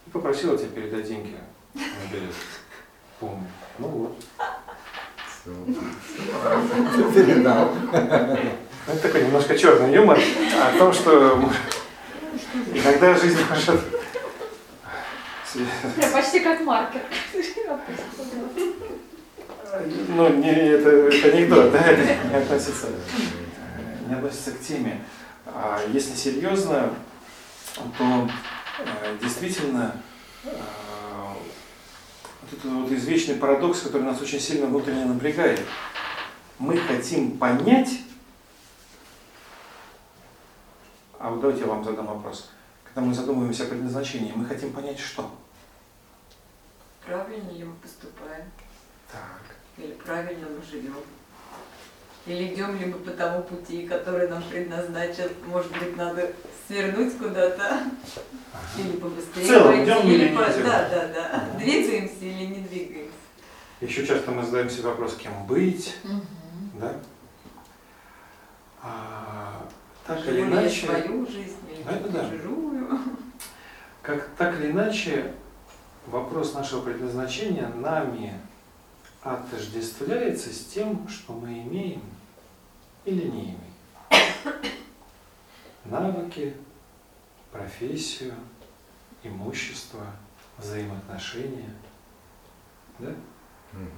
и 0.08 0.10
попросила 0.10 0.58
тебя 0.58 0.70
передать 0.70 1.08
деньги 1.08 1.38
на 1.76 2.12
билет. 2.12 2.34
Помню. 3.20 3.48
Ну 3.78 3.88
вот. 3.88 4.18
Передал. 7.14 7.72
Ну, 7.76 7.92
Это 8.88 9.00
такой 9.02 9.26
немножко 9.26 9.58
черный 9.58 9.94
юмор 9.94 10.20
о 10.20 10.78
том, 10.78 10.92
что 10.92 11.52
иногда 12.54 13.16
жизнь 13.16 13.40
может... 13.50 13.82
Прям 15.96 16.12
почти 16.12 16.40
как 16.40 16.62
маркер. 16.62 17.02
Ну, 20.08 20.30
не, 20.36 20.52
это, 20.52 20.90
это 20.90 21.28
анекдот, 21.30 21.72
да, 21.72 21.80
это 21.80 22.28
не 22.28 22.36
относится, 22.36 22.88
не 24.08 24.14
относится 24.14 24.52
к 24.52 24.60
теме. 24.62 25.02
А 25.46 25.82
если 25.92 26.16
серьезно, 26.16 26.94
то 27.98 28.30
э, 28.80 29.18
действительно 29.22 29.96
э, 30.44 30.50
вот 32.42 32.54
этот 32.54 32.72
вот 32.72 32.92
извечный 32.92 33.36
парадокс, 33.36 33.82
который 33.82 34.04
нас 34.04 34.22
очень 34.22 34.40
сильно 34.40 34.68
внутренне 34.68 35.06
напрягает. 35.06 35.62
Мы 36.60 36.78
хотим 36.78 37.38
понять, 37.38 37.90
а 41.24 41.30
вот 41.30 41.40
давайте 41.40 41.62
я 41.62 41.68
вам 41.68 41.84
задам 41.86 42.06
вопрос. 42.08 42.50
Когда 42.84 43.00
мы 43.08 43.14
задумываемся 43.14 43.64
о 43.64 43.68
предназначении, 43.68 44.34
мы 44.36 44.46
хотим 44.46 44.74
понять 44.74 45.00
что? 45.00 45.32
Правильно 47.06 47.50
ли 47.52 47.64
мы 47.64 47.74
поступаем? 47.76 48.44
Так. 49.10 49.42
Или 49.78 49.94
правильно 49.94 50.48
мы 50.50 50.62
живем? 50.70 50.96
Или 52.26 52.54
идем 52.54 52.78
ли 52.78 52.86
мы 52.88 53.00
по 53.00 53.12
тому 53.12 53.42
пути, 53.44 53.88
который 53.88 54.28
нам 54.30 54.44
предназначен? 54.44 55.30
Может 55.48 55.72
быть, 55.72 55.96
надо 55.96 56.34
свернуть 56.68 57.18
куда-то? 57.18 57.84
Или 58.78 58.98
побыстрее 58.98 59.46
В 59.46 59.48
целом, 59.48 59.68
пойти? 59.68 59.84
идем 59.84 60.08
или 60.10 60.30
не 60.30 60.36
по- 60.38 60.52
идем? 60.52 60.64
Да, 60.66 60.90
да, 60.90 61.08
да. 61.08 61.58
Двигаемся 61.58 62.26
или 62.26 62.46
не 62.46 62.60
двигаемся? 62.68 63.12
Еще 63.80 64.06
часто 64.06 64.32
мы 64.32 64.44
задаем 64.44 64.70
себе 64.70 64.84
вопрос, 64.90 65.16
кем 65.16 65.46
быть, 65.48 65.96
Мгм. 66.04 66.22
да? 66.82 66.96
А, 68.82 69.43
так 70.06 70.20
Живу 70.20 70.32
или 70.32 70.42
иначе, 70.42 70.86
свою 70.86 71.26
жизнь 71.26 71.58
или 71.70 71.82
Это 71.86 72.10
да. 72.10 72.30
чужую? 72.30 73.00
как 74.02 74.30
так 74.38 74.60
или 74.60 74.72
иначе, 74.72 75.34
вопрос 76.08 76.54
нашего 76.54 76.82
предназначения 76.82 77.68
нами 77.70 78.34
отождествляется 79.22 80.54
с 80.54 80.66
тем, 80.66 81.08
что 81.08 81.34
мы 81.34 81.62
имеем 81.62 82.02
или 83.06 83.24
не 83.24 83.44
имеем. 83.44 83.58
Навыки, 85.86 86.54
профессию, 87.52 88.34
имущество, 89.24 90.06
взаимоотношения. 90.58 91.74
Да? 93.00 93.14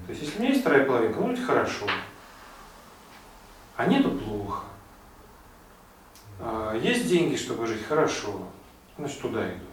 То 0.06 0.10
есть, 0.12 0.22
если 0.22 0.38
у 0.38 0.40
меня 0.42 0.50
есть 0.50 0.62
вторая 0.62 0.86
половинка, 0.86 1.20
ну 1.20 1.32
это 1.32 1.42
хорошо. 1.42 1.88
А 3.76 3.86
нету 3.88 4.12
плохо. 4.12 4.64
А, 6.40 6.76
есть 6.76 7.08
деньги, 7.08 7.36
чтобы 7.36 7.68
жить, 7.68 7.86
хорошо. 7.86 8.48
Значит, 8.98 9.22
туда 9.22 9.48
иду. 9.48 9.66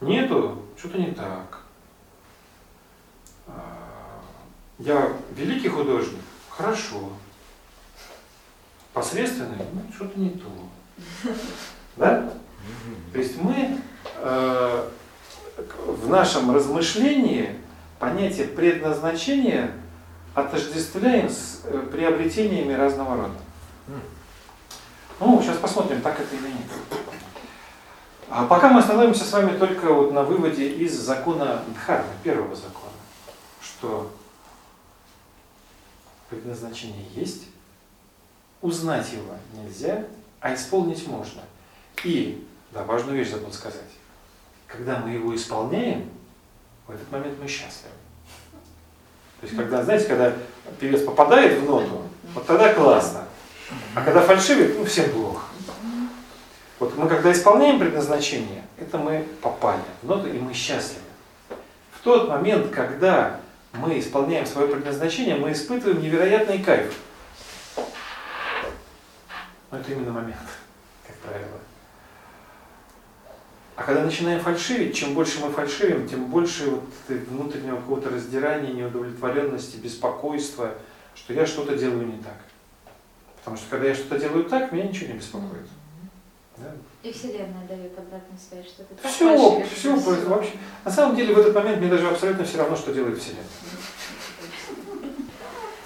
Нету, 0.00 0.62
что-то 0.76 0.98
не 0.98 1.12
так. 1.12 1.60
А, 3.46 4.22
Я 4.78 5.12
великий 5.36 5.68
художник, 5.68 6.20
хорошо. 6.48 7.10
Посредственный, 8.92 9.56
ну, 9.72 9.82
что-то 9.94 10.18
не 10.18 10.30
то. 10.30 10.48
Да? 11.96 12.32
То 13.12 13.18
есть 13.18 13.40
мы 13.40 13.78
э, 14.16 14.88
в 15.86 16.08
нашем 16.08 16.54
размышлении 16.54 17.56
понятие 17.98 18.46
предназначения 18.48 19.72
отождествляем 20.34 21.28
с 21.28 21.62
э, 21.64 21.86
приобретениями 21.90 22.72
разного 22.72 23.16
рода. 23.16 23.34
Ну, 25.24 25.40
сейчас 25.40 25.58
посмотрим, 25.58 26.02
так 26.02 26.18
это 26.18 26.34
или 26.34 26.48
нет. 26.48 26.66
А 28.28 28.44
пока 28.44 28.70
мы 28.70 28.80
остановимся 28.80 29.22
с 29.22 29.32
вами 29.32 29.56
только 29.56 29.92
вот 29.92 30.12
на 30.12 30.24
выводе 30.24 30.68
из 30.68 30.98
закона 30.98 31.62
Дхармы, 31.76 32.10
первого 32.24 32.56
закона, 32.56 32.90
что 33.60 34.10
предназначение 36.28 37.06
есть, 37.14 37.44
узнать 38.62 39.12
его 39.12 39.36
нельзя, 39.52 40.06
а 40.40 40.54
исполнить 40.54 41.06
можно. 41.06 41.42
И, 42.02 42.44
да, 42.72 42.82
важную 42.82 43.16
вещь 43.16 43.30
забыл 43.30 43.52
сказать, 43.52 43.80
когда 44.66 44.98
мы 44.98 45.10
его 45.10 45.36
исполняем, 45.36 46.10
в 46.88 46.90
этот 46.90 47.08
момент 47.12 47.38
мы 47.40 47.46
счастливы. 47.46 47.94
То 49.40 49.46
есть, 49.46 49.56
когда, 49.56 49.84
знаете, 49.84 50.08
когда 50.08 50.32
певец 50.80 51.04
попадает 51.04 51.60
в 51.60 51.64
ноту, 51.64 52.08
вот 52.34 52.44
тогда 52.44 52.74
классно. 52.74 53.26
А 53.94 54.02
когда 54.02 54.22
фальшивит, 54.22 54.78
ну 54.78 54.84
всем 54.84 55.10
плохо. 55.10 55.44
Вот 56.78 56.96
мы 56.96 57.08
когда 57.08 57.30
исполняем 57.30 57.78
предназначение, 57.78 58.64
это 58.78 58.98
мы 58.98 59.24
попали 59.40 59.82
в 60.02 60.08
ноту 60.08 60.28
и 60.28 60.38
мы 60.38 60.52
счастливы. 60.52 61.04
В 61.92 62.00
тот 62.02 62.28
момент, 62.28 62.70
когда 62.70 63.40
мы 63.74 63.98
исполняем 63.98 64.46
свое 64.46 64.68
предназначение, 64.68 65.36
мы 65.36 65.52
испытываем 65.52 66.02
невероятный 66.02 66.58
кайф. 66.58 66.92
Но 69.70 69.78
это 69.78 69.92
именно 69.92 70.12
момент, 70.12 70.38
как 71.06 71.16
правило. 71.18 71.58
А 73.76 73.84
когда 73.84 74.02
начинаем 74.02 74.40
фальшивить, 74.40 74.94
чем 74.94 75.14
больше 75.14 75.40
мы 75.40 75.50
фальшивим, 75.50 76.06
тем 76.06 76.26
больше 76.26 76.70
вот 76.70 76.84
внутреннего 77.08 77.76
какого-то 77.76 78.10
раздирания, 78.10 78.72
неудовлетворенности, 78.72 79.76
беспокойства, 79.76 80.74
что 81.14 81.32
я 81.32 81.46
что-то 81.46 81.76
делаю 81.76 82.06
не 82.06 82.18
так. 82.18 82.36
Потому 83.42 83.56
что 83.56 83.70
когда 83.70 83.88
я 83.88 83.94
что-то 83.94 84.20
делаю 84.20 84.44
так, 84.44 84.70
меня 84.70 84.84
ничего 84.84 85.08
не 85.12 85.18
беспокоит. 85.18 85.66
Да? 86.58 86.70
И 87.02 87.12
Вселенная 87.12 87.66
дает 87.68 87.98
обратную 87.98 88.38
связь, 88.38 88.66
что 88.66 88.84
ты 88.84 88.94
так 88.94 89.10
Все, 89.10 89.64
все, 89.74 89.96
всё. 89.96 90.28
вообще. 90.28 90.52
На 90.84 90.90
самом 90.92 91.16
деле 91.16 91.34
в 91.34 91.38
этот 91.40 91.52
момент 91.52 91.80
мне 91.80 91.88
даже 91.90 92.08
абсолютно 92.08 92.44
все 92.44 92.58
равно, 92.58 92.76
что 92.76 92.94
делает 92.94 93.18
Вселенная. 93.18 93.44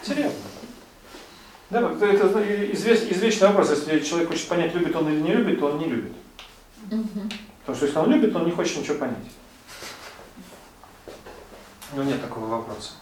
Серьезно. 0.02 0.38
Да, 1.70 1.80
это 1.80 2.28
ну, 2.28 2.40
извест- 2.40 3.10
извечный 3.10 3.48
вопрос, 3.48 3.70
если 3.70 3.98
человек 4.00 4.28
хочет 4.28 4.46
понять, 4.48 4.74
любит 4.74 4.94
он 4.94 5.08
или 5.08 5.20
не 5.20 5.32
любит, 5.32 5.58
то 5.58 5.66
он 5.66 5.78
не 5.78 5.86
любит. 5.86 6.12
Потому 6.88 7.76
что 7.76 7.86
если 7.86 7.98
он 7.98 8.10
любит, 8.10 8.36
он 8.36 8.44
не 8.44 8.52
хочет 8.52 8.76
ничего 8.76 8.98
понять. 8.98 9.16
Него 11.92 12.04
нет 12.04 12.20
такого 12.20 12.46
вопроса. 12.46 12.92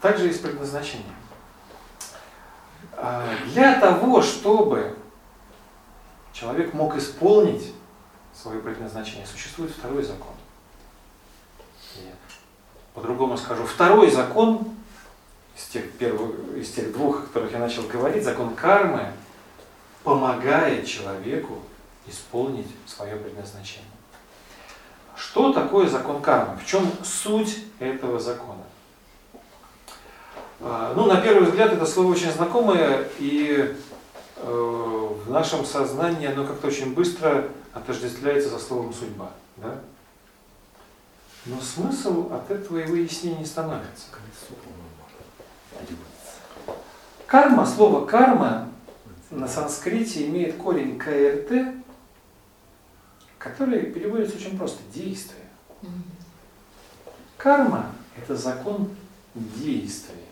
Также 0.00 0.26
есть 0.28 0.42
предназначение. 0.42 1.12
А, 2.96 3.28
Для 3.46 3.78
того, 3.80 4.22
чтобы 4.22 4.96
человек 6.32 6.74
мог 6.74 6.96
исполнить 6.96 7.72
свое 8.34 8.60
предназначение, 8.60 9.26
существует 9.26 9.72
второй 9.72 10.02
закон. 10.02 10.32
По-другому 12.94 13.36
скажу, 13.36 13.64
второй 13.64 14.10
закон 14.10 14.68
из 15.56 15.64
тех, 15.64 15.92
первых, 15.92 16.56
из 16.56 16.70
тех 16.72 16.92
двух, 16.92 17.18
о 17.18 17.22
которых 17.22 17.52
я 17.52 17.58
начал 17.58 17.82
говорить, 17.84 18.24
закон 18.24 18.54
кармы, 18.54 19.12
помогает 20.02 20.86
человеку 20.86 21.58
исполнить 22.06 22.68
свое 22.86 23.16
предназначение. 23.16 23.88
Что 25.16 25.52
такое 25.52 25.88
закон 25.88 26.20
кармы? 26.20 26.56
В 26.58 26.66
чем 26.66 26.90
суть 27.02 27.64
этого 27.78 28.18
закона? 28.18 28.63
А, 30.66 30.94
Ну, 30.96 31.04
на 31.04 31.20
первый 31.20 31.44
взгляд, 31.44 31.74
это 31.74 31.84
слово 31.84 32.12
очень 32.12 32.32
знакомое, 32.32 33.06
и 33.18 33.76
э, 34.36 35.10
в 35.26 35.30
нашем 35.30 35.66
сознании 35.66 36.26
оно 36.26 36.46
как-то 36.46 36.68
очень 36.68 36.94
быстро 36.94 37.48
отождествляется 37.74 38.48
со 38.48 38.58
словом 38.58 38.94
судьба. 38.94 39.30
Да? 39.58 39.74
Но 41.44 41.60
смысл 41.60 42.32
от 42.32 42.50
этого 42.50 42.78
и 42.78 42.86
выяснений 42.86 43.40
не 43.40 43.44
становится. 43.44 44.06
Карма, 47.26 47.66
слово 47.66 48.06
карма 48.06 48.70
на 49.30 49.46
санскрите 49.46 50.26
имеет 50.28 50.56
корень 50.56 50.98
КРТ, 50.98 51.74
который 53.36 53.82
переводится 53.92 54.36
очень 54.36 54.56
просто– 54.56 54.78
действие. 54.94 55.44
Карма– 57.36 57.92
это 58.16 58.34
закон 58.34 58.88
действия. 59.34 60.23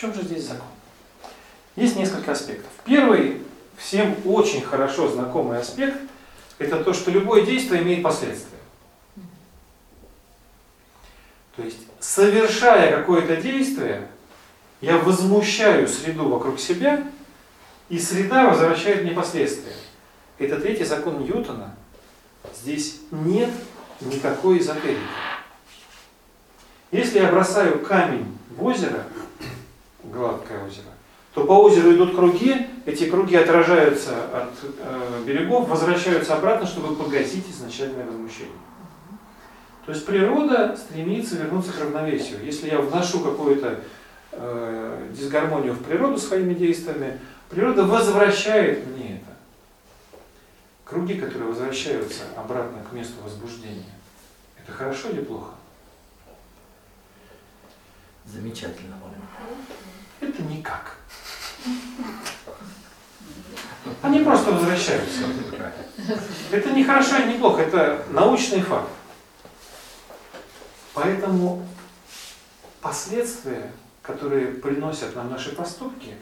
В 0.00 0.02
чем 0.02 0.14
же 0.14 0.22
здесь 0.22 0.44
закон? 0.44 0.66
Есть 1.76 1.94
несколько 1.96 2.32
аспектов. 2.32 2.72
Первый, 2.86 3.42
всем 3.76 4.16
очень 4.24 4.62
хорошо 4.62 5.08
знакомый 5.08 5.58
аспект– 5.58 5.98
это 6.58 6.82
то, 6.82 6.94
что 6.94 7.10
любое 7.10 7.44
действие 7.44 7.82
имеет 7.82 8.02
последствия. 8.02 8.56
То 11.54 11.62
есть, 11.62 11.80
совершая 12.00 12.96
какое-то 12.96 13.36
действие, 13.36 14.08
я 14.80 14.96
возмущаю 14.96 15.86
среду 15.86 16.30
вокруг 16.30 16.58
себя, 16.58 17.06
и 17.90 17.98
среда 17.98 18.48
возвращает 18.48 19.02
мне 19.02 19.12
последствия. 19.12 19.76
Это 20.38 20.58
третий 20.58 20.84
закон 20.84 21.18
Ньютона. 21.18 21.74
Здесь 22.58 23.00
нет 23.10 23.50
никакой 24.00 24.60
эзотерики. 24.60 24.98
Если 26.90 27.18
я 27.18 27.30
бросаю 27.30 27.84
камень 27.84 28.38
в 28.48 28.64
озеро, 28.64 29.04
гладкое 30.04 30.64
озеро, 30.64 30.90
то 31.34 31.44
по 31.44 31.52
озеру 31.52 31.94
идут 31.94 32.16
круги, 32.16 32.66
эти 32.86 33.08
круги 33.08 33.36
отражаются 33.36 34.10
от 34.34 34.50
э, 34.62 35.22
берегов, 35.24 35.68
возвращаются 35.68 36.34
обратно, 36.34 36.66
чтобы 36.66 36.96
погасить 36.96 37.48
изначальное 37.48 38.04
возмущение. 38.04 38.52
То 39.86 39.92
есть 39.92 40.04
природа 40.04 40.76
стремится 40.76 41.36
вернуться 41.36 41.72
к 41.72 41.80
равновесию. 41.80 42.44
Если 42.44 42.68
я 42.68 42.80
вношу 42.80 43.20
какую-то 43.20 43.80
э, 44.32 45.08
дисгармонию 45.12 45.74
в 45.74 45.82
природу 45.84 46.18
своими 46.18 46.54
действиями, 46.54 47.18
природа 47.48 47.84
возвращает 47.84 48.86
мне 48.86 49.16
это. 49.16 49.36
Круги, 50.84 51.14
которые 51.14 51.48
возвращаются 51.48 52.22
обратно 52.36 52.84
к 52.88 52.92
месту 52.92 53.14
возбуждения, 53.22 53.94
это 54.62 54.72
хорошо 54.72 55.08
или 55.10 55.22
плохо? 55.22 55.52
Замечательно. 58.26 58.96
Это 60.20 60.42
никак. 60.42 60.96
Они 64.02 64.20
просто 64.20 64.52
возвращаются. 64.52 65.22
Это 66.50 66.70
не 66.70 66.84
хорошо 66.84 67.18
и 67.18 67.32
не 67.32 67.38
плохо, 67.38 67.62
это 67.62 68.04
научный 68.10 68.62
факт. 68.62 68.90
Поэтому 70.94 71.66
последствия, 72.80 73.72
которые 74.02 74.48
приносят 74.48 75.14
нам 75.14 75.30
наши 75.30 75.54
поступки, 75.54 76.14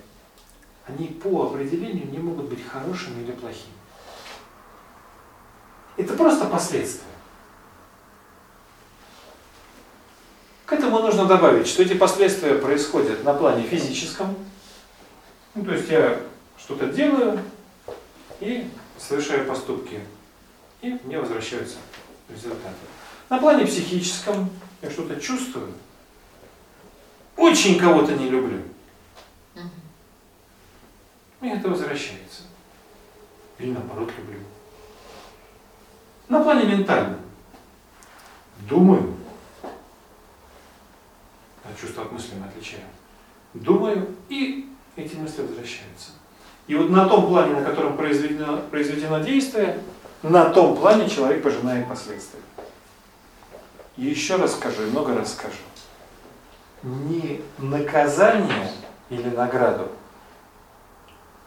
они 0.86 1.08
по 1.08 1.46
определению 1.46 2.10
не 2.10 2.18
могут 2.18 2.46
быть 2.46 2.66
хорошими 2.66 3.22
или 3.22 3.32
плохими. 3.32 3.72
Это 5.96 6.14
просто 6.14 6.46
последствия. 6.46 7.17
К 10.68 10.74
этому 10.74 10.98
нужно 10.98 11.24
добавить, 11.24 11.66
что 11.66 11.82
эти 11.82 11.94
последствия 11.94 12.52
происходят 12.56 13.24
на 13.24 13.32
плане 13.32 13.62
физическом. 13.62 14.36
Ну, 15.54 15.64
то 15.64 15.72
есть 15.72 15.88
я 15.88 16.20
что-то 16.58 16.88
делаю 16.88 17.40
и 18.40 18.68
совершаю 18.98 19.46
поступки, 19.46 19.98
и 20.82 20.98
мне 21.04 21.18
возвращаются 21.18 21.78
результаты. 22.28 22.74
На 23.30 23.38
плане 23.38 23.64
психическом 23.64 24.50
я 24.82 24.90
что-то 24.90 25.18
чувствую, 25.18 25.72
очень 27.38 27.78
кого-то 27.78 28.12
не 28.12 28.28
люблю, 28.28 28.60
и 31.40 31.48
это 31.48 31.70
возвращается. 31.70 32.42
Или 33.58 33.70
наоборот 33.70 34.10
люблю. 34.18 34.40
На 36.28 36.42
плане 36.42 36.64
ментальном. 36.64 37.20
Думаю. 38.68 39.17
Чувство 41.80 42.04
от 42.04 42.12
мысли 42.12 42.34
мы 42.38 42.46
отличаем. 42.46 42.86
Думаю, 43.54 44.14
и 44.28 44.68
эти 44.96 45.14
мысли 45.14 45.42
возвращаются. 45.42 46.10
И 46.66 46.74
вот 46.74 46.90
на 46.90 47.08
том 47.08 47.28
плане, 47.28 47.54
на 47.54 47.64
котором 47.64 47.96
произведено, 47.96 48.58
произведено 48.70 49.20
действие, 49.20 49.80
на 50.22 50.50
том 50.50 50.76
плане 50.76 51.08
человек 51.08 51.42
пожинает 51.42 51.88
последствия. 51.88 52.40
Еще 53.96 54.36
раз 54.36 54.52
скажу, 54.52 54.82
и 54.82 54.90
много 54.90 55.14
раз 55.14 55.32
скажу. 55.32 55.56
Не 56.82 57.40
наказание 57.58 58.70
или 59.08 59.28
награду, 59.30 59.88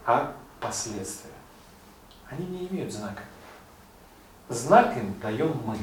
а 0.05 0.33
последствия. 0.59 1.31
Они 2.29 2.45
не 2.45 2.67
имеют 2.67 2.91
знака. 2.91 3.23
Знак 4.49 4.97
им 4.97 5.13
даем 5.21 5.61
мы. 5.65 5.77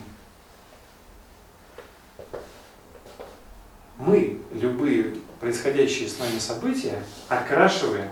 Мы 3.99 4.41
любые 4.53 5.17
происходящие 5.41 6.09
с 6.09 6.19
нами 6.19 6.39
события 6.39 7.03
окрашиваем 7.29 8.11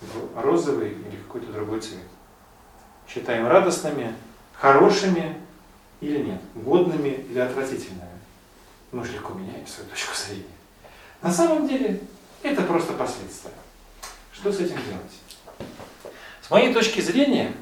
в 0.00 0.40
розовый 0.40 0.90
или 0.90 1.16
какой-то 1.26 1.52
другой 1.52 1.80
цвет. 1.80 2.02
Считаем 3.08 3.46
радостными, 3.46 4.14
хорошими 4.52 5.36
или 6.00 6.18
нет, 6.18 6.40
годными 6.56 7.24
или 7.30 7.38
отвратительными. 7.38 8.02
Мы 8.90 9.04
же 9.04 9.12
легко 9.12 9.32
меняем 9.32 9.66
свою 9.66 9.88
точку 9.88 10.14
зрения. 10.16 10.44
На 11.22 11.32
самом 11.32 11.68
деле 11.68 12.00
это 12.42 12.62
просто 12.62 12.92
последствия. 12.92 13.52
Что 14.32 14.52
с 14.52 14.56
этим 14.56 14.76
делать? 14.76 15.70
С 16.42 16.50
моей 16.50 16.74
точки 16.74 17.00
зрения, 17.00 17.52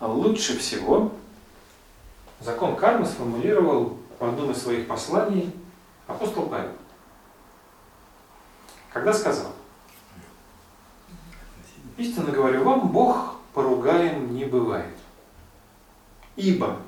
лучше 0.00 0.58
всего 0.58 1.12
закон 2.40 2.76
кармы 2.76 3.06
сформулировал 3.06 3.98
в 4.18 4.24
одном 4.24 4.50
из 4.52 4.62
своих 4.62 4.86
посланий 4.86 5.50
апостол 6.08 6.46
Павел. 6.46 6.72
Когда 8.92 9.12
сказал, 9.12 9.52
истинно 11.96 12.32
говорю 12.32 12.64
вам, 12.64 12.88
Бог 12.88 13.36
поругаем 13.54 14.34
не 14.34 14.44
бывает. 14.44 14.96
Ибо 16.34 16.78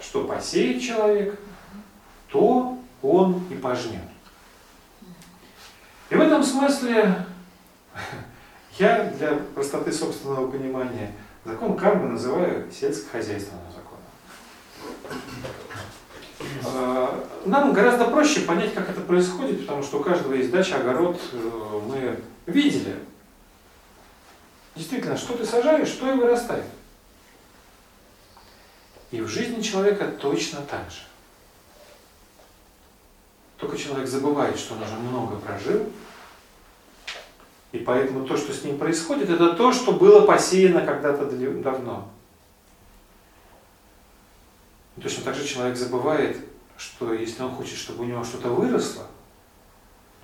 что 0.00 0.24
посеет 0.24 0.82
человек, 0.82 1.38
то 2.28 2.78
он 3.02 3.46
и 3.50 3.54
пожнет. 3.54 4.02
И 6.10 6.14
в 6.14 6.20
этом 6.20 6.42
смысле 6.42 7.26
я 8.78 9.04
для 9.10 9.36
простоты 9.54 9.92
собственного 9.92 10.50
понимания 10.50 11.12
закон 11.44 11.76
кармы 11.76 12.10
называю 12.10 12.70
сельскохозяйственным 12.70 13.64
законом. 13.72 15.14
А, 16.66 17.28
Нам 17.44 17.72
гораздо 17.72 18.06
проще 18.06 18.40
понять, 18.40 18.74
как 18.74 18.88
это 18.88 19.00
происходит, 19.00 19.60
потому 19.60 19.82
что 19.82 19.98
у 19.98 20.02
каждого 20.02 20.34
есть 20.34 20.50
дача, 20.50 20.76
огород, 20.76 21.20
э, 21.32 21.80
мы 21.86 22.20
видели. 22.46 22.96
Действительно, 24.74 25.16
что 25.16 25.36
ты 25.36 25.44
сажаешь, 25.44 25.88
что 25.88 26.10
и 26.10 26.16
вырастает. 26.16 26.64
И 29.10 29.20
в 29.20 29.28
жизни 29.28 29.62
человека 29.62 30.06
точно 30.06 30.60
так 30.62 30.90
же. 30.90 31.02
Только 33.58 33.76
человек 33.76 34.08
забывает, 34.08 34.58
что 34.58 34.74
он 34.74 34.82
уже 34.82 34.94
много 34.94 35.36
прожил, 35.36 35.86
и 37.72 37.78
поэтому 37.78 38.26
то, 38.26 38.36
что 38.36 38.52
с 38.52 38.64
ним 38.64 38.78
происходит, 38.78 39.30
это 39.30 39.52
то, 39.52 39.72
что 39.72 39.92
было 39.92 40.26
посеяно 40.26 40.84
когда-то 40.84 41.26
давно. 41.26 42.08
И 44.96 45.00
точно 45.00 45.24
так 45.24 45.34
же 45.34 45.46
человек 45.46 45.76
забывает, 45.76 46.38
что 46.76 47.12
если 47.12 47.42
он 47.42 47.54
хочет, 47.54 47.76
чтобы 47.76 48.04
у 48.04 48.06
него 48.06 48.24
что-то 48.24 48.48
выросло, 48.48 49.06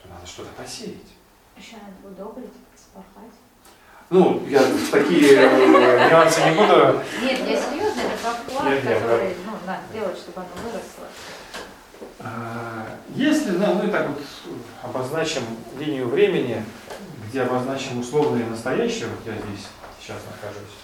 то 0.02 0.08
надо 0.08 0.26
что-то 0.26 0.50
посеять. 0.56 0.96
Еще 1.56 1.76
надо 1.76 2.14
удобрить, 2.14 2.50
спахать. 2.76 3.34
Ну, 4.10 4.44
я 4.48 4.60
в 4.62 4.90
такие 4.90 5.36
э, 5.36 6.10
нюансы 6.10 6.40
не 6.42 6.56
буду. 6.56 7.00
Нет, 7.22 7.40
я 7.46 7.60
серьезно, 7.60 8.00
это 8.00 8.16
как 8.22 8.64
нет, 8.64 8.82
который 8.82 9.36
ну, 9.46 9.52
надо 9.64 9.82
делать, 9.92 10.18
чтобы 10.18 10.40
оно 10.40 10.48
выросло. 10.64 11.06
А, 12.18 12.86
Если 13.14 13.50
да, 13.52 13.72
мы 13.74 13.88
так 13.88 14.08
вот 14.08 14.20
обозначим 14.82 15.42
линию 15.78 16.08
времени, 16.08 16.64
где 17.28 17.42
обозначим 17.42 18.00
условное 18.00 18.42
и 18.42 18.50
настоящее, 18.50 19.06
вот 19.06 19.24
я 19.26 19.32
здесь 19.32 19.68
сейчас 20.00 20.18
нахожусь, 20.26 20.74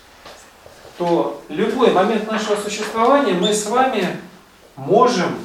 то 0.96 1.42
любой 1.48 1.92
момент 1.92 2.30
нашего 2.30 2.56
существования 2.56 3.34
мы 3.34 3.52
с 3.52 3.66
вами 3.66 4.16
можем, 4.76 5.36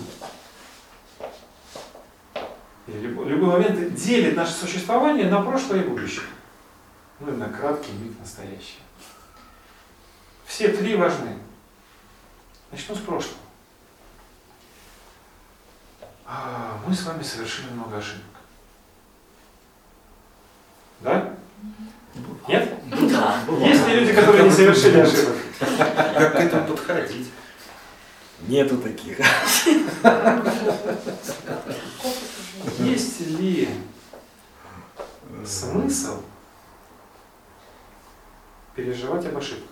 любой, 2.99 3.27
любой 3.27 3.49
момент 3.49 3.93
делит 3.95 4.35
наше 4.35 4.53
существование 4.53 5.29
на 5.29 5.41
прошлое 5.41 5.81
и 5.83 5.87
будущее. 5.87 6.25
Ну 7.19 7.33
и 7.33 7.37
на 7.37 7.49
краткий 7.49 7.91
миг 7.93 8.19
настоящее. 8.19 8.81
Все 10.45 10.69
три 10.69 10.95
важны. 10.95 11.37
Начну 12.71 12.95
с 12.95 12.99
прошлого. 12.99 13.37
А, 16.25 16.79
Мы 16.87 16.93
с 16.93 17.05
вами 17.05 17.23
совершили 17.23 17.69
много 17.71 17.97
ошибок. 17.97 18.23
Да? 21.01 21.33
Нет? 22.47 22.73
Да. 22.89 23.41
Есть 23.59 23.87
ли 23.87 23.99
люди, 23.99 24.13
которые 24.13 24.43
не 24.43 24.51
совершили 24.51 24.99
ошибок? 24.99 25.35
Как 25.59 26.33
к 26.33 26.35
этому 26.35 26.67
подходить? 26.67 27.31
Нету 28.47 28.77
таких. 28.77 29.19
Есть 32.79 33.21
ли 33.21 33.69
смысл 35.45 36.21
переживать 38.75 39.25
об 39.25 39.37
ошибках? 39.37 39.67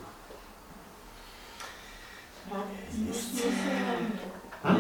А? 4.64 4.78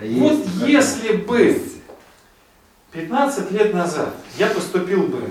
Вот 0.00 0.46
если 0.66 1.16
бы 1.16 1.62
15 2.92 3.50
лет 3.52 3.74
назад 3.74 4.14
я 4.36 4.48
поступил 4.48 5.04
бы 5.04 5.30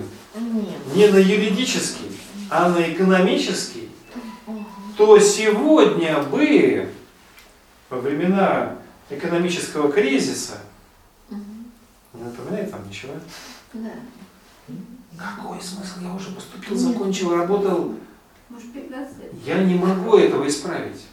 не 0.95 1.07
на 1.07 1.17
юридический, 1.17 2.17
а 2.49 2.69
на 2.69 2.91
экономический, 2.91 3.89
то 4.97 5.19
сегодня 5.19 6.21
бы, 6.23 6.89
во 7.89 7.99
времена 7.99 8.77
экономического 9.09 9.91
кризиса. 9.91 10.59
Не 12.19 12.25
напоминает 12.25 12.71
вам 12.71 12.87
ничего? 12.87 13.13
Да. 13.73 13.91
Какой 15.17 15.61
смысл? 15.61 16.01
Я 16.01 16.13
уже 16.13 16.31
поступил, 16.31 16.75
закончил, 16.75 17.35
работал. 17.35 17.95
Может, 18.49 18.73
15 18.73 19.17
лет? 19.19 19.33
Я 19.45 19.63
не 19.63 19.75
могу 19.75 20.17
этого 20.17 20.47
исправить. 20.47 21.05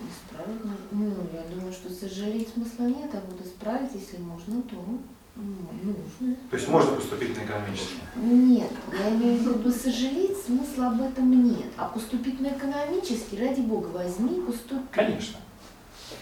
Исправить, 0.00 0.60
ну, 0.90 1.14
я 1.32 1.42
думаю, 1.54 1.72
что 1.72 1.90
сожалеть 1.90 2.48
смысла 2.52 2.84
нет, 2.84 3.10
а 3.14 3.22
вот 3.28 3.46
исправить, 3.46 3.90
если 3.94 4.18
можно, 4.18 4.60
то 4.62 4.76
ну, 5.36 5.44
нужно. 5.82 6.36
То 6.50 6.56
есть 6.56 6.68
можно 6.68 6.92
поступить 6.92 7.36
на 7.36 7.44
экономический. 7.44 8.00
Нет, 8.16 8.70
я 8.98 9.10
имею 9.10 9.38
в 9.38 9.58
виду 9.58 9.70
сожалеть, 9.70 10.36
смысла 10.44 10.88
об 10.88 11.00
этом 11.00 11.44
нет. 11.44 11.72
А 11.76 11.88
поступить 11.88 12.40
на 12.40 12.48
экономический, 12.48 13.38
ради 13.38 13.60
бога, 13.60 13.86
возьми 13.86 14.40
поступи. 14.40 14.82
Конечно. 14.90 15.38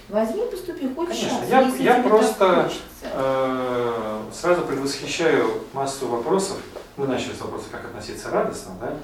Возьми 0.08 0.44
поступи, 0.50 0.88
хоть 0.94 1.08
Конечно. 1.08 1.28
сейчас. 1.30 1.48
Я- 1.48 1.60
если 1.62 1.82
я 1.82 2.02
просто-. 2.02 2.70
Э, 3.02 4.22
Сразу 4.32 4.62
предвосхищаю 4.62 5.64
массу 5.72 6.06
вопросов. 6.06 6.56
Мы 6.96 7.06
начали 7.08 7.32
с 7.32 7.40
вопроса, 7.40 7.64
как 7.70 7.84
относиться 7.86 8.30
радостно, 8.30 8.72
да? 8.80 8.94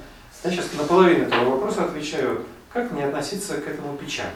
Я 0.44 0.50
сейчас 0.50 0.72
на 0.74 0.84
половину 0.84 1.24
этого 1.26 1.50
вопроса 1.56 1.84
отвечаю, 1.84 2.44
как 2.72 2.92
мне 2.92 3.04
относиться 3.06 3.54
к 3.60 3.66
этому 3.66 3.96
печально. 3.96 4.30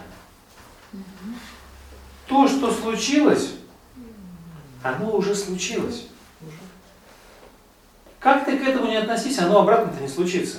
Мгм. 0.93 1.39
То, 2.27 2.49
что 2.49 2.73
случилось, 2.73 3.51
оно 4.83 5.15
уже 5.17 5.35
случилось. 5.35 6.07
Как 8.19 8.45
ты 8.45 8.59
к 8.59 8.63
этому 8.67 8.87
не 8.89 8.97
относись, 8.97 9.39
оно 9.39 9.61
обратно-то 9.61 10.03
не 10.03 10.09
случится. 10.09 10.59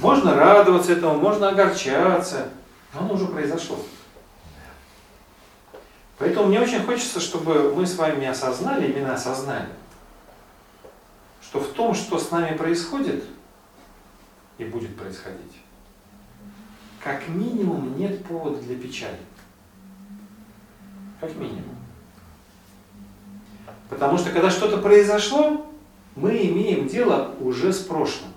Можно 0.00 0.34
радоваться 0.34 0.92
этому, 0.92 1.16
можно 1.18 1.48
огорчаться, 1.50 2.48
но 2.92 3.00
оно 3.00 3.14
уже 3.14 3.26
произошло. 3.26 3.78
Поэтому 6.18 6.48
мне 6.48 6.60
очень 6.60 6.82
хочется, 6.82 7.20
чтобы 7.20 7.74
мы 7.74 7.86
с 7.86 7.96
вами 7.96 8.26
осознали, 8.26 8.90
именно 8.90 9.14
осознали, 9.14 9.68
что 11.42 11.60
в 11.60 11.68
том, 11.72 11.94
что 11.94 12.18
с 12.18 12.30
нами 12.30 12.56
происходит 12.56 13.24
и 14.58 14.64
будет 14.64 14.96
происходить, 14.96 15.52
как 17.02 17.28
минимум 17.28 17.98
нет 17.98 18.24
повода 18.24 18.60
для 18.62 18.76
печали. 18.76 19.18
Как 21.20 21.34
минимум. 21.36 21.76
Потому 23.88 24.18
что 24.18 24.30
когда 24.30 24.50
что-то 24.50 24.78
произошло, 24.78 25.66
мы 26.14 26.36
имеем 26.46 26.88
дело 26.88 27.34
уже 27.40 27.72
с 27.72 27.78
прошлым. 27.78 28.32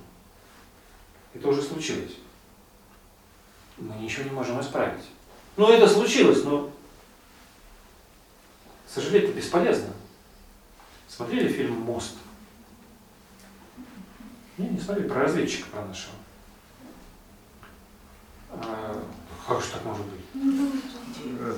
Это 1.34 1.48
уже 1.48 1.62
случилось. 1.62 2.16
Мы 3.80 3.96
ничего 3.96 4.26
не 4.26 4.32
можем 4.32 4.60
исправить. 4.60 5.04
Ну, 5.56 5.70
это 5.70 5.88
случилось, 5.88 6.44
но 6.44 6.70
сожалеть-то 8.88 9.34
бесполезно. 9.34 9.90
Смотрели 11.08 11.52
фильм 11.52 11.74
«Мост»? 11.82 12.16
Не, 14.58 14.68
не 14.70 14.80
смотрели, 14.80 15.08
про 15.08 15.24
разведчика 15.24 15.68
про 15.70 15.86
нашего. 15.86 16.14
А, 18.52 19.04
как 19.48 19.62
же 19.62 19.68
так 19.72 19.86
может 19.86 20.06
быть? 20.06 20.22
А, 21.40 21.58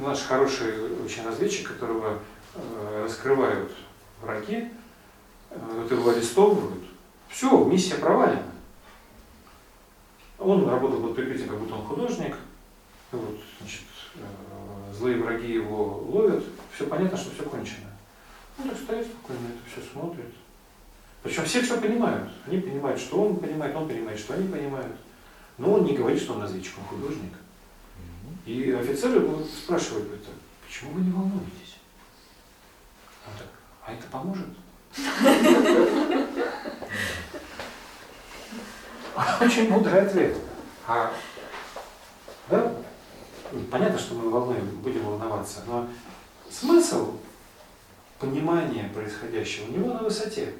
Наш 0.00 0.20
хороший 0.20 1.02
очень 1.04 1.24
разведчик, 1.24 1.68
которого 1.68 2.18
э, 2.54 3.02
раскрывают 3.04 3.72
враги, 4.20 4.70
э, 5.50 5.58
вот 5.58 5.90
его 5.90 6.10
арестовывают. 6.10 6.84
Все, 7.28 7.64
миссия 7.64 7.96
провалена. 7.96 8.55
Он 10.38 10.68
работал 10.68 11.00
под 11.00 11.16
прикрытием, 11.16 11.48
как 11.48 11.58
будто 11.58 11.74
он 11.74 11.86
художник. 11.86 12.36
И 13.12 13.16
Вот, 13.16 13.38
значит, 13.60 13.82
э, 14.16 14.92
злые 14.92 15.16
враги 15.18 15.54
его 15.54 16.04
ловят. 16.08 16.44
Все 16.74 16.86
понятно, 16.86 17.16
что 17.16 17.30
все 17.30 17.44
кончено. 17.44 17.86
Он 18.58 18.68
так 18.68 18.78
стоит 18.78 19.06
спокойно, 19.06 19.48
это 19.48 19.60
все 19.70 19.80
смотрит. 19.92 20.34
Причем 21.22 21.44
все 21.44 21.62
все 21.62 21.80
понимают. 21.80 22.28
Они 22.46 22.60
понимают, 22.60 23.00
что 23.00 23.22
он 23.22 23.38
понимает, 23.38 23.74
он 23.74 23.88
понимает, 23.88 24.18
что 24.18 24.34
они 24.34 24.48
понимают. 24.48 24.94
Но 25.58 25.74
он 25.74 25.84
не 25.84 25.96
говорит, 25.96 26.20
что 26.20 26.34
он 26.34 26.42
разведчик, 26.42 26.74
он 26.78 26.84
художник. 26.84 27.32
И 28.44 28.70
офицеры 28.70 29.20
его 29.20 29.42
спрашивают, 29.44 30.12
это, 30.12 30.28
почему 30.66 30.92
вы 30.92 31.00
не 31.00 31.10
волнуетесь? 31.10 31.78
Он 33.26 33.32
так, 33.36 33.48
а 33.84 33.92
это 33.92 34.06
поможет? 34.08 34.46
Очень 39.40 39.70
мудрый 39.70 40.02
ответ. 40.02 40.36
А, 40.86 41.12
да, 42.48 42.72
понятно, 43.70 43.98
что 43.98 44.14
мы 44.14 44.30
волнуем, 44.30 44.66
будем 44.82 45.04
волноваться, 45.04 45.60
но 45.66 45.88
смысл 46.50 47.14
понимания 48.18 48.90
происходящего 48.94 49.66
у 49.66 49.72
него 49.72 49.94
на 49.94 50.02
высоте. 50.02 50.52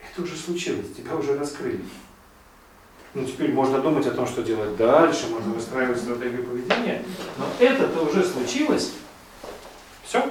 Это 0.00 0.22
уже 0.22 0.36
случилось, 0.36 0.92
тебя 0.96 1.14
уже 1.14 1.38
раскрыли. 1.38 1.84
Ну, 3.14 3.24
теперь 3.24 3.52
можно 3.52 3.80
думать 3.80 4.06
о 4.06 4.10
том, 4.10 4.26
что 4.26 4.42
делать 4.42 4.76
дальше, 4.76 5.28
можно 5.28 5.54
выстраивать 5.54 5.98
стратегию 5.98 6.44
поведения, 6.44 7.02
но 7.38 7.46
это-то 7.58 8.02
уже 8.02 8.24
случилось. 8.24 8.92
Все. 10.04 10.28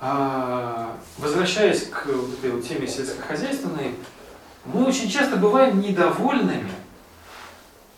А, 0.00 0.96
возвращаясь 1.16 1.86
к 1.88 2.06
вот 2.06 2.38
этой 2.38 2.52
вот 2.52 2.66
теме 2.66 2.86
сельскохозяйственной, 2.86 3.94
мы 4.72 4.84
очень 4.84 5.08
часто 5.08 5.36
бываем 5.36 5.80
недовольными 5.80 6.70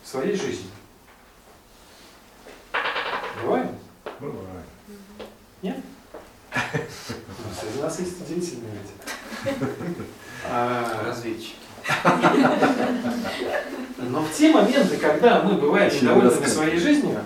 своей 0.03 0.35
жизнью. 0.35 0.71
Бываем? 3.43 3.75
Бывает. 4.19 4.65
Нет? 5.61 5.77
Среди 7.59 7.81
нас 7.81 7.99
есть 7.99 8.21
удивительные 8.21 8.71
люди. 8.73 9.55
А, 10.49 11.03
Разведчики. 11.05 11.55
Но 13.97 14.21
в 14.21 14.33
те 14.33 14.51
моменты, 14.51 14.97
когда 14.97 15.43
мы 15.43 15.55
бываем 15.55 15.93
недовольны 15.93 16.47
своей 16.47 16.79
жизнью, 16.79 17.21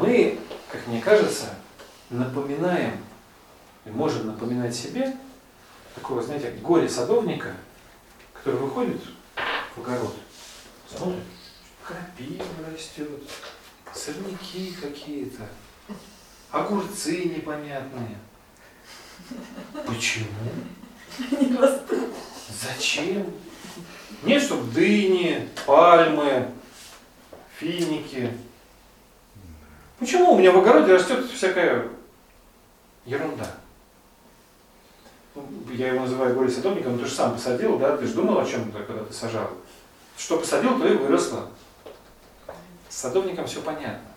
мы, 0.00 0.38
как 0.70 0.86
мне 0.86 1.00
кажется, 1.00 1.46
напоминаем, 2.10 2.92
и 3.84 3.90
можем 3.90 4.26
напоминать 4.26 4.74
себе 4.74 5.16
такого, 5.94 6.22
знаете, 6.22 6.50
горе 6.62 6.88
садовника, 6.88 7.52
который 8.46 8.60
выходит 8.60 9.00
в 9.74 9.80
огород, 9.80 10.14
смотрит, 10.88 11.24
крапива 11.84 12.44
растет, 12.72 13.20
сорняки 13.92 14.72
какие-то, 14.80 15.48
огурцы 16.52 17.24
непонятные. 17.24 18.16
Почему? 19.84 20.28
Не. 21.32 21.58
Зачем? 22.62 23.34
Нет, 24.22 24.40
чтобы 24.40 24.70
дыни, 24.70 25.48
пальмы, 25.66 26.48
финики. 27.58 28.32
Почему 29.98 30.34
у 30.34 30.38
меня 30.38 30.52
в 30.52 30.58
огороде 30.58 30.94
растет 30.94 31.28
всякая 31.32 31.88
ерунда? 33.06 33.56
Я 35.72 35.88
его 35.88 36.00
называю 36.00 36.34
горе 36.34 36.50
садовником, 36.50 36.92
но 36.92 36.98
ты 36.98 37.06
же 37.06 37.14
сам 37.14 37.34
посадил, 37.34 37.78
да? 37.78 37.96
Ты 37.96 38.06
же 38.06 38.14
думал 38.14 38.38
о 38.38 38.46
чем-то, 38.46 38.82
когда 38.82 39.04
ты 39.04 39.12
сажал. 39.12 39.50
Что 40.16 40.38
посадил, 40.38 40.78
то 40.78 40.86
и 40.86 40.94
выросло. 40.96 41.48
С 42.88 42.96
садовником 42.96 43.46
все 43.46 43.60
понятно. 43.60 44.08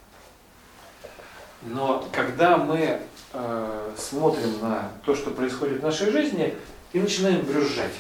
Но 1.64 2.08
когда 2.14 2.58
мы 2.58 3.02
э, 3.34 3.92
смотрим 3.98 4.62
на 4.62 4.92
то, 5.06 5.14
что 5.14 5.32
происходит 5.32 5.82
в 5.82 5.84
нашей 5.84 6.12
жизни, 6.12 6.56
и 6.94 7.00
начинаем 7.00 7.46
брюзжать. 7.46 7.94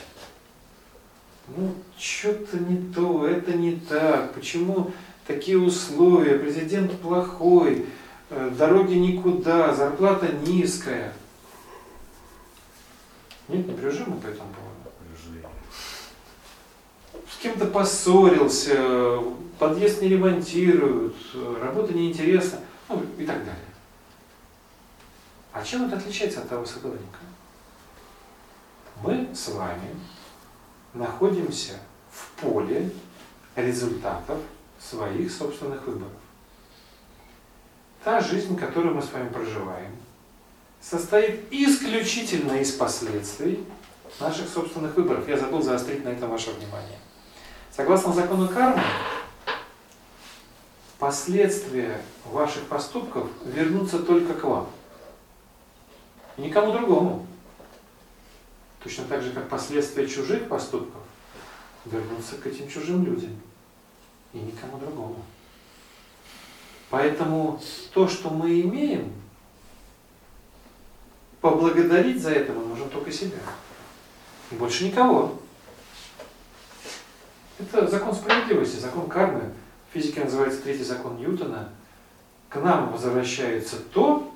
Ну, 1.55 1.73
что-то 1.97 2.57
не 2.57 2.91
то, 2.93 3.27
это 3.27 3.53
не 3.53 3.73
так, 3.73 4.33
почему 4.33 4.91
такие 5.25 5.57
условия, 5.57 6.37
президент 6.37 6.91
плохой, 6.99 7.85
э, 8.29 8.51
дороги 8.57 8.93
никуда, 8.93 9.73
зарплата 9.73 10.27
низкая. 10.45 11.13
Нет, 13.49 13.65
мы 13.67 13.73
по 13.73 14.27
этому 14.27 14.53
поводу. 14.53 14.69
С 17.27 17.41
кем-то 17.41 17.65
поссорился, 17.65 19.19
подъезд 19.57 20.01
не 20.01 20.09
ремонтируют, 20.09 21.15
работа 21.61 21.93
неинтересна, 21.93 22.59
ну 22.87 23.03
и 23.17 23.25
так 23.25 23.39
далее. 23.39 23.55
А 25.51 25.63
чем 25.63 25.85
это 25.85 25.97
отличается 25.97 26.41
от 26.41 26.49
того 26.49 26.65
садовника? 26.65 27.19
Мы 29.01 29.33
с 29.33 29.47
вами 29.49 29.95
находимся 30.93 31.79
в 32.11 32.41
поле 32.41 32.91
результатов 33.55 34.39
своих 34.79 35.31
собственных 35.31 35.87
выборов. 35.87 36.11
Та 38.03 38.19
жизнь, 38.21 38.55
которую 38.57 38.95
мы 38.95 39.01
с 39.01 39.11
вами 39.11 39.29
проживаем, 39.29 39.95
состоит 40.81 41.51
исключительно 41.51 42.53
из 42.53 42.71
последствий 42.71 43.63
наших 44.19 44.49
собственных 44.49 44.95
выборов. 44.95 45.27
Я 45.27 45.37
забыл 45.37 45.61
заострить 45.61 46.03
на 46.03 46.09
этом 46.09 46.29
ваше 46.29 46.51
внимание. 46.51 46.97
Согласно 47.71 48.13
закону 48.13 48.47
кармы, 48.49 48.81
последствия 50.97 52.01
ваших 52.25 52.63
поступков 52.67 53.29
вернутся 53.45 53.99
только 53.99 54.33
к 54.33 54.43
вам. 54.43 54.69
И 56.37 56.41
никому 56.41 56.73
другому. 56.73 57.25
Точно 58.83 59.05
так 59.05 59.21
же, 59.21 59.31
как 59.31 59.49
последствия 59.49 60.07
чужих 60.07 60.47
поступков 60.47 61.01
вернутся 61.85 62.35
к 62.35 62.47
этим 62.47 62.69
чужим 62.69 63.05
людям. 63.05 63.39
И 64.33 64.37
никому 64.37 64.77
другому. 64.77 65.23
Поэтому 66.89 67.61
то, 67.93 68.07
что 68.07 68.29
мы 68.29 68.61
имеем, 68.61 69.13
поблагодарить 71.41 72.21
за 72.21 72.31
это 72.31 72.53
мы 72.53 72.65
можем 72.65 72.89
только 72.89 73.11
себя. 73.11 73.37
Больше 74.51 74.85
никого. 74.85 75.39
Это 77.59 77.87
закон 77.87 78.13
справедливости, 78.15 78.77
закон 78.77 79.09
кармы. 79.09 79.53
В 79.89 79.93
физике 79.93 80.23
называется 80.23 80.61
третий 80.61 80.83
закон 80.83 81.17
Ньютона. 81.17 81.69
К 82.47 82.57
нам 82.57 82.91
возвращается 82.91 83.77
то, 83.77 84.33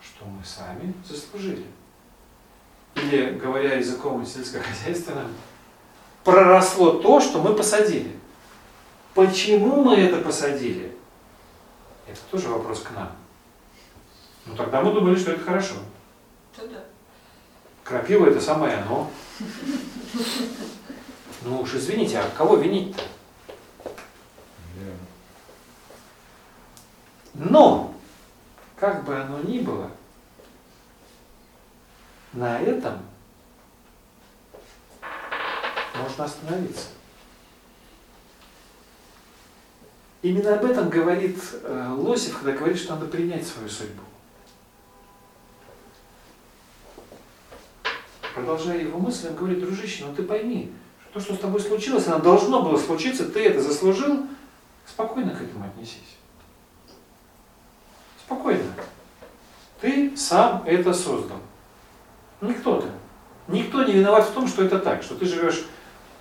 что 0.00 0.24
мы 0.24 0.44
сами 0.44 0.92
заслужили. 1.08 1.66
Или, 2.96 3.38
говоря 3.38 3.74
языком 3.74 4.24
сельскохозяйственным, 4.26 5.28
проросло 6.24 6.92
то, 6.92 7.20
что 7.20 7.40
мы 7.40 7.54
посадили. 7.54 8.18
Почему 9.14 9.82
мы 9.82 9.96
это 9.96 10.20
посадили? 10.20 10.94
Это 12.06 12.20
тоже 12.30 12.48
вопрос 12.48 12.80
к 12.80 12.90
нам. 12.90 13.12
Ну 14.46 14.56
тогда 14.56 14.80
мы 14.80 14.92
думали, 14.92 15.16
что 15.16 15.32
это 15.32 15.44
хорошо. 15.44 15.74
Да-да. 16.56 16.84
Крапива 17.84 18.26
это 18.26 18.40
самое 18.40 18.76
оно. 18.76 19.10
Ну 21.42 21.60
уж 21.60 21.74
извините, 21.74 22.18
а 22.18 22.30
кого 22.36 22.56
винить-то? 22.56 23.02
Но, 27.34 27.94
как 28.76 29.04
бы 29.04 29.16
оно 29.16 29.40
ни 29.40 29.58
было, 29.58 29.90
на 32.32 32.60
этом 32.60 33.00
можно 35.94 36.24
остановиться. 36.24 36.88
Именно 40.22 40.54
об 40.54 40.64
этом 40.64 40.88
говорит 40.88 41.38
э, 41.62 41.94
Лосев, 41.96 42.38
когда 42.38 42.52
говорит, 42.52 42.78
что 42.78 42.94
надо 42.94 43.06
принять 43.06 43.46
свою 43.46 43.68
судьбу. 43.68 44.02
Продолжая 48.42 48.80
его 48.80 48.98
мысль, 48.98 49.28
он 49.28 49.36
говорит, 49.36 49.60
дружище, 49.60 50.04
ну 50.04 50.12
ты 50.16 50.24
пойми, 50.24 50.72
то, 51.12 51.20
что 51.20 51.34
с 51.34 51.38
тобой 51.38 51.60
случилось, 51.60 52.08
оно 52.08 52.18
должно 52.18 52.60
было 52.60 52.76
случиться, 52.76 53.24
ты 53.24 53.44
это 53.44 53.62
заслужил, 53.62 54.26
спокойно 54.84 55.30
к 55.30 55.40
этому 55.40 55.64
отнесись. 55.64 56.16
Спокойно. 58.26 58.64
Ты 59.80 60.16
сам 60.16 60.64
это 60.66 60.92
создал. 60.92 61.38
Никто 62.40 62.80
ты. 62.80 62.88
Никто 63.46 63.84
не 63.84 63.92
виноват 63.92 64.26
в 64.26 64.32
том, 64.32 64.48
что 64.48 64.64
это 64.64 64.80
так, 64.80 65.04
что 65.04 65.14
ты 65.14 65.26
живешь 65.26 65.64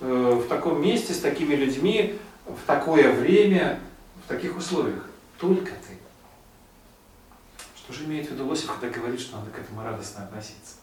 э, 0.02 0.42
в 0.46 0.48
таком 0.48 0.80
месте, 0.80 1.14
с 1.14 1.22
такими 1.22 1.56
людьми, 1.56 2.20
в 2.46 2.68
такое 2.68 3.12
время, 3.14 3.80
в 4.24 4.28
таких 4.28 4.56
условиях. 4.56 5.08
Только 5.40 5.72
ты. 5.72 5.98
Что 7.76 7.94
же 7.94 8.04
имеет 8.04 8.28
в 8.28 8.34
виду 8.34 8.46
Лосев, 8.46 8.72
когда 8.80 8.96
говорит, 8.96 9.20
что 9.20 9.38
надо 9.38 9.50
к 9.50 9.58
этому 9.58 9.82
радостно 9.82 10.26
относиться? 10.26 10.81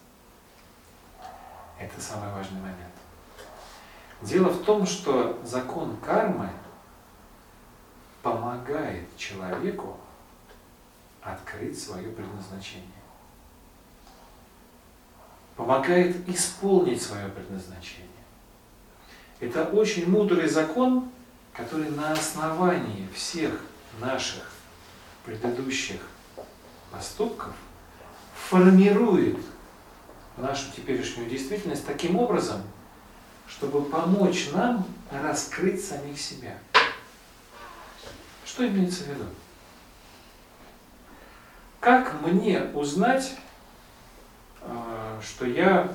Это 1.78 2.00
самый 2.00 2.32
важный 2.32 2.60
момент. 2.60 2.94
Дело 4.22 4.48
в 4.48 4.64
том, 4.64 4.84
что 4.86 5.38
закон 5.44 5.96
кармы 5.98 6.50
помогает 8.22 9.16
человеку 9.16 9.96
открыть 11.22 11.80
свое 11.80 12.10
предназначение. 12.10 12.86
Помогает 15.54 16.28
исполнить 16.28 17.00
свое 17.00 17.28
предназначение. 17.28 18.08
Это 19.40 19.64
очень 19.64 20.10
мудрый 20.10 20.48
закон, 20.48 21.10
который 21.52 21.90
на 21.90 22.12
основании 22.12 23.08
всех 23.14 23.60
наших 24.00 24.50
предыдущих 25.24 26.00
поступков 26.90 27.54
формирует 28.34 29.38
нашу 30.40 30.70
теперешнюю 30.74 31.28
действительность 31.28 31.86
таким 31.86 32.16
образом, 32.16 32.62
чтобы 33.48 33.82
помочь 33.82 34.50
нам 34.52 34.86
раскрыть 35.10 35.84
самих 35.84 36.20
себя. 36.20 36.58
Что 38.44 38.66
имеется 38.66 39.04
в 39.04 39.08
виду? 39.08 39.24
Как 41.80 42.20
мне 42.22 42.62
узнать, 42.74 43.36
э, 44.62 45.20
что 45.24 45.46
я 45.46 45.92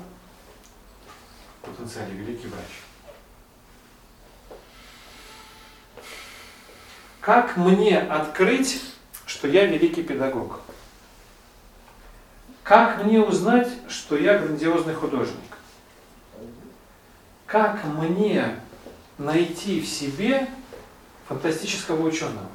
в 1.62 2.12
великий 2.14 2.48
врач? 2.48 2.64
Как 7.20 7.56
мне 7.56 8.00
открыть, 8.00 8.82
что 9.26 9.48
я 9.48 9.66
великий 9.66 10.04
педагог? 10.04 10.60
Как 12.64 13.04
мне 13.04 13.20
узнать, 13.20 13.68
что 13.90 14.16
я 14.16 14.38
грандиозный 14.38 14.94
художник? 14.94 15.36
Как 17.46 17.84
мне 17.84 18.56
найти 19.18 19.82
в 19.82 19.88
себе 19.88 20.48
фантастического 21.28 22.08
ученого? 22.08 22.48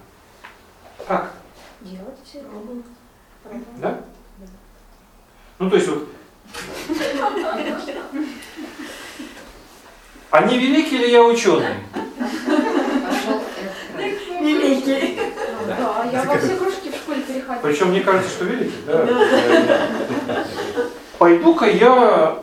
Как? 1.07 1.35
Делать 1.83 2.19
все 2.25 2.43
робот. 2.43 2.85
Ну, 5.59 5.71
то 5.71 5.77
есть 5.77 5.89
вот... 5.89 6.09
А 10.31 10.43
не 10.43 10.59
великий 10.59 10.99
ли 10.99 11.11
я 11.13 11.23
ученый? 11.23 11.77
Пошел 13.07 13.43
Великий. 14.41 15.21
Да, 15.67 16.09
я 16.11 16.25
во 16.25 16.39
все 16.39 16.57
кружки 16.57 16.88
переходила. 17.29 17.63
Причем 17.63 17.91
мне 17.91 18.01
кажется, 18.01 18.31
что 18.31 18.45
великий, 18.45 18.83
да. 18.87 19.07
Пойду-ка 21.19 21.67
я 21.67 22.43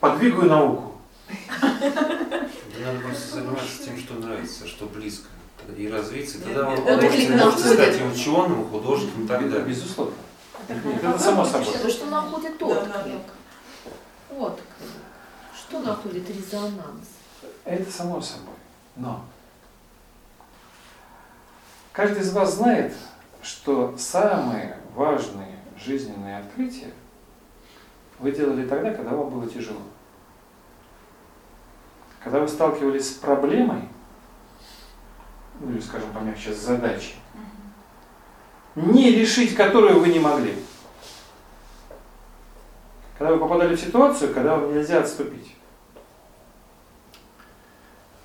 подвигаю 0.00 0.50
науку. 0.50 0.92
Надо 1.60 3.00
просто 3.04 3.36
заниматься 3.36 3.84
тем, 3.84 3.98
что 3.98 4.14
нравится, 4.14 4.66
что 4.66 4.86
близко. 4.86 5.28
И 5.76 5.88
развиться, 5.88 6.38
и 6.38 6.42
тогда 6.42 6.70
вы 6.70 6.76
можете, 6.76 7.74
стать 7.74 8.00
и 8.00 8.04
ученым, 8.04 8.62
и 8.62 8.70
художником 8.70 9.24
и 9.24 9.26
так 9.26 9.50
далее. 9.50 9.66
Безусловно. 9.66 10.14
Это 10.68 11.18
само 11.18 11.44
собой. 11.44 11.74
То, 11.82 11.90
что 11.90 12.06
находит 12.06 12.62
отклик. 12.62 13.22
Отклик. 14.30 14.66
Что 15.56 15.80
находит 15.80 16.28
резонанс? 16.30 17.08
Это 17.64 17.90
само 17.90 18.20
собой. 18.20 18.54
Но 18.94 19.24
каждый 21.92 22.22
из 22.22 22.32
вас 22.32 22.54
знает, 22.54 22.94
что 23.46 23.96
самые 23.96 24.76
важные 24.94 25.56
жизненные 25.78 26.38
открытия 26.38 26.92
вы 28.18 28.32
делали 28.32 28.66
тогда, 28.66 28.92
когда 28.92 29.12
вам 29.12 29.30
было 29.30 29.48
тяжело. 29.48 29.82
Когда 32.22 32.40
вы 32.40 32.48
сталкивались 32.48 33.10
с 33.10 33.14
проблемой, 33.14 33.88
ну 35.60 35.70
или, 35.70 35.80
скажем 35.80 36.12
помягче, 36.12 36.52
с 36.52 36.58
задачей, 36.58 37.14
не 38.74 39.12
решить 39.12 39.54
которую 39.54 40.00
вы 40.00 40.08
не 40.08 40.18
могли. 40.18 40.54
Когда 43.16 43.32
вы 43.32 43.38
попадали 43.38 43.76
в 43.76 43.80
ситуацию, 43.80 44.34
когда 44.34 44.56
вам 44.56 44.74
нельзя 44.74 45.00
отступить. 45.00 45.54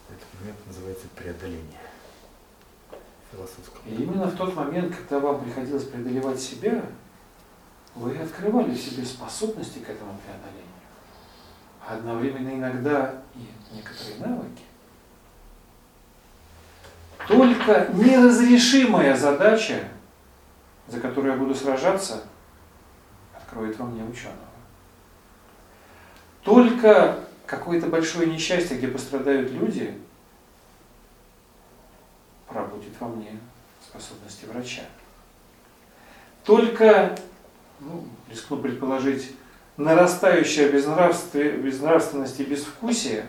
Этот 0.10 0.40
момент 0.40 0.58
называется 0.66 1.06
преодоление. 1.16 1.80
Философском. 3.32 3.82
И 3.86 3.96
именно 3.96 4.26
в 4.26 4.36
тот 4.36 4.56
момент, 4.56 4.96
когда 4.96 5.20
вам 5.20 5.44
приходилось 5.44 5.86
преодолевать 5.86 6.40
себя, 6.40 6.84
вы 7.96 8.18
открывали 8.18 8.72
в 8.72 8.78
себе 8.78 9.06
способности 9.06 9.80
к 9.80 9.90
этому 9.90 10.18
преодолению. 10.26 10.68
А 11.88 11.96
одновременно 11.96 12.50
иногда 12.50 13.22
и 13.36 13.76
некоторые 13.76 14.18
навыки. 14.20 14.64
Только 17.28 17.90
неразрешимая 17.94 19.16
задача, 19.16 19.88
за 20.88 21.00
которую 21.00 21.34
я 21.34 21.40
буду 21.40 21.56
сражаться, 21.56 22.24
откроет 23.34 23.78
во 23.78 23.86
мне 23.86 24.04
ученого. 24.04 24.38
Только 26.44 27.20
какое-то 27.46 27.88
большое 27.88 28.28
несчастье, 28.28 28.78
где 28.78 28.88
пострадают 28.88 29.52
люди, 29.52 29.98
пробудит 32.52 32.94
во 33.00 33.08
мне 33.08 33.40
способности 33.84 34.46
врача. 34.46 34.84
Только, 36.44 37.18
ну, 37.80 38.06
рискну 38.30 38.58
предположить, 38.58 39.36
нарастающая 39.78 40.70
безнравстве- 40.70 41.58
безнравственность 41.58 42.40
и 42.40 42.44
безвкусие, 42.44 43.26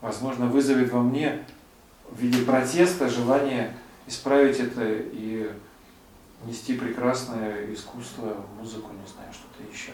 возможно, 0.00 0.46
вызовет 0.46 0.92
во 0.92 1.00
мне 1.00 1.44
в 2.10 2.18
виде 2.20 2.44
протеста 2.44 3.08
желание 3.08 3.76
исправить 4.06 4.58
это 4.58 4.82
и 4.84 5.50
нести 6.44 6.76
прекрасное 6.76 7.72
искусство, 7.72 8.36
музыку, 8.58 8.90
не 8.92 9.06
знаю, 9.12 9.32
что-то 9.32 9.72
еще. 9.72 9.92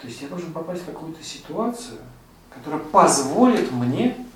То 0.00 0.06
есть 0.06 0.22
я 0.22 0.28
должен 0.28 0.52
попасть 0.52 0.82
в 0.82 0.86
какую-то 0.86 1.22
ситуацию, 1.24 1.98
которая 2.50 2.80
позволит 2.80 3.72
мне 3.72 4.27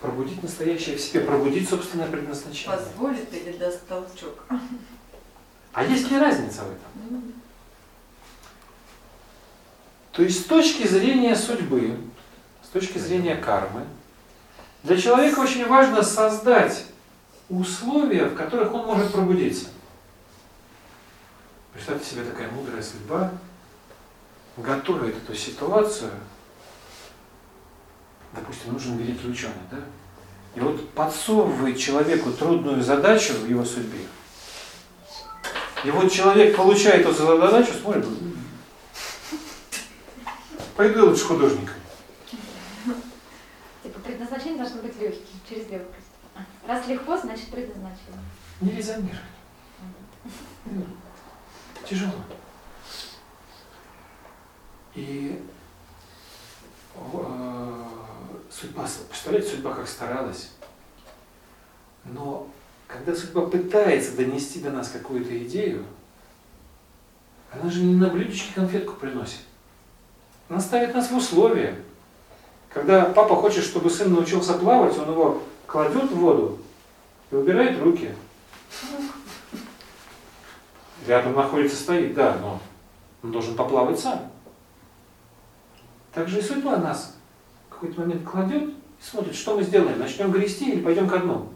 пробудить 0.00 0.42
настоящее 0.42 0.96
в 0.96 1.00
себе, 1.00 1.20
пробудить 1.20 1.68
собственное 1.68 2.08
предназначение. 2.08 2.76
Позволит 2.76 3.32
или 3.32 3.56
даст 3.56 3.86
толчок? 3.86 4.44
А 5.72 5.84
есть 5.84 6.10
ли 6.10 6.18
разница 6.18 6.62
в 6.62 6.70
этом? 6.70 7.32
То 10.12 10.22
есть 10.22 10.40
с 10.40 10.44
точки 10.44 10.86
зрения 10.86 11.36
судьбы, 11.36 11.96
с 12.62 12.68
точки 12.68 12.98
зрения 12.98 13.36
кармы, 13.36 13.86
для 14.82 14.96
человека 14.96 15.40
очень 15.40 15.66
важно 15.66 16.02
создать 16.02 16.86
условия, 17.48 18.24
в 18.24 18.34
которых 18.34 18.72
он 18.72 18.86
может 18.86 19.12
пробудиться. 19.12 19.68
Представьте 21.72 22.10
себе, 22.10 22.24
такая 22.24 22.50
мудрая 22.50 22.82
судьба 22.82 23.32
готовит 24.56 25.16
эту 25.16 25.34
ситуацию, 25.34 26.10
допустим, 28.32 28.72
нужен 28.72 28.96
великий 28.96 29.28
ученый, 29.28 29.54
да? 29.70 29.78
И 30.54 30.60
вот 30.60 30.90
подсовывает 30.90 31.78
человеку 31.78 32.32
трудную 32.32 32.82
задачу 32.82 33.34
в 33.34 33.48
его 33.48 33.64
судьбе. 33.64 34.00
И 35.84 35.90
вот 35.90 36.12
человек 36.12 36.56
получает 36.56 37.06
эту 37.06 37.14
задачу, 37.14 37.72
смотрит, 37.72 38.04
«М, 38.04 38.36
пойду 40.76 40.98
я 40.98 41.04
лучше 41.04 41.24
художником. 41.24 41.74
Типа 43.82 44.00
предназначение 44.00 44.58
должно 44.58 44.82
быть 44.82 44.98
легким, 45.00 45.24
через 45.48 45.68
легкость. 45.68 46.06
Раз 46.66 46.86
легко, 46.86 47.16
значит 47.16 47.48
предназначение. 47.48 48.20
Не 48.60 48.72
резонировать. 48.72 49.20
Тяжело. 51.88 52.12
И 54.94 55.40
э, 56.94 57.79
судьба, 58.50 58.86
представляете, 59.08 59.50
судьба 59.50 59.74
как 59.74 59.88
старалась. 59.88 60.50
Но 62.04 62.48
когда 62.86 63.14
судьба 63.14 63.42
пытается 63.42 64.16
донести 64.16 64.60
до 64.60 64.70
нас 64.70 64.88
какую-то 64.88 65.36
идею, 65.44 65.84
она 67.52 67.70
же 67.70 67.82
не 67.82 67.94
на 67.94 68.08
блюдечке 68.08 68.54
конфетку 68.54 68.94
приносит. 68.94 69.40
Она 70.48 70.60
ставит 70.60 70.94
нас 70.94 71.10
в 71.10 71.16
условия. 71.16 71.76
Когда 72.72 73.06
папа 73.06 73.36
хочет, 73.36 73.64
чтобы 73.64 73.90
сын 73.90 74.12
научился 74.12 74.54
плавать, 74.54 74.96
он 74.98 75.10
его 75.10 75.42
кладет 75.66 76.10
в 76.10 76.16
воду 76.16 76.58
и 77.30 77.36
убирает 77.36 77.80
руки. 77.80 78.14
Рядом 81.06 81.34
находится, 81.34 81.76
стоит, 81.76 82.14
да, 82.14 82.36
но 82.40 82.60
он 83.22 83.32
должен 83.32 83.56
поплавать 83.56 83.98
сам. 83.98 84.30
Так 86.12 86.28
же 86.28 86.38
и 86.38 86.42
судьба 86.42 86.76
нас 86.76 87.16
какой-то 87.80 88.00
момент 88.02 88.28
кладет 88.28 88.68
и 88.68 89.02
смотрит, 89.02 89.34
что 89.34 89.56
мы 89.56 89.62
сделаем, 89.62 89.98
начнем 89.98 90.30
грести 90.30 90.72
или 90.72 90.82
пойдем 90.82 91.08
ко 91.08 91.18
дну. 91.18 91.48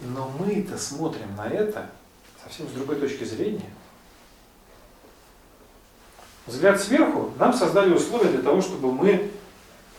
Но 0.00 0.28
мы-то 0.38 0.76
смотрим 0.76 1.34
на 1.36 1.48
это 1.48 1.88
совсем 2.42 2.68
с 2.68 2.72
другой 2.72 2.96
точки 2.96 3.22
зрения. 3.22 3.70
Взгляд 6.46 6.80
сверху 6.80 7.32
нам 7.38 7.52
создали 7.52 7.94
условия 7.94 8.30
для 8.30 8.42
того, 8.42 8.60
чтобы 8.60 8.92
мы 8.92 9.30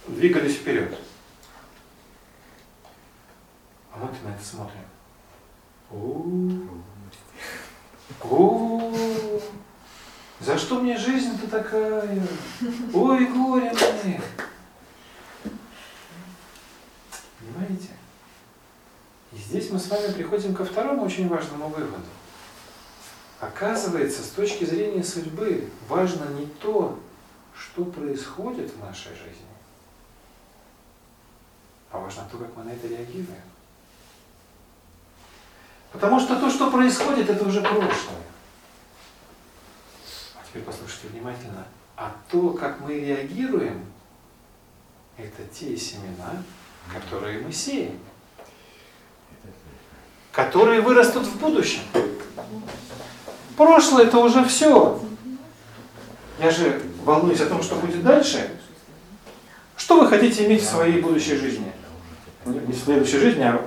двигались 0.08 0.56
вперед. 0.56 0.98
А 3.94 3.98
мы-то 4.00 4.28
на 4.28 4.36
это 4.36 4.44
смотрим. 4.44 4.84
У-у-у. 5.90 6.78
За 10.40 10.58
что 10.58 10.80
мне 10.80 10.98
жизнь-то 10.98 11.50
такая? 11.50 12.28
Ой, 12.94 13.26
горе 13.26 13.74
мне. 14.04 14.22
Понимаете? 17.40 17.90
И 19.34 19.38
здесь 19.38 19.72
мы 19.72 19.80
с 19.80 19.90
вами 19.90 20.12
приходим 20.12 20.54
ко 20.54 20.64
второму 20.64 21.04
очень 21.06 21.28
важному 21.28 21.70
выводу. 21.70 22.06
Оказывается, 23.40 24.24
с 24.24 24.30
точки 24.30 24.64
зрения 24.64 25.04
судьбы 25.04 25.70
важно 25.90 26.26
не 26.40 26.46
то, 26.46 27.00
что 27.56 27.86
происходит 27.86 28.72
в 28.72 28.80
нашей 28.80 29.12
жизни, 29.12 29.46
а 31.92 32.00
важно 32.00 32.28
то, 32.32 32.38
как 32.38 32.56
мы 32.56 32.64
на 32.64 32.70
это 32.70 32.88
реагируем. 32.88 33.42
Потому 35.92 36.20
что 36.20 36.40
то, 36.40 36.50
что 36.50 36.72
происходит, 36.72 37.30
это 37.30 37.44
уже 37.44 37.62
прошлое. 37.62 38.24
Теперь 40.58 40.74
послушайте 40.74 41.10
внимательно. 41.10 41.68
А 41.96 42.16
то, 42.32 42.50
как 42.50 42.80
мы 42.80 43.00
реагируем, 43.00 43.86
это 45.16 45.44
те 45.54 45.78
семена, 45.78 46.42
которые 46.92 47.42
мы 47.42 47.52
сеем, 47.52 48.00
которые 50.32 50.82
вырастут 50.82 51.28
в 51.28 51.38
будущем. 51.38 51.82
Прошлое 53.56 54.06
это 54.06 54.18
уже 54.18 54.44
все. 54.46 55.00
Я 56.40 56.50
же 56.50 56.82
волнуюсь 57.04 57.42
о 57.42 57.46
том, 57.46 57.62
что 57.62 57.76
будет 57.76 58.04
дальше. 58.04 58.50
Что 59.76 60.00
вы 60.00 60.08
хотите 60.08 60.48
иметь 60.48 60.64
в 60.64 60.68
своей 60.68 61.02
будущей 61.02 61.36
жизни? 61.36 61.72
Не 62.46 62.74
в 62.74 62.80
следующей 62.80 63.20
жизни, 63.20 63.44
а 63.44 63.64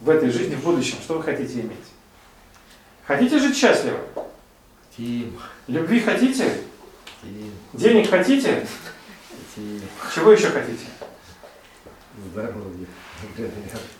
в 0.00 0.08
этой 0.08 0.30
жизни, 0.30 0.54
в 0.54 0.62
будущем, 0.62 0.98
что 1.02 1.14
вы 1.14 1.24
хотите 1.24 1.62
иметь? 1.62 1.78
Хотите 3.04 3.40
жить 3.40 3.56
счастливо? 3.56 3.98
Тим, 4.96 5.38
Любви 5.66 6.00
хотите? 6.00 6.62
Тим, 7.22 7.52
Денег 7.74 8.08
хотите? 8.10 8.66
Тим, 9.54 9.80
Чего 10.14 10.32
еще 10.32 10.48
хотите? 10.48 10.86
например. 13.22 13.50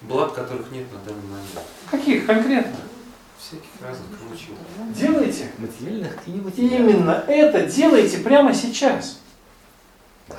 Благ, 0.02 0.34
которых 0.34 0.70
нет 0.70 0.86
на 0.92 0.98
данный 1.00 1.28
момент. 1.28 1.60
Каких 1.90 2.26
конкретно? 2.26 2.76
Всяких 3.38 3.68
разных 3.82 4.06
чего. 4.38 4.56
Делайте. 4.94 5.50
Материальных 5.58 6.16
и 6.26 6.30
нематериальных. 6.30 6.80
Именно 6.80 7.24
это 7.28 7.66
делайте 7.66 8.18
прямо 8.18 8.54
сейчас. 8.54 9.20
Да. 10.28 10.36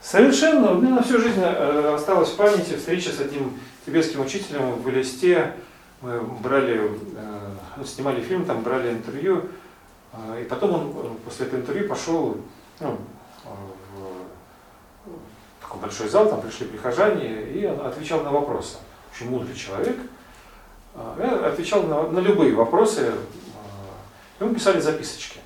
Совершенно, 0.00 0.72
у 0.72 0.80
меня 0.80 0.94
на 0.94 1.02
всю 1.02 1.18
жизнь 1.18 1.40
э, 1.40 1.94
осталась 1.94 2.30
в 2.30 2.36
памяти 2.36 2.76
встреча 2.76 3.10
с 3.10 3.20
одним 3.20 3.58
тибетским 3.84 4.20
учителем 4.20 4.74
в 4.76 4.88
Элисте. 4.88 5.54
Мы 6.00 6.20
брали, 6.20 6.92
э, 7.16 7.84
снимали 7.84 8.22
фильм, 8.22 8.44
там 8.44 8.62
брали 8.62 8.90
интервью. 8.90 9.48
Э, 10.12 10.42
И 10.42 10.44
потом 10.44 10.72
он 10.72 10.92
э, 10.94 11.14
после 11.24 11.46
этого 11.46 11.60
интервью 11.60 11.88
пошел 11.88 12.36
ну, 12.80 12.98
э, 13.44 13.48
в 15.04 15.62
такой 15.62 15.80
большой 15.80 16.08
зал, 16.08 16.28
там 16.28 16.40
пришли 16.42 16.66
прихожане, 16.66 17.42
и 17.42 17.66
он 17.66 17.86
отвечал 17.86 18.22
на 18.22 18.30
вопросы. 18.30 18.78
Очень 19.12 19.30
мудрый 19.30 19.54
человек. 19.54 19.96
Я 21.18 21.46
отвечал 21.46 21.84
на, 21.84 22.02
на 22.08 22.18
любые 22.18 22.54
вопросы. 22.54 23.12
э, 24.38 24.44
мы 24.44 24.54
писали 24.54 24.80
записочки. 24.80 25.40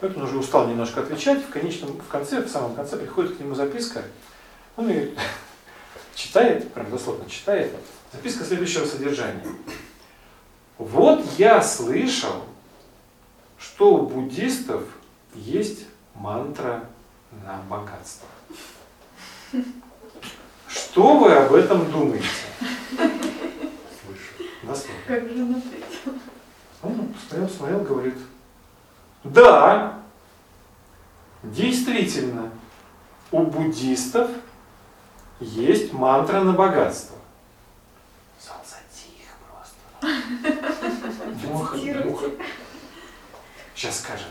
Вот 0.00 0.14
он 0.16 0.24
уже 0.24 0.36
устал 0.36 0.66
немножко 0.66 1.00
отвечать, 1.00 1.42
в 1.42 1.48
конечном, 1.48 1.92
в 1.92 2.08
конце, 2.08 2.42
в 2.42 2.48
самом 2.48 2.74
конце 2.74 2.98
приходит 2.98 3.36
к 3.36 3.40
нему 3.40 3.54
записка, 3.54 4.02
он 4.76 4.90
ее 4.90 5.12
читает, 6.14 6.70
прям 6.72 6.90
дословно 6.90 7.28
читает, 7.30 7.72
записка 8.12 8.44
следующего 8.44 8.84
содержания. 8.84 9.42
Вот 10.76 11.24
я 11.38 11.62
слышал, 11.62 12.42
что 13.66 13.94
у 13.94 14.06
буддистов 14.06 14.82
есть 15.34 15.86
мантра 16.14 16.88
на 17.44 17.60
богатство. 17.68 18.28
Что 20.68 21.18
вы 21.18 21.32
об 21.32 21.52
этом 21.52 21.90
думаете? 21.90 22.26
Дословно. 24.62 25.02
Как 25.06 25.28
же 25.28 25.42
он 25.42 25.56
ответил? 25.56 26.12
Он 26.82 27.08
посмотрел, 27.08 27.48
смотрел, 27.48 27.80
говорит, 27.80 28.18
да, 29.24 30.00
действительно, 31.42 32.50
у 33.32 33.42
буддистов 33.42 34.30
есть 35.40 35.92
мантра 35.92 36.40
на 36.40 36.52
богатство. 36.52 37.16
Зал 38.40 38.62
затих 38.64 39.26
просто. 39.50 39.76
Муха, 41.46 41.76
муха. 41.76 42.30
Сейчас 43.76 44.00
скажет. 44.00 44.28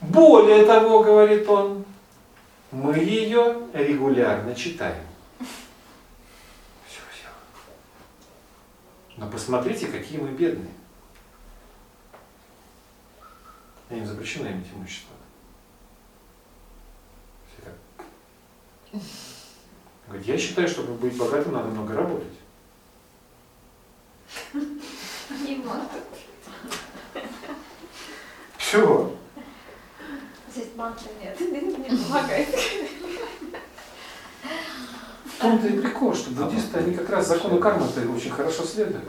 Более 0.00 0.64
того, 0.64 1.04
говорит 1.04 1.48
он, 1.48 1.84
мы 2.72 2.98
ее 2.98 3.68
регулярно 3.72 4.56
читаем. 4.56 5.06
Все, 6.88 7.00
все. 7.12 7.28
Но 9.16 9.30
посмотрите, 9.30 9.86
какие 9.86 10.18
мы 10.18 10.30
бедные. 10.30 10.72
А 13.88 13.94
им 13.94 14.04
запрещено 14.04 14.50
иметь 14.50 14.66
имущество. 14.74 15.14
Все 17.52 17.62
так. 17.62 19.00
Говорит, 20.08 20.26
я 20.26 20.36
считаю, 20.36 20.66
чтобы 20.66 20.94
быть 20.94 21.16
богатым, 21.16 21.52
надо 21.52 21.68
много 21.68 21.94
работать. 21.94 22.34
Не 24.52 25.56
могут. 25.58 26.02
Все. 28.70 29.10
Здесь 30.52 30.68
мантры 30.76 31.10
нет. 31.20 31.40
Не 31.40 31.96
помогает. 31.96 32.48
В 35.24 35.40
том-то 35.40 35.66
и 35.66 35.80
прикол, 35.80 36.14
что 36.14 36.30
буддисты, 36.30 36.78
они 36.78 36.94
как 36.94 37.10
раз 37.10 37.26
закону 37.26 37.58
кармы-то 37.58 38.08
очень 38.12 38.30
хорошо 38.30 38.62
следуют. 38.62 39.08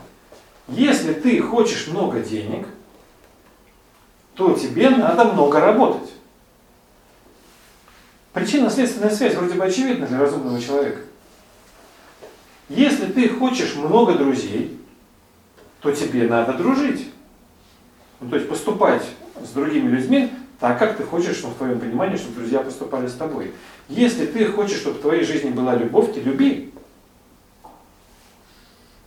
Если 0.66 1.12
ты 1.12 1.40
хочешь 1.40 1.86
много 1.86 2.18
денег, 2.18 2.66
то 4.34 4.52
тебе 4.54 4.90
надо 4.90 5.26
много 5.26 5.60
работать. 5.60 6.10
Причинно-следственная 8.32 9.10
связь 9.10 9.36
вроде 9.36 9.54
бы 9.54 9.64
очевидна 9.64 10.08
для 10.08 10.18
разумного 10.18 10.60
человека. 10.60 11.02
Если 12.68 13.06
ты 13.06 13.28
хочешь 13.28 13.76
много 13.76 14.14
друзей, 14.14 14.80
то 15.80 15.92
тебе 15.92 16.26
надо 16.26 16.54
дружить. 16.54 17.12
Ну, 18.18 18.28
то 18.28 18.34
есть 18.34 18.48
поступать 18.48 19.04
с 19.44 19.50
другими 19.50 19.88
людьми 19.88 20.32
так, 20.60 20.78
как 20.78 20.96
ты 20.96 21.02
хочешь, 21.02 21.40
ну, 21.42 21.50
в 21.50 21.56
твоем 21.56 21.80
понимании, 21.80 22.16
чтобы 22.16 22.36
друзья 22.36 22.60
поступали 22.60 23.08
с 23.08 23.14
тобой. 23.14 23.52
Если 23.88 24.26
ты 24.26 24.46
хочешь, 24.46 24.78
чтобы 24.78 24.98
в 24.98 25.02
твоей 25.02 25.24
жизни 25.24 25.50
была 25.50 25.74
любовь, 25.74 26.14
ты 26.14 26.20
люби. 26.20 26.72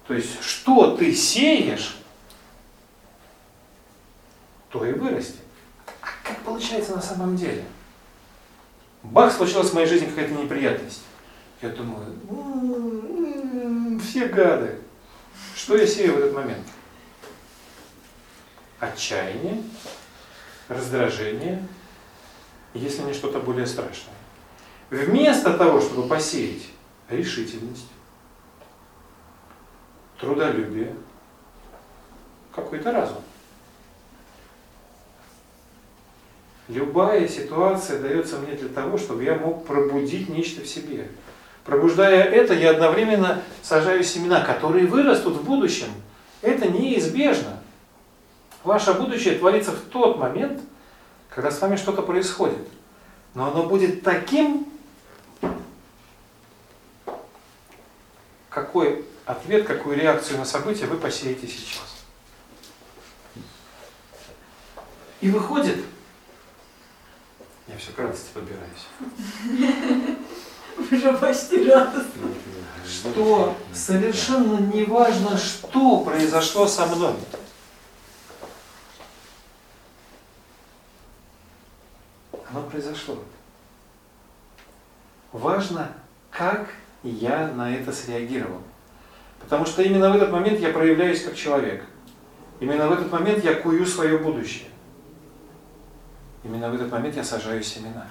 То 0.08 0.14
есть, 0.14 0.42
что 0.44 0.96
ты 0.98 1.14
сеешь, 1.14 1.98
то 4.70 4.86
и 4.86 4.92
вырастет. 4.92 5.38
А 6.02 6.08
как 6.24 6.38
получается 6.40 6.94
на 6.94 7.02
самом 7.02 7.38
деле? 7.38 7.64
Бах, 9.04 9.32
случилась 9.32 9.70
в 9.70 9.74
моей 9.74 9.88
жизни 9.88 10.08
какая-то 10.08 10.34
неприятность. 10.34 11.04
Я 11.62 11.70
думаю, 11.70 12.06
«М, 12.30 14.00
все 14.00 14.28
гады. 14.28 14.76
Что 15.56 15.78
я 15.78 15.88
сею 15.88 16.14
в 16.16 16.18
этот 16.18 16.34
момент? 16.34 16.68
Отчаяние, 18.80 19.64
раздражение, 20.68 21.66
если 22.74 23.04
не 23.04 23.14
что-то 23.14 23.40
более 23.40 23.68
страшное. 23.68 24.16
Вместо 24.90 25.58
того, 25.58 25.82
чтобы 25.82 26.08
посеять 26.08 26.64
решительность, 27.10 27.88
трудолюбие, 30.20 30.96
какой-то 32.54 32.92
разум. 32.92 33.22
Любая 36.68 37.28
ситуация 37.28 38.00
дается 38.00 38.38
мне 38.38 38.54
для 38.54 38.70
того, 38.70 38.98
чтобы 38.98 39.24
я 39.24 39.36
мог 39.36 39.66
пробудить 39.66 40.30
нечто 40.30 40.62
в 40.62 40.68
себе. 40.68 41.10
Пробуждая 41.64 42.24
это, 42.24 42.54
я 42.54 42.72
одновременно 42.72 43.44
сажаю 43.62 44.04
семена, 44.04 44.42
которые 44.42 44.88
вырастут 44.88 45.36
в 45.38 45.44
будущем. 45.44 45.90
Это 46.42 46.68
неизбежно. 46.68 47.55
Ваше 48.66 48.96
будущее 48.96 49.38
творится 49.38 49.72
в 49.72 49.80
тот 49.92 50.18
момент, 50.18 50.60
когда 51.30 51.52
с 51.52 51.62
вами 51.62 51.76
что-то 51.76 52.02
происходит. 52.02 52.68
Но 53.36 53.52
оно 53.52 53.68
будет 53.68 54.02
таким, 54.02 54.68
какой 58.50 59.06
ответ, 59.26 59.68
какую 59.68 60.00
реакцию 60.00 60.40
на 60.40 60.46
события 60.46 60.88
вы 60.88 60.98
посеете 60.98 61.48
сейчас. 61.48 61.84
И 65.22 65.30
выходит, 65.30 65.86
я 67.68 67.78
все 67.78 67.92
к 67.92 68.00
радости 68.00 68.30
подбираюсь, 68.34 68.88
Уже 70.92 71.14
почти 71.20 71.70
радостно. 71.70 72.30
что 72.88 73.56
совершенно 73.76 74.58
не 74.74 74.86
важно, 74.86 75.38
что 75.38 76.00
произошло 76.00 76.68
со 76.68 76.88
мной. 76.88 77.14
Оно 82.56 82.70
произошло. 82.70 83.18
Важно, 85.34 85.92
как 86.32 86.70
я 87.04 87.50
на 87.50 87.76
это 87.76 87.92
среагировал. 87.92 88.62
Потому 89.42 89.66
что 89.66 89.82
именно 89.82 90.10
в 90.10 90.16
этот 90.16 90.32
момент 90.32 90.62
я 90.62 90.70
проявляюсь 90.70 91.22
как 91.22 91.36
человек. 91.36 91.84
Именно 92.62 92.88
в 92.88 92.94
этот 92.94 93.12
момент 93.12 93.44
я 93.44 93.56
кую 93.56 93.86
свое 93.86 94.18
будущее. 94.20 94.70
Именно 96.46 96.70
в 96.70 96.76
этот 96.76 96.90
момент 96.90 97.18
я 97.18 97.26
сажаю 97.26 97.62
семена. 97.62 98.08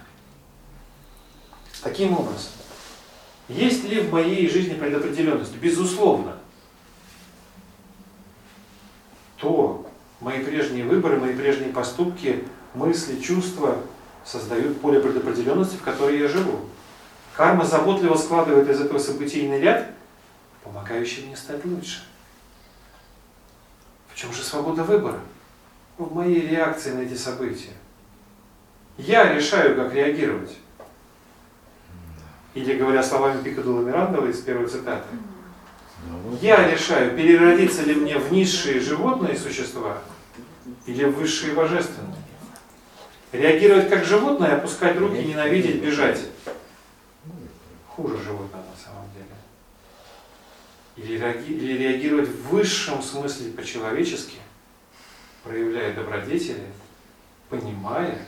Таким 1.83 2.13
образом, 2.13 2.53
есть 3.49 3.85
ли 3.85 4.01
в 4.01 4.13
моей 4.13 4.47
жизни 4.51 4.75
предопределенность? 4.75 5.57
Безусловно. 5.57 6.37
То 9.39 9.87
мои 10.21 10.45
прежние 10.45 10.85
выборы, 10.85 11.19
мои 11.19 11.35
прежние 11.35 11.73
поступки, 11.73 12.45
мысли, 12.75 13.19
чувства 13.21 13.79
создают 14.25 14.81
поле 14.81 15.01
предопределенности, 15.01 15.77
в 15.77 15.83
которой 15.83 16.19
я 16.19 16.29
живу. 16.29 16.61
Карма 17.37 17.65
заботливо 17.65 18.17
складывает 18.17 18.69
из 18.69 18.81
этого 18.81 18.99
событийный 18.99 19.61
ряд, 19.61 19.91
помогающий 20.63 21.27
мне 21.27 21.37
стать 21.37 21.65
лучше. 21.65 22.05
В 24.13 24.17
чем 24.17 24.33
же 24.33 24.43
свобода 24.43 24.85
выбора? 24.85 25.21
В 25.99 26.15
моей 26.15 26.47
реакции 26.47 26.93
на 26.93 27.01
эти 27.01 27.15
события. 27.15 27.73
Я 28.97 29.35
решаю, 29.35 29.77
как 29.77 29.93
реагировать. 29.93 30.57
Или 32.55 32.77
говоря 32.77 33.03
словами 33.03 33.43
Пикадула 33.43 33.83
Мирандова 33.83 34.29
из 34.29 34.41
первой 34.41 34.69
цитаты, 34.69 35.09
Я 36.41 36.71
решаю, 36.71 37.17
переродиться 37.17 37.83
ли 37.83 37.95
мне 37.95 38.19
в 38.19 38.33
низшие 38.33 38.79
животные 38.79 39.37
существа 39.37 39.99
или 40.87 41.05
в 41.05 41.17
высшие 41.17 41.55
божественные. 41.55 42.14
Реагировать 43.35 43.91
как 43.91 44.05
животное, 44.05 44.57
опускать 44.57 44.97
руки, 44.97 45.17
ненавидеть, 45.17 45.83
бежать. 45.83 46.21
Хуже 47.89 48.17
животного 48.23 48.63
на 48.63 48.77
самом 48.77 49.11
деле. 49.13 49.27
Или, 50.95 51.19
реаги- 51.19 51.53
или 51.53 51.77
реагировать 51.77 52.29
в 52.29 52.49
высшем 52.51 53.03
смысле 53.03 53.51
по-человечески, 53.51 54.37
проявляя 55.43 55.93
добродетели, 55.95 56.65
понимая, 57.49 58.25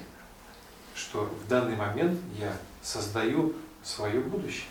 что 0.97 1.27
в 1.27 1.47
данный 1.47 1.77
момент 1.77 2.21
я 2.37 2.57
создаю 2.83 3.55
свое 3.85 4.19
будущее. 4.19 4.67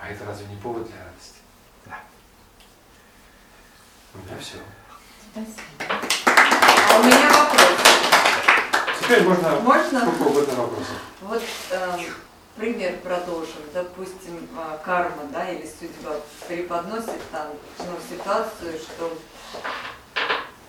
А 0.00 0.08
это 0.08 0.24
разве 0.24 0.48
не 0.48 0.56
повод 0.56 0.88
для 0.90 1.04
радости? 1.04 1.38
Да. 1.86 2.00
У 4.14 4.18
меня 4.18 4.36
все. 4.40 4.56
А 5.36 6.09
у 6.98 7.02
меня 7.04 7.28
вопрос. 7.28 7.70
Теперь 9.00 9.22
можно 9.22 9.60
Можно? 9.60 10.00
сколько 10.00 10.22
угодно 10.22 10.54
вопросов. 10.54 10.96
Вот 11.22 11.42
э, 11.70 11.98
пример 12.56 12.96
продолжим. 12.98 13.62
Допустим, 13.72 14.48
э, 14.56 14.78
карма, 14.84 15.24
да, 15.32 15.48
или 15.50 15.66
судьба 15.66 16.16
преподносит 16.48 17.20
там 17.30 17.48
ну, 17.78 17.84
ситуацию, 18.08 18.78
что, 18.78 19.16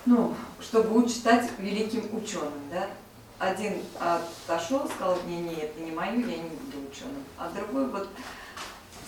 ну, 0.05 0.35
что 0.59 0.83
будет 0.83 1.09
стать 1.11 1.49
великим 1.57 2.15
ученым, 2.15 2.53
да. 2.71 2.87
Один 3.39 3.81
отошел, 3.99 4.87
сказал, 4.87 5.17
не, 5.25 5.41
не, 5.41 5.55
это 5.55 5.79
не 5.79 5.91
мое, 5.91 6.11
я 6.11 6.37
не 6.37 6.49
буду 6.49 6.87
ученым. 6.91 7.23
А 7.39 7.49
другой 7.49 7.87
вот 7.87 8.07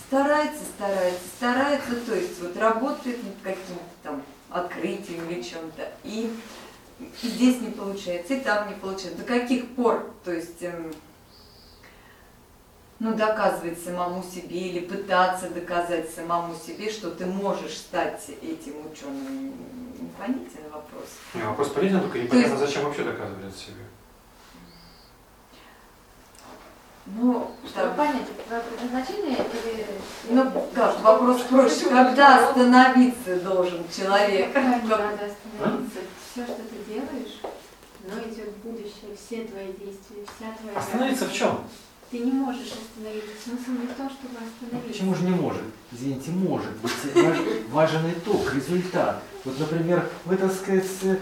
старается, 0.08 0.60
старается, 0.76 1.22
старается, 1.36 2.00
то 2.06 2.14
есть 2.14 2.42
вот 2.42 2.56
работает 2.56 3.22
над 3.22 3.34
каким-то 3.42 3.84
там 4.02 4.22
открытием 4.50 5.28
или 5.30 5.42
чем-то. 5.42 5.92
И 6.02 6.36
и 6.98 7.28
здесь 7.28 7.60
не 7.60 7.70
получается, 7.70 8.34
и 8.34 8.40
там 8.40 8.68
не 8.68 8.74
получается. 8.74 9.18
До 9.18 9.24
каких 9.24 9.74
пор, 9.74 10.10
то 10.24 10.32
есть, 10.32 10.62
эм, 10.62 10.92
ну, 13.00 13.14
доказывать 13.14 13.82
самому 13.82 14.22
себе 14.22 14.68
или 14.68 14.80
пытаться 14.80 15.50
доказать 15.50 16.10
самому 16.10 16.54
себе, 16.54 16.90
что 16.90 17.10
ты 17.10 17.26
можешь 17.26 17.76
стать 17.76 18.28
этим 18.42 18.74
ученым? 18.90 19.52
Непонятен 20.00 20.70
вопрос. 20.72 21.08
Не, 21.34 21.42
вопрос 21.42 21.68
понятен, 21.70 22.00
только 22.00 22.18
непонятно, 22.18 22.58
зачем 22.58 22.84
вообще 22.84 23.02
доказывать 23.04 23.44
это 23.44 23.56
себе. 23.56 23.84
Ну, 27.06 27.50
Чтобы 27.68 27.88
там, 27.88 27.96
понять, 27.96 28.46
твое 28.46 28.62
предназначение 28.62 29.36
или... 29.36 29.86
ну, 30.30 30.68
как, 30.74 31.00
вопрос 31.02 31.42
проще. 31.42 31.86
Когда 31.90 32.48
остановиться 32.48 33.40
должен 33.40 33.84
человек? 33.94 34.54
Когда 34.54 34.98
надо 34.98 35.26
остановиться. 35.26 35.98
Все, 36.34 36.44
что 36.46 36.56
ты 36.56 36.92
делаешь, 36.92 37.38
оно 38.10 38.20
идет 38.22 38.48
в 38.48 38.66
будущее. 38.66 39.14
Все 39.14 39.44
твои 39.44 39.68
действия, 39.68 40.24
вся 40.26 40.50
твоя... 40.60 40.76
Остановиться 40.76 41.26
в 41.28 41.32
чем? 41.32 41.60
Ты 42.10 42.18
не 42.18 42.32
можешь 42.32 42.72
остановиться. 42.72 43.30
Смысл 43.44 43.80
не 43.80 43.86
в 43.86 43.94
том, 43.94 44.10
чтобы 44.10 44.34
остановиться. 44.34 44.88
почему 44.88 45.14
же 45.14 45.22
не 45.22 45.30
может? 45.30 45.62
Извините, 45.92 46.32
может 46.32 46.72
быть. 46.78 46.92
Важ- 47.14 47.68
важен 47.70 48.10
итог, 48.10 48.52
результат. 48.52 49.22
Вот, 49.44 49.60
например, 49.60 50.10
вы, 50.24 50.36
так 50.36 50.52
сказать, 50.52 50.84
э, 51.02 51.16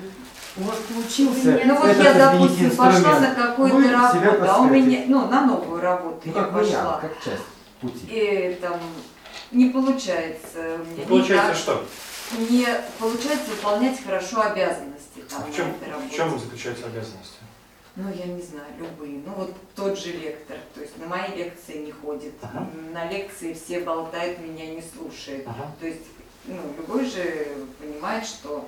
у 0.57 0.63
вас 0.63 0.79
получился 0.89 1.61
Ну 1.63 1.79
вот 1.79 1.95
я, 1.95 2.15
допустим, 2.15 2.71
пошла 2.71 3.21
на 3.21 3.35
какую-то 3.35 3.93
работу, 3.93 4.45
а 4.51 4.61
у 4.63 4.65
меня, 4.71 5.05
ну, 5.09 5.29
на 5.29 5.45
новую 5.45 5.83
работу 5.83 6.23
Ну, 6.25 6.33
я 6.33 6.41
как 6.41 6.53
вариант, 6.55 6.73
пошла. 6.73 7.01
как 7.01 7.23
часть 7.23 7.45
пути. 7.83 8.07
И 8.09 8.59
там 8.63 8.81
не 9.51 9.69
получается. 9.69 10.79
Не 10.97 11.05
получается 11.05 11.49
так, 11.49 11.57
что? 11.57 11.85
не 12.39 12.67
получается 12.99 13.51
выполнять 13.51 14.03
хорошо 14.03 14.43
обязанности 14.43 14.92
там, 15.21 15.43
А 15.43 15.51
в 15.51 15.55
чем, 15.55 15.75
в 16.09 16.15
чем 16.15 16.39
заключаются 16.39 16.87
обязанности? 16.87 17.37
Ну, 17.95 18.11
я 18.11 18.25
не 18.25 18.41
знаю, 18.41 18.67
любые. 18.79 19.21
Ну, 19.27 19.33
вот 19.35 19.55
тот 19.75 19.99
же 19.99 20.13
лектор, 20.13 20.57
то 20.75 20.81
есть 20.81 20.97
на 20.99 21.07
мои 21.07 21.37
лекции 21.37 21.85
не 21.85 21.93
ходит, 21.93 22.33
Ага. 22.41 22.67
на 22.93 23.11
лекции 23.11 23.53
все 23.53 23.81
болтают, 23.81 24.39
меня 24.39 24.75
не 24.75 24.83
слушают. 24.83 25.47
Ага. 25.47 25.71
То 25.79 25.87
есть, 25.87 26.01
ну, 26.47 26.57
любой 26.79 27.05
же 27.05 27.49
понимает, 27.79 28.25
что 28.27 28.67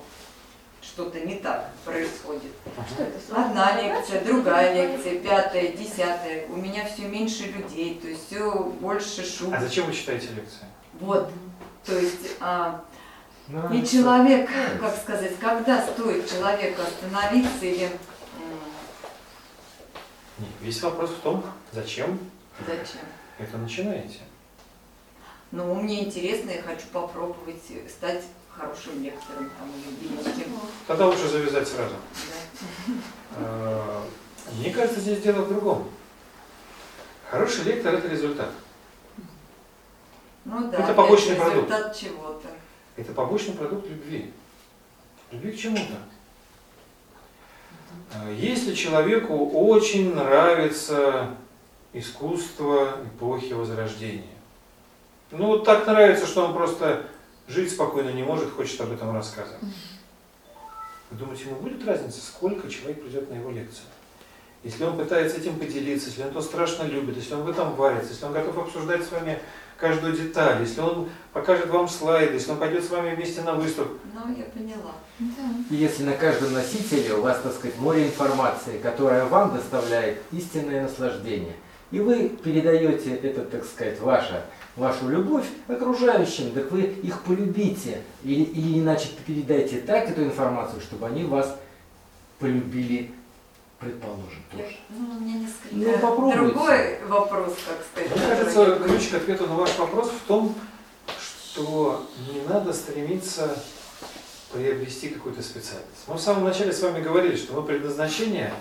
что-то 0.83 1.19
не 1.21 1.37
так 1.37 1.73
происходит. 1.87 2.53
Что 2.93 3.03
это? 3.05 3.47
Одна 3.47 3.81
лекция, 3.81 4.23
другая 4.23 4.75
лекция, 4.75 5.19
пятая, 5.21 5.69
десятая. 5.69 6.47
У 6.49 6.57
меня 6.57 6.85
все 6.87 7.09
меньше 7.09 7.45
людей, 7.45 7.99
то 7.99 8.07
есть 8.09 8.27
все 8.27 8.53
больше 8.81 9.25
шум. 9.25 9.55
А 9.55 9.61
зачем 9.61 9.87
вы 9.87 9.95
читаете 9.95 10.29
лекции? 10.35 10.67
Вот, 11.01 11.31
то 11.87 11.99
есть 11.99 12.37
а, 12.41 12.85
и 13.49 13.87
человек, 13.87 14.49
как 14.81 14.97
сказать, 14.97 15.39
когда 15.39 15.87
стоит 15.87 16.31
человеку 16.31 16.83
остановиться 16.83 17.65
или 17.67 17.91
Нет, 20.39 20.49
весь 20.63 20.83
вопрос 20.83 21.11
в 21.11 21.21
том, 21.21 21.45
зачем 21.73 22.19
зачем? 22.67 23.03
это 23.39 23.59
начинаете. 23.59 24.21
Ну, 25.51 25.75
мне 25.75 26.05
интересно, 26.05 26.51
я 26.51 26.63
хочу 26.63 26.87
попробовать 26.93 27.63
стать 27.89 28.25
хорошим 28.51 29.03
лектором 29.03 29.51
там, 29.59 29.71
или 29.77 30.09
великим. 30.09 30.59
Тогда 30.87 31.07
лучше 31.07 31.29
завязать 31.29 31.69
сразу. 31.69 31.95
Да. 33.35 33.37
Э, 33.37 34.01
Мне 34.59 34.71
кажется, 34.71 35.01
здесь 35.01 35.21
дело 35.23 35.43
в 35.43 35.49
другом. 35.49 35.91
Хороший 37.31 37.65
лектор– 37.65 37.95
это 37.97 38.09
результат. 38.09 38.51
Ну 40.45 40.71
да, 40.71 40.79
Это 40.79 40.95
побочный 40.95 41.37
продукт. 41.37 41.57
результат 41.71 41.97
чего-то. 41.97 42.49
Это 42.97 43.13
побочный 43.13 43.55
продукт 43.55 43.89
любви. 43.89 44.33
Любви 45.33 45.53
к 45.53 45.59
чему-то. 45.59 45.95
Э, 48.15 48.35
Если 48.39 48.75
человеку 48.75 49.49
очень 49.51 50.15
нравится 50.15 51.31
искусство 51.93 52.99
эпохи 53.05 53.53
Возрождения, 53.53 54.25
ну 55.31 55.47
вот 55.47 55.65
так 55.65 55.87
нравится, 55.87 56.27
что 56.27 56.47
он 56.47 56.55
просто 56.55 57.07
жить 57.49 57.73
спокойно 57.73 58.11
не 58.11 58.23
может, 58.23 58.53
хочет 58.53 58.81
об 58.81 58.93
этом 58.93 59.15
рассказывать. 59.15 59.61
Вы 61.11 61.19
думаете, 61.19 61.45
ему 61.45 61.57
будет 61.57 61.85
разница, 61.87 62.21
сколько 62.21 62.69
человек 62.71 63.03
придет 63.03 63.31
на 63.31 63.35
его 63.35 63.51
лекцию? 63.51 63.87
Если 64.63 64.83
он 64.83 64.97
пытается 64.97 65.37
этим 65.37 65.59
поделиться, 65.59 66.09
если 66.09 66.23
он 66.23 66.29
это 66.29 66.41
страшно 66.41 66.85
любит, 66.85 67.17
если 67.17 67.35
он 67.35 67.43
в 67.43 67.51
этом 67.51 67.75
варится, 67.75 68.13
если 68.13 68.25
он 68.25 68.33
готов 68.33 68.57
обсуждать 68.57 69.05
с 69.05 69.13
вами 69.13 69.39
каждую 69.79 70.15
деталь, 70.15 70.61
если 70.61 70.81
он 70.81 71.09
покажет 71.33 71.69
вам 71.69 71.89
слайды, 71.89 72.35
если 72.35 72.53
он 72.53 72.59
пойдет 72.59 72.85
с 72.85 72.91
вами 72.91 73.15
вместе 73.15 73.43
на 73.43 73.55
выставку, 73.55 73.95
Ну, 74.15 74.35
я 74.37 74.45
поняла. 74.45 74.95
И 75.71 75.75
если 75.75 76.05
на 76.05 76.13
каждом 76.13 76.53
носителе 76.53 77.15
у 77.15 77.23
вас, 77.23 77.41
так 77.41 77.53
сказать, 77.53 77.79
море 77.79 78.07
информации, 78.07 78.79
которая 78.79 79.25
вам 79.27 79.55
доставляет 79.55 80.19
истинное 80.33 80.83
наслаждение, 80.83 81.55
и 81.91 82.01
вы 82.01 82.29
передаете 82.29 83.15
это, 83.17 83.43
так 83.43 83.65
сказать, 83.65 84.01
ваша, 84.01 84.45
вашу 84.77 85.09
любовь 85.09 85.47
окружающим, 85.69 86.53
так 86.53 86.71
вы 86.73 86.83
их 86.83 87.23
полюбите, 87.23 88.01
или, 88.25 88.43
или 88.43 88.81
иначе 88.81 89.09
передайте 89.27 89.81
так 89.81 90.09
эту 90.09 90.25
информацию, 90.25 90.81
чтобы 90.81 91.07
они 91.07 91.25
вас 91.25 91.57
полюбили, 92.39 93.11
предположим, 93.79 94.43
тоже. 94.51 94.77
ну, 94.91 95.17
у 95.17 95.21
меня 95.21 95.41
несколько 95.41 95.75
Ну, 95.75 95.93
попробуйте. 95.99 96.39
другой 96.39 96.99
вопрос, 97.05 97.55
как 97.69 97.85
сказать. 97.93 98.17
Мне 98.17 98.37
кажется, 98.37 98.77
ключ 98.89 99.09
к 99.09 99.15
ответу 99.15 99.47
на 99.47 99.55
ваш 99.57 99.77
вопрос 99.79 100.09
в 100.11 100.27
том, 100.27 100.55
что 101.19 102.07
не 102.33 102.41
надо 102.43 102.73
стремиться 102.73 103.57
приобрести 104.53 105.09
какую-то 105.09 105.43
специальность. 105.43 106.05
Мы 106.07 106.15
в 106.15 106.21
самом 106.21 106.45
начале 106.45 106.73
с 106.73 106.81
вами 106.83 107.03
говорили, 107.03 107.37
что 107.37 107.55
мы 107.55 107.63
предназначение 107.67 108.53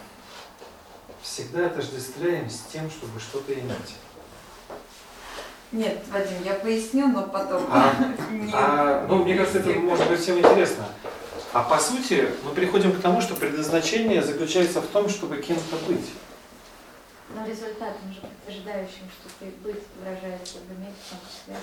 всегда 1.22 1.68
отождествляем 1.68 2.50
с 2.50 2.60
тем, 2.72 2.90
чтобы 2.90 3.20
что-то 3.20 3.54
иметь. 3.54 3.96
Нет, 5.72 6.04
Вадим, 6.12 6.38
я 6.44 6.54
поясню, 6.56 7.08
но 7.08 7.24
потом. 7.24 7.64
А, 7.70 7.94
не- 8.32 8.52
а, 8.54 9.06
ну, 9.08 9.24
мне 9.24 9.36
кажется, 9.36 9.60
это 9.60 9.72
может 9.80 10.08
быть 10.08 10.20
всем 10.20 10.38
интересно. 10.38 10.86
А 11.54 11.62
по 11.62 11.78
сути, 11.78 12.30
мы 12.44 12.52
приходим 12.52 12.92
к 12.94 13.00
тому, 13.00 13.22
что 13.22 13.36
предназначение 13.36 14.24
заключается 14.24 14.82
в 14.82 14.88
том, 14.88 15.08
чтобы 15.08 15.38
кем-то 15.38 15.76
быть. 15.88 16.10
Но 17.36 17.46
результатом 17.46 18.12
же 18.12 18.22
подтверждающим, 18.22 19.08
что 19.12 19.30
ты 19.40 19.46
быть, 19.64 19.84
выражается 20.00 20.56
в 20.68 20.72
уме, 20.72 20.92
в 20.92 21.10
том 21.10 21.20
числе. 21.30 21.56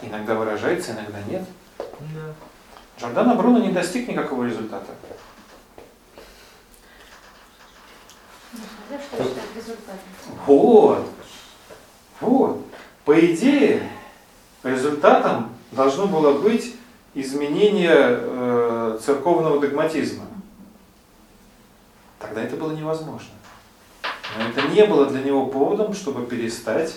Иногда 0.00 0.34
выражается, 0.34 0.92
иногда 0.92 1.20
нет. 1.28 1.44
Джордано 2.98 3.34
Бруно 3.34 3.58
не 3.58 3.70
достиг 3.70 4.08
никакого 4.08 4.44
результата. 4.44 4.92
Ну, 8.54 8.60
что. 8.98 9.74
Вот. 10.46 11.10
Вот. 12.20 12.66
По 13.04 13.20
идее, 13.20 13.90
результатом 14.62 15.54
должно 15.70 16.06
было 16.06 16.38
быть 16.38 16.76
изменение 17.14 17.94
э, 17.94 18.98
церковного 19.04 19.60
догматизма. 19.60 20.24
Тогда 22.18 22.42
это 22.42 22.56
было 22.56 22.72
невозможно. 22.72 23.30
Но 24.38 24.48
это 24.48 24.68
не 24.68 24.84
было 24.86 25.06
для 25.06 25.22
него 25.22 25.46
поводом, 25.46 25.92
чтобы 25.92 26.26
перестать 26.26 26.96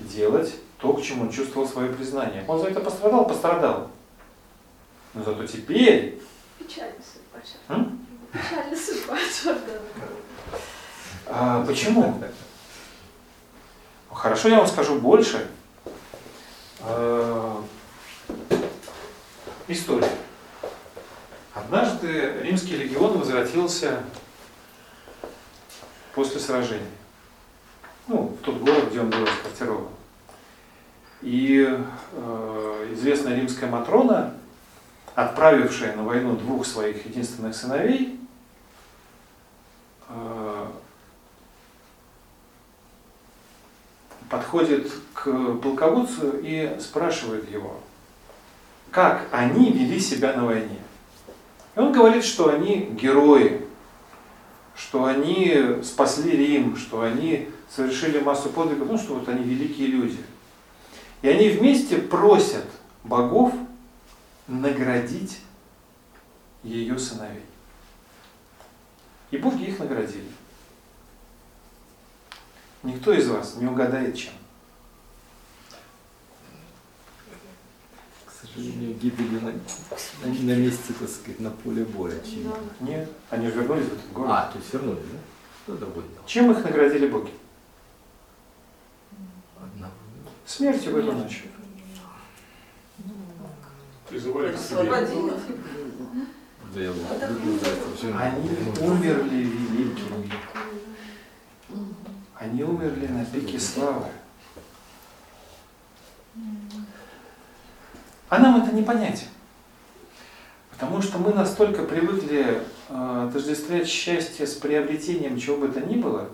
делать 0.00 0.54
то, 0.78 0.92
к 0.92 1.02
чему 1.02 1.22
он 1.22 1.30
чувствовал 1.30 1.66
свое 1.66 1.92
признание. 1.92 2.44
Он 2.46 2.58
за 2.58 2.68
это 2.68 2.80
пострадал, 2.80 3.26
пострадал. 3.26 3.90
Но 5.14 5.24
зато 5.24 5.46
теперь 5.46 6.20
Печальная 6.58 6.94
судьба. 7.00 7.40
М? 7.68 8.06
Печальная 8.32 8.76
судьба. 8.76 9.18
А, 11.26 11.64
почему? 11.64 12.22
Хорошо, 14.10 14.48
я 14.48 14.58
вам 14.58 14.66
скажу 14.66 14.96
больше. 14.96 15.48
История. 19.68 20.10
Однажды 21.54 22.40
римский 22.42 22.76
легион 22.76 23.18
возвратился 23.18 24.02
после 26.14 26.40
сражения. 26.40 26.90
Ну, 28.08 28.36
в 28.38 28.38
тот 28.38 28.56
город, 28.56 28.90
где 28.90 29.00
он 29.00 29.10
был 29.10 29.24
расквартирован. 29.24 29.86
И 31.20 31.64
э, 32.12 32.88
известная 32.94 33.36
римская 33.36 33.70
Матрона, 33.70 34.34
отправившая 35.14 35.94
на 35.94 36.02
войну 36.02 36.34
двух 36.34 36.66
своих 36.66 37.06
единственных 37.06 37.54
сыновей, 37.54 38.18
э, 40.08 40.66
подходит 44.28 44.90
к 45.14 45.30
полководцу 45.62 46.38
и 46.42 46.76
спрашивает 46.80 47.48
его, 47.48 47.80
как 48.92 49.26
они 49.32 49.72
вели 49.72 49.98
себя 49.98 50.34
на 50.34 50.44
войне. 50.44 50.78
И 51.74 51.80
он 51.80 51.92
говорит, 51.92 52.24
что 52.24 52.50
они 52.50 52.90
герои, 52.92 53.66
что 54.76 55.06
они 55.06 55.82
спасли 55.82 56.36
Рим, 56.36 56.76
что 56.76 57.00
они 57.00 57.48
совершили 57.74 58.20
массу 58.20 58.50
подвигов, 58.50 58.88
ну 58.88 58.98
что 58.98 59.14
вот 59.14 59.28
они 59.28 59.42
великие 59.42 59.88
люди. 59.88 60.22
И 61.22 61.28
они 61.28 61.48
вместе 61.48 61.96
просят 61.96 62.66
богов 63.02 63.54
наградить 64.46 65.40
ее 66.62 66.98
сыновей. 66.98 67.44
И 69.30 69.38
боги 69.38 69.64
их 69.64 69.78
наградили. 69.78 70.28
Никто 72.82 73.12
из 73.12 73.28
вас 73.28 73.56
не 73.56 73.66
угадает, 73.66 74.16
чем. 74.16 74.32
К 78.26 78.32
сожалению, 78.54 78.94
гибели 78.98 79.38
на, 79.38 79.52
они 80.24 80.42
на 80.42 80.56
месте, 80.56 80.92
так 80.98 81.08
сказать, 81.08 81.40
на 81.40 81.50
поле 81.50 81.84
боя. 81.84 82.18
очевидно. 82.20 82.54
Нет, 82.80 83.08
они 83.30 83.46
же 83.46 83.52
вернулись 83.54 83.86
в 83.86 83.92
этот 83.92 84.12
город. 84.12 84.30
А, 84.30 84.50
то 84.52 84.58
есть 84.58 84.72
вернулись, 84.72 85.04
да? 85.12 85.18
Что 85.64 85.76
другое 85.76 86.04
дело? 86.08 86.26
Чем 86.26 86.50
их 86.50 86.64
наградили 86.64 87.06
боги? 87.08 87.30
Одного. 89.60 89.92
Смертью 90.46 90.92
в 90.92 90.96
эту 90.96 91.12
ночь. 91.12 91.44
Призывали 94.08 94.52
к 94.54 94.58
себе. 94.58 94.92
Они 98.14 98.50
умерли 98.80 99.44
великими. 99.44 100.32
Они 102.34 102.64
умерли 102.64 103.06
на 103.06 103.24
пике 103.24 103.58
славы. 103.58 104.06
А 108.32 108.38
нам 108.38 108.62
это 108.62 108.74
не 108.74 108.80
понять. 108.82 109.26
Потому 110.70 111.02
что 111.02 111.18
мы 111.18 111.34
настолько 111.34 111.82
привыкли 111.82 112.62
э, 112.88 113.26
отождествлять 113.28 113.86
счастье 113.86 114.46
с 114.46 114.54
приобретением 114.54 115.38
чего 115.38 115.58
бы 115.58 115.68
то 115.68 115.82
ни 115.82 115.96
было, 115.96 116.30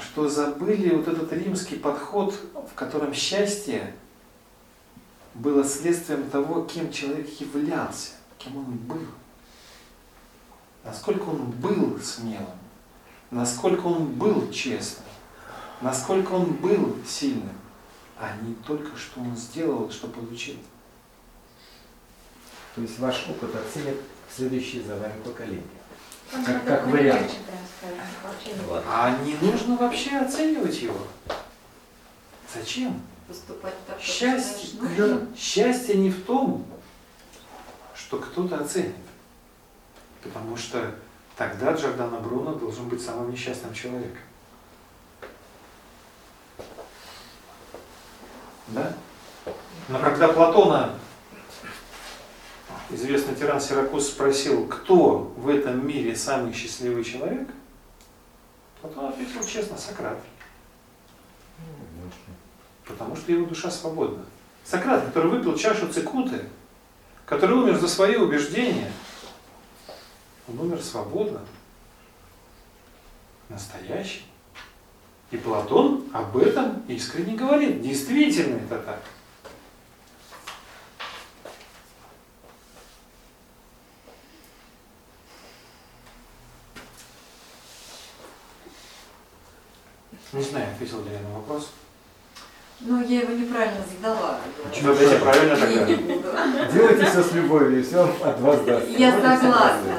что 0.00 0.28
забыли 0.28 0.92
вот 0.92 1.06
этот 1.06 1.32
римский 1.32 1.76
подход, 1.76 2.34
в 2.52 2.74
котором 2.74 3.14
счастье 3.14 3.94
было 5.34 5.62
следствием 5.62 6.28
того, 6.28 6.64
кем 6.64 6.90
человек 6.90 7.28
являлся, 7.38 8.14
кем 8.38 8.56
он 8.56 8.76
был. 8.76 9.06
Насколько 10.82 11.28
он 11.28 11.52
был 11.52 12.00
смелым, 12.00 12.58
насколько 13.30 13.86
он 13.86 14.06
был 14.06 14.50
честным, 14.50 15.06
насколько 15.80 16.32
он 16.32 16.54
был 16.54 16.96
сильным, 17.06 17.54
а 18.18 18.36
не 18.42 18.54
только 18.54 18.96
что 18.96 19.20
он 19.20 19.36
сделал, 19.36 19.90
что 19.90 20.08
получил. 20.08 20.56
То 22.74 22.80
есть 22.82 22.98
ваш 22.98 23.26
опыт 23.28 23.54
оценят 23.54 23.96
следующие 24.34 24.82
за 24.82 24.96
вами 24.96 25.20
поколения. 25.22 25.62
Как- 26.30 26.64
как 26.64 26.86
вариант. 26.88 27.30
А 28.88 29.18
не 29.24 29.34
нужно 29.36 29.76
вообще 29.76 30.16
оценивать 30.18 30.80
его. 30.82 30.98
Зачем? 32.52 33.00
Поступать 33.28 33.74
так, 33.86 33.96
как 33.96 34.04
Счастье, 34.04 34.80
нужным. 34.80 35.34
счастье 35.36 35.96
не 35.96 36.10
в 36.10 36.24
том, 36.24 36.64
что 37.94 38.18
кто-то 38.18 38.58
оценит. 38.58 38.94
Потому 40.22 40.56
что 40.56 40.94
тогда 41.36 41.72
Джордано 41.72 42.18
Бруно 42.20 42.54
должен 42.54 42.88
быть 42.88 43.02
самым 43.02 43.30
несчастным 43.30 43.74
человеком. 43.74 44.18
Да? 48.68 48.92
Но 49.88 49.98
когда 50.00 50.28
Платона, 50.28 50.94
известный 52.90 53.34
тиран 53.34 53.60
Сиракуз, 53.60 54.08
спросил, 54.08 54.66
кто 54.66 55.32
в 55.36 55.48
этом 55.48 55.86
мире 55.86 56.16
самый 56.16 56.52
счастливый 56.52 57.04
человек, 57.04 57.48
Платон 58.80 59.06
ответил 59.06 59.44
честно, 59.44 59.76
Сократ. 59.76 60.18
Потому 62.86 63.16
что 63.16 63.32
его 63.32 63.46
душа 63.46 63.70
свободна. 63.70 64.24
Сократ, 64.64 65.04
который 65.06 65.30
выпил 65.30 65.56
чашу 65.56 65.88
цикуты, 65.92 66.44
который 67.24 67.56
умер 67.56 67.78
за 67.78 67.88
свои 67.88 68.16
убеждения, 68.16 68.90
он 70.48 70.58
умер 70.58 70.82
свободно, 70.82 71.40
настоящий. 73.48 74.24
И 75.30 75.36
Платон 75.36 76.04
об 76.12 76.36
этом 76.36 76.82
искренне 76.86 77.36
говорит. 77.36 77.82
Действительно 77.82 78.56
это 78.56 78.78
так. 78.78 79.02
Не 90.32 90.42
знаю, 90.42 90.70
ответил 90.72 91.02
ли 91.04 91.12
я 91.12 91.20
на 91.20 91.30
вопрос. 91.30 91.70
Ну, 92.80 93.02
я 93.02 93.22
его 93.22 93.32
неправильно 93.32 93.80
задала. 93.90 94.38
Что 94.70 94.92
я 94.92 95.18
правильно 95.18 95.54
Я 95.54 95.96
тогда? 95.96 96.66
Делайте 96.70 97.04
все 97.06 97.22
с 97.22 97.32
любовью, 97.32 97.80
и 97.80 97.82
все 97.82 98.04
от 98.22 98.40
вас 98.40 98.60
даст. 98.60 98.88
Я 98.88 99.12
согласна. 99.12 99.98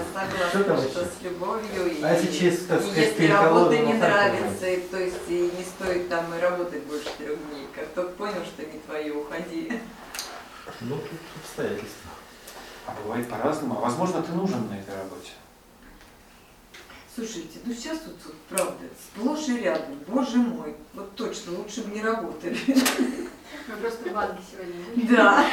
Что 0.49 0.63
там 0.63 0.77
согласна, 0.77 0.89
что 0.89 0.99
еще? 1.01 1.09
с 1.09 1.23
любовью. 1.23 1.91
И, 1.91 2.03
А 2.03 2.13
если 2.13 2.31
через, 2.31 2.65
так 2.65 2.79
и 2.79 2.83
сказать, 2.83 3.13
если 3.19 3.31
работа 3.31 3.77
не 3.77 3.93
ну, 3.93 3.99
нравится, 3.99 4.67
и, 4.67 4.81
то 4.81 4.97
есть 4.99 5.17
и 5.27 5.51
не 5.57 5.63
стоит 5.63 6.07
там 6.07 6.25
и 6.37 6.39
работать 6.39 6.83
больше 6.83 7.09
трех 7.17 7.37
дней. 7.49 7.67
Как 7.73 7.87
только 7.87 8.11
понял, 8.11 8.45
что 8.45 8.63
не 8.63 8.79
твое, 8.79 9.11
уходи. 9.13 9.81
Ну, 10.81 10.97
тут 10.97 11.19
обстоятельства. 11.43 12.11
А 12.85 12.93
бывает 13.03 13.27
по-разному. 13.27 13.79
А 13.79 13.81
возможно, 13.81 14.21
ты 14.21 14.31
нужен 14.33 14.69
на 14.69 14.79
этой 14.79 14.95
работе. 14.95 15.31
Слушайте, 17.17 17.57
ну 17.65 17.73
сейчас 17.73 17.97
вот, 18.05 18.15
вот 18.25 18.35
правда, 18.47 18.83
сплошь 19.01 19.47
и 19.47 19.57
рядом, 19.63 19.97
боже 20.07 20.37
мой, 20.37 20.75
вот 20.93 21.15
точно, 21.15 21.57
лучше 21.57 21.81
бы 21.81 21.95
не 21.95 22.03
работали. 22.03 22.55
Мы 23.67 23.75
просто 23.77 24.07
в 24.07 24.13
банке 24.13 24.37
сегодня 24.51 24.75
были. 24.93 25.15
Да. 25.15 25.37
Нас 25.37 25.47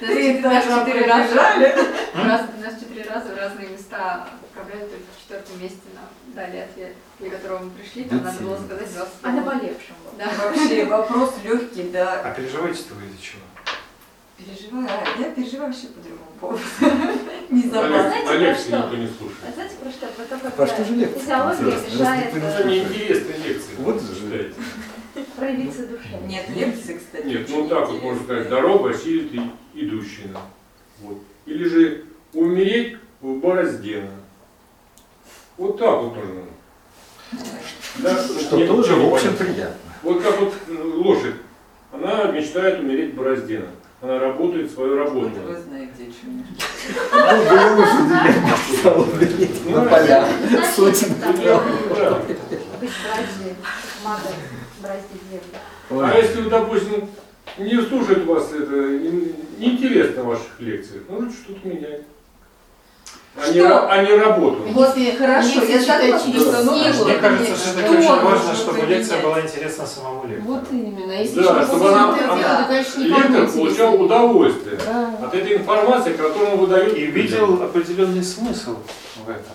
Ты 0.00 0.06
четыре- 0.08 0.40
нас 0.40 0.64
четыре 0.64 1.06
раза, 1.06 1.34
раз- 1.36 2.48
нас 2.60 2.80
четыре 2.80 3.04
раза 3.04 3.28
в 3.32 3.36
разные 3.38 3.68
места 3.68 4.28
отправляли, 4.42 4.88
только 4.88 5.04
в 5.16 5.22
четвертом 5.22 5.62
месте 5.62 5.78
нам 5.94 6.34
дали 6.34 6.56
ответ, 6.56 6.96
для 7.20 7.30
которого 7.30 7.58
мы 7.60 7.70
пришли, 7.70 8.04
там 8.06 8.24
надо 8.24 8.40
было 8.42 8.56
сказать 8.58 8.92
20 8.92 9.12
А 9.22 9.30
наболевшим 9.30 9.94
был. 10.04 10.12
Да. 10.18 10.28
Вообще 10.44 10.84
вопрос 10.86 11.34
легкий, 11.44 11.84
да. 11.84 12.20
А 12.22 12.34
переживаете-то 12.34 12.94
вы 12.94 13.06
из-за 13.06 13.22
чего? 13.22 13.42
Переживаю, 14.44 14.88
я 15.18 15.30
переживаю 15.30 15.66
вообще 15.72 15.88
по 15.88 16.00
другому 16.00 16.30
поводу. 16.40 16.62
Не 17.50 17.62
за 17.62 17.80
вас. 17.82 17.88
знаете, 17.88 18.26
про 18.26 18.54
что? 18.54 18.76
никто 18.78 18.96
не 18.96 19.06
слушает. 19.08 19.38
А 19.48 19.52
знаете 19.52 19.74
про 19.82 19.90
что? 19.90 20.06
Про 20.06 20.24
то, 20.24 20.38
как 20.38 20.54
Про 20.54 20.66
что 20.66 20.84
же 20.84 20.94
лекция? 20.94 21.20
физиология 21.20 21.64
Интересно, 21.64 22.38
никто 22.38 22.68
не 22.68 22.78
э, 22.78 22.82
Это 22.82 22.88
неинтересные 22.94 23.38
лекции. 23.38 23.74
Вот 23.78 24.00
же. 24.00 24.14
читаете. 24.14 24.54
проявиться 25.36 25.86
душе. 25.86 26.20
Нет, 26.26 26.48
лекции, 26.56 26.98
кстати. 26.98 27.26
Нет, 27.26 27.48
ну 27.50 27.68
так 27.68 27.88
вот 27.90 28.02
можно 28.02 28.22
сказать, 28.22 28.48
дорога 28.48 28.90
осилит 28.90 29.32
и 29.34 29.50
идущий. 29.74 30.30
Вот. 31.00 31.18
Или 31.46 31.64
же 31.64 32.04
умереть 32.32 32.96
в 33.20 33.34
борозде. 33.38 34.08
Вот 35.56 35.78
так 35.78 36.02
вот 36.02 36.16
можно. 36.16 36.44
Да, 37.98 38.22
Что 38.22 38.66
тоже, 38.66 38.94
в 38.94 39.12
общем, 39.12 39.34
понятно. 39.36 39.44
приятно. 39.46 39.76
Вот 40.02 40.22
как 40.22 40.40
вот 40.40 40.54
э, 40.68 40.82
лошадь. 40.94 41.34
Она 41.92 42.30
мечтает 42.30 42.78
умереть 42.80 43.12
в 43.12 43.16
борозде. 43.16 43.64
Она 44.02 44.18
работает 44.18 44.70
свою 44.70 44.96
работу. 44.96 45.30
Вот 45.44 45.54
вы 45.56 45.60
знаете, 45.60 45.92
о 46.04 46.06
чем 46.06 46.38
я. 46.38 46.44
Ну, 47.12 47.50
были 47.50 47.68
лошади, 47.80 48.16
я 48.26 48.32
бы 48.40 48.76
стал 48.78 49.00
умереть 49.02 49.66
на 49.66 49.84
Ну. 49.84 49.88
Значит, 50.48 50.74
Сотен 50.74 51.14
Ну, 51.20 51.32
землю. 55.30 55.50
А 55.90 56.16
если, 56.16 56.48
допустим, 56.48 57.08
не 57.58 57.82
слушать 57.82 58.24
вас 58.24 58.52
это, 58.52 58.74
не- 58.74 59.34
неинтересно 59.58 60.22
ваших 60.24 60.58
лекций, 60.60 61.02
нужно 61.08 61.30
что-то 61.30 61.68
менять. 61.68 62.02
А 63.42 63.46
не, 63.48 63.60
Что? 63.60 63.68
ра- 63.68 63.86
а 63.88 64.02
не 64.02 64.12
работу. 64.16 64.62
Вот 64.72 64.94
хорошо, 65.18 65.62
я 65.62 65.76
Если 65.76 65.86
согласна, 65.86 66.30
через 66.32 66.42
что 66.42 66.52
силу, 66.62 66.74
Мне 66.74 66.92
что-то 66.92 67.14
кажется, 67.20 67.56
Что 67.56 67.80
очень 67.80 67.94
нужно 67.94 68.16
важно, 68.16 68.54
чтобы 68.54 68.86
лекция 68.86 69.22
была 69.22 69.40
интересна 69.40 69.86
самому 69.86 70.26
лектору. 70.28 70.52
Вот 70.52 70.64
именно. 70.70 71.12
Если 71.12 71.40
Да, 71.42 71.64
чтобы 71.64 71.88
она- 71.88 72.16
это 72.18 72.32
она- 72.32 72.62
то, 72.62 72.68
конечно, 72.68 73.00
не 73.00 73.06
Лектор 73.06 73.46
получал 73.48 73.94
удовольствие 74.02 74.78
Да. 74.84 75.10
от 75.26 75.34
этой 75.34 75.56
информации, 75.56 76.12
которую 76.12 76.50
он 76.52 76.58
выдает. 76.58 76.96
И 76.96 77.06
видел 77.06 77.62
определенный 77.62 78.22
смысл 78.22 78.76
в 79.24 79.28
этом. 79.30 79.54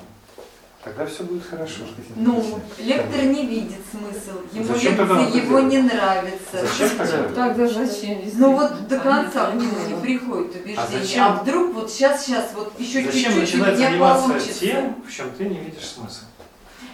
Тогда 0.86 1.04
все 1.08 1.24
будет 1.24 1.44
хорошо. 1.44 1.82
Ну, 2.16 2.60
лектор 2.78 3.24
не 3.24 3.48
видит 3.48 3.80
смысл, 3.90 4.38
ему 4.54 4.66
Зачем 4.66 4.94
это 4.94 5.14
его 5.36 5.60
делать? 5.60 5.66
не 5.66 5.78
нравятся. 5.80 6.62
Зачем 6.62 6.90
тогда? 6.96 7.24
Тогда 7.30 7.68
зачем? 7.68 8.22
Ну 8.36 8.52
вот 8.54 8.88
до 8.88 9.00
конца 9.00 9.50
к 9.50 9.56
нему 9.56 9.74
не 9.88 10.00
приходит 10.00 10.56
убеждение. 10.56 10.78
А 10.78 10.88
зачем? 10.88 11.24
А, 11.24 11.42
вдруг 11.42 11.74
вот 11.74 11.92
сейчас, 11.92 12.24
сейчас, 12.24 12.52
вот 12.54 12.80
еще 12.80 13.04
Зачем 13.04 13.12
чуть-чуть 13.14 13.36
у 13.36 13.40
начинать 13.40 13.78
меня 13.78 13.90
заниматься 13.90 14.28
получится. 14.30 14.60
тем, 14.60 14.96
в 15.08 15.12
чем 15.12 15.32
ты 15.32 15.46
не 15.46 15.58
видишь 15.58 15.88
смысла? 15.88 16.28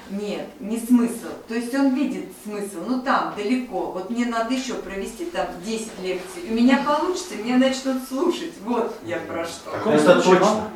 Нет, 0.09 0.47
не 0.61 0.79
смысл. 0.79 1.27
То 1.49 1.55
есть 1.55 1.75
он 1.75 1.93
видит 1.93 2.27
смысл, 2.45 2.83
ну 2.87 3.01
там, 3.01 3.33
далеко. 3.35 3.91
Вот 3.91 4.09
мне 4.09 4.25
надо 4.25 4.53
еще 4.53 4.75
провести 4.75 5.25
там 5.25 5.47
10 5.65 5.87
лекций. 6.01 6.43
У 6.49 6.53
меня 6.53 6.81
получится, 6.85 7.35
меня 7.35 7.57
начнут 7.57 7.97
слушать. 8.07 8.53
Вот 8.63 8.97
я 9.05 9.17
про 9.17 9.45
что. 9.45 9.71
Это 9.85 10.21
точно. 10.21 10.71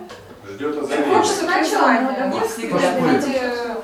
Ждет 0.47 0.75
Хочется 0.79 1.45
озарения. 1.45 1.45
начала, 1.45 2.29
Не 2.29 2.39
да, 2.39 2.47
всегда. 2.47 2.99
виде 3.13 3.75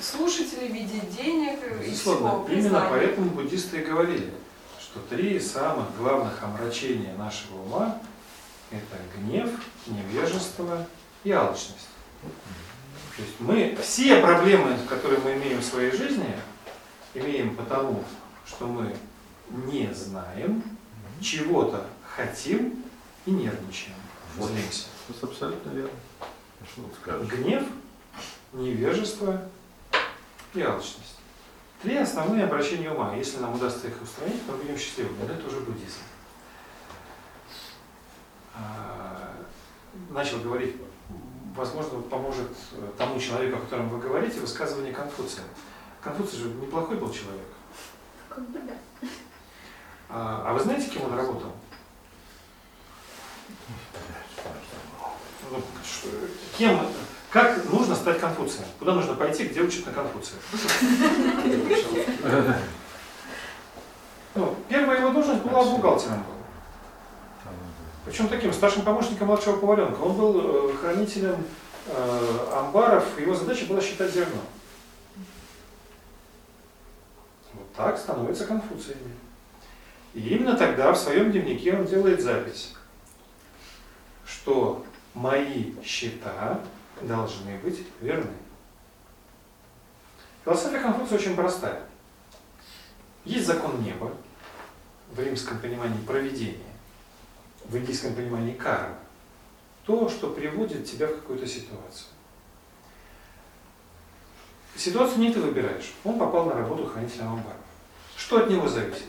слушателей, 0.00 0.68
в 0.68 0.72
виде 0.72 1.00
денег 1.16 1.58
и 1.64 1.90
Безусловно, 1.90 2.44
всего. 2.44 2.58
именно 2.58 2.86
поэтому 2.90 3.30
буддисты 3.30 3.78
и 3.80 3.84
говорили, 3.84 4.32
что 4.80 5.00
три 5.08 5.38
самых 5.40 5.96
главных 5.96 6.42
омрачения 6.42 7.14
нашего 7.16 7.62
ума– 7.62 7.98
это 8.70 8.96
гнев, 9.16 9.48
невежество 9.86 10.86
и 11.24 11.30
алчность. 11.30 11.88
То 13.16 13.22
есть 13.22 13.34
мы 13.38 13.78
все 13.82 14.20
проблемы, 14.20 14.76
которые 14.88 15.20
мы 15.20 15.34
имеем 15.34 15.60
в 15.60 15.64
своей 15.64 15.92
жизни, 15.92 16.34
имеем 17.14 17.56
потому, 17.56 18.04
что 18.46 18.66
мы 18.66 18.94
не 19.66 19.92
знаем, 19.94 20.62
чего-то 21.20 21.86
хотим 22.16 22.82
и 23.26 23.30
нервничаем, 23.30 23.94
Вот. 24.36 24.50
злимся. 24.50 24.86
Это 25.16 25.26
абсолютно 25.26 25.70
верно. 25.70 25.90
Что 26.72 26.82
скажешь? 27.00 27.28
Гнев, 27.28 27.64
невежество 28.52 29.42
и 30.54 30.62
алчность. 30.62 31.18
Три 31.82 31.96
основные 31.96 32.44
обращения 32.44 32.90
ума. 32.90 33.14
Если 33.14 33.38
нам 33.38 33.54
удастся 33.54 33.88
их 33.88 34.00
устранить, 34.00 34.40
мы 34.48 34.56
будем 34.56 34.78
счастливы. 34.78 35.10
Но 35.18 35.32
это 35.32 35.46
уже 35.46 35.60
буддизм. 35.60 35.98
А, 38.54 39.34
Начал 40.10 40.38
говорить, 40.38 40.76
возможно, 41.54 42.00
поможет 42.02 42.50
э, 42.72 42.92
тому 42.96 43.20
человеку, 43.20 43.58
о 43.58 43.60
котором 43.60 43.88
вы 43.88 43.98
говорите, 43.98 44.40
высказывание 44.40 44.94
Конфуция. 44.94 45.44
Конфуций 46.00 46.38
же 46.38 46.48
неплохой 46.48 46.96
был 46.96 47.12
человек. 47.12 47.46
Как 48.28 48.48
бы 48.48 48.60
да. 48.60 49.08
А, 50.08 50.44
а 50.46 50.52
вы 50.54 50.60
знаете, 50.60 50.88
кем 50.88 51.04
он 51.04 51.14
работал? 51.14 51.52
Кем, 56.58 56.80
как 57.30 57.64
нужно 57.70 57.94
стать 57.94 58.20
Конфуцием? 58.20 58.64
Куда 58.78 58.94
нужно 58.94 59.14
пойти, 59.14 59.44
где 59.44 59.60
учат 59.60 59.86
на 59.86 59.92
Конфуция? 59.92 60.38
Ну, 64.34 64.56
первая 64.68 65.00
его 65.00 65.10
должность 65.10 65.42
была 65.42 65.62
бухгалтером. 65.62 66.24
Причем 68.04 68.28
таким 68.28 68.52
старшим 68.52 68.82
помощником 68.82 69.28
младшего 69.28 69.58
поваренка. 69.58 70.00
Он 70.00 70.16
был 70.16 70.70
э, 70.70 70.76
хранителем 70.76 71.44
э, 71.86 72.48
амбаров, 72.52 73.04
его 73.20 73.34
задача 73.34 73.66
была 73.66 73.80
считать 73.80 74.12
зерно. 74.12 74.40
Вот 77.52 77.72
так 77.74 77.98
становятся 77.98 78.46
Конфуциями. 78.46 79.14
И 80.14 80.20
именно 80.20 80.56
тогда 80.56 80.92
в 80.92 80.98
своем 80.98 81.30
дневнике 81.30 81.74
он 81.74 81.86
делает 81.86 82.20
запись, 82.20 82.74
что 84.26 84.84
мои 85.14 85.74
счета 85.82 86.60
должны 87.00 87.58
быть 87.58 87.86
верны. 88.00 88.32
Философия 90.44 90.80
Конфуция 90.80 91.18
очень 91.18 91.36
простая. 91.36 91.82
Есть 93.24 93.46
закон 93.46 93.82
неба, 93.82 94.12
в 95.12 95.20
римском 95.20 95.58
понимании 95.58 96.02
проведение, 96.04 96.58
в 97.64 97.76
индийском 97.76 98.14
понимании 98.14 98.54
карма. 98.54 98.96
То, 99.84 100.08
что 100.08 100.32
приводит 100.32 100.84
тебя 100.84 101.06
в 101.06 101.14
какую-то 101.14 101.46
ситуацию. 101.46 102.08
Ситуацию 104.76 105.18
не 105.18 105.32
ты 105.32 105.40
выбираешь. 105.40 105.92
Он 106.02 106.18
попал 106.18 106.46
на 106.46 106.54
работу 106.54 106.86
хранителем 106.86 107.28
амбаров. 107.28 107.56
Что 108.16 108.42
от 108.42 108.50
него 108.50 108.66
зависит? 108.68 109.06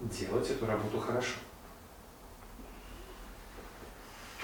Делать 0.00 0.48
эту 0.50 0.66
работу 0.66 0.98
хорошо. 0.98 1.34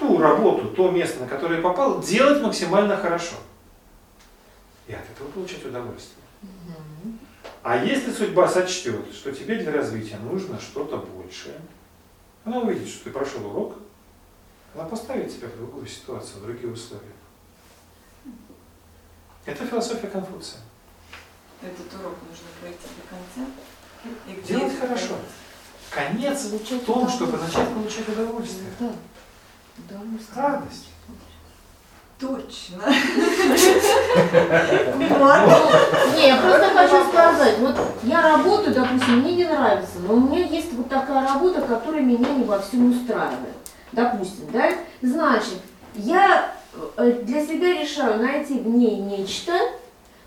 Ту 0.01 0.17
работу, 0.17 0.69
то 0.69 0.89
место, 0.89 1.19
на 1.19 1.27
которое 1.27 1.61
попал, 1.61 2.01
делать 2.01 2.41
максимально 2.41 2.97
хорошо. 2.97 3.35
И 4.87 4.93
от 4.93 5.07
этого 5.11 5.29
получать 5.29 5.63
удовольствие. 5.63 6.25
А 7.61 7.85
если 7.85 8.11
судьба 8.11 8.47
сочтет, 8.47 9.13
что 9.13 9.31
тебе 9.31 9.59
для 9.59 9.71
развития 9.71 10.17
нужно 10.17 10.59
что-то 10.59 10.97
большее, 10.97 11.61
она 12.43 12.61
увидит, 12.61 12.87
что 12.89 13.03
ты 13.03 13.09
прошел 13.11 13.45
урок, 13.45 13.75
она 14.73 14.85
поставит 14.85 15.31
тебя 15.31 15.47
в 15.49 15.55
другую 15.55 15.85
ситуацию, 15.85 16.39
в 16.39 16.45
другие 16.45 16.73
условия. 16.73 17.13
Это 19.45 19.67
философия 19.67 20.07
Конфуция. 20.07 20.61
Этот 21.61 21.93
урок 21.99 22.15
нужно 22.27 22.47
пройти 22.59 22.87
до 22.97 23.07
конца. 23.07 23.51
И 24.27 24.47
Делать 24.47 24.79
хорошо. 24.79 25.13
Конец 25.91 26.45
в 26.45 26.85
том, 26.85 27.07
чтобы 27.07 27.37
начать 27.37 27.69
получать 27.69 28.09
удовольствие. 28.09 28.71
Да. 28.79 28.93
Удовольствие. 29.77 30.35
Радость. 30.35 30.87
Точно. 32.19 32.83
Не, 36.15 36.27
я 36.27 36.37
просто 36.37 36.69
хочу 36.75 37.09
сказать, 37.09 37.57
вот 37.57 37.75
я 38.03 38.21
работаю, 38.21 38.75
допустим, 38.75 39.21
мне 39.21 39.33
не 39.37 39.45
нравится, 39.45 39.97
но 40.07 40.13
у 40.13 40.19
меня 40.19 40.45
есть 40.45 40.71
вот 40.73 40.87
такая 40.87 41.27
работа, 41.27 41.61
которая 41.61 42.01
меня 42.01 42.29
не 42.29 42.43
во 42.43 42.59
всем 42.59 42.91
устраивает. 42.91 43.55
Допустим, 43.91 44.45
да? 44.53 44.71
Значит, 45.01 45.57
я 45.95 46.53
э, 46.97 47.23
для 47.23 47.43
себя 47.43 47.81
решаю 47.81 48.21
найти 48.21 48.59
в 48.59 48.67
ней 48.67 48.97
нечто, 48.97 49.53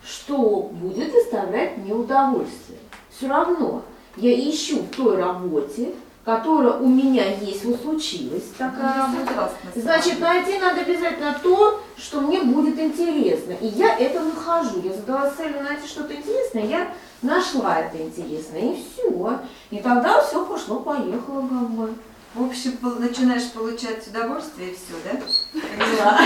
что 0.04 0.68
будет 0.72 1.12
доставлять 1.12 1.76
мне 1.78 1.94
удовольствие. 1.94 2.78
Все 3.16 3.28
равно 3.28 3.82
я 4.16 4.34
ищу 4.34 4.82
в 4.82 4.88
той 4.88 5.16
работе, 5.16 5.94
которая 6.24 6.78
у 6.78 6.88
меня 6.88 7.34
есть, 7.36 7.64
вот 7.64 7.80
случилась 7.82 8.44
такая 8.56 8.96
Я 8.96 9.06
работа, 9.06 9.52
Значит, 9.76 10.20
найти 10.20 10.58
надо 10.58 10.80
обязательно 10.80 11.36
то, 11.42 11.82
что 11.96 12.20
мне 12.22 12.42
будет 12.42 12.78
интересно. 12.78 13.52
И 13.60 13.66
я 13.66 13.98
это 13.98 14.20
нахожу. 14.20 14.80
Я 14.82 14.94
задалась 14.94 15.34
целью 15.34 15.62
найти 15.62 15.86
что-то 15.86 16.14
интересное, 16.14 16.66
я 16.66 16.88
нашла 17.20 17.80
это 17.80 17.98
интересное. 18.02 18.72
И 18.72 18.82
все. 18.82 19.40
И 19.70 19.78
тогда 19.78 20.22
все 20.22 20.44
пошло-поехало, 20.46 21.42
головой. 21.42 21.90
В 22.34 22.42
общем, 22.42 22.72
начинаешь 22.98 23.50
получать 23.52 24.08
удовольствие 24.08 24.70
и 24.70 24.74
все, 24.74 24.94
да? 25.04 26.20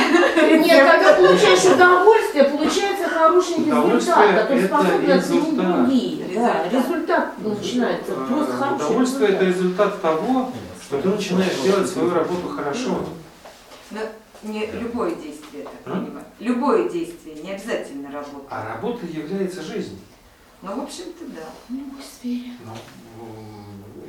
Нет, 0.57 0.91
когда 0.91 1.13
получаешь 1.15 1.65
удовольствие, 1.75 2.45
получается 2.45 3.09
хороший 3.09 3.57
Удовольствие 3.63 4.17
результат, 4.17 4.43
который 4.49 4.65
способен 4.67 5.11
оценить 5.13 5.45
результат. 5.45 5.77
другие. 5.77 6.25
Да, 6.35 6.65
Результат. 6.71 7.39
начинается. 7.39 8.13
Просто 8.15 8.53
Э, 8.53 8.57
хороший 8.57 8.87
Удовольствие 8.87 9.29
это 9.31 9.45
результат. 9.45 10.01
того, 10.03 10.53
что 10.83 11.03
ты 11.03 11.09
начинаешь 11.09 11.57
делать 11.63 11.89
свою 11.91 12.15
работу 12.15 12.49
хорошо. 12.49 13.05
Но 13.91 14.01
не 14.45 14.67
любое 14.67 15.11
действие, 15.15 15.65
так 15.65 15.75
понимаю. 15.85 16.25
Любое 16.39 16.89
действие, 16.89 17.35
не 17.43 17.51
обязательно 17.53 18.11
работа. 18.11 18.47
А 18.49 18.67
работа 18.75 19.05
является 19.05 19.61
жизнью. 19.63 19.99
Ну, 20.63 20.75
в 20.75 20.83
общем-то, 20.85 21.25
да. 21.27 21.43
Ну, 21.69 21.79
м, 21.85 23.58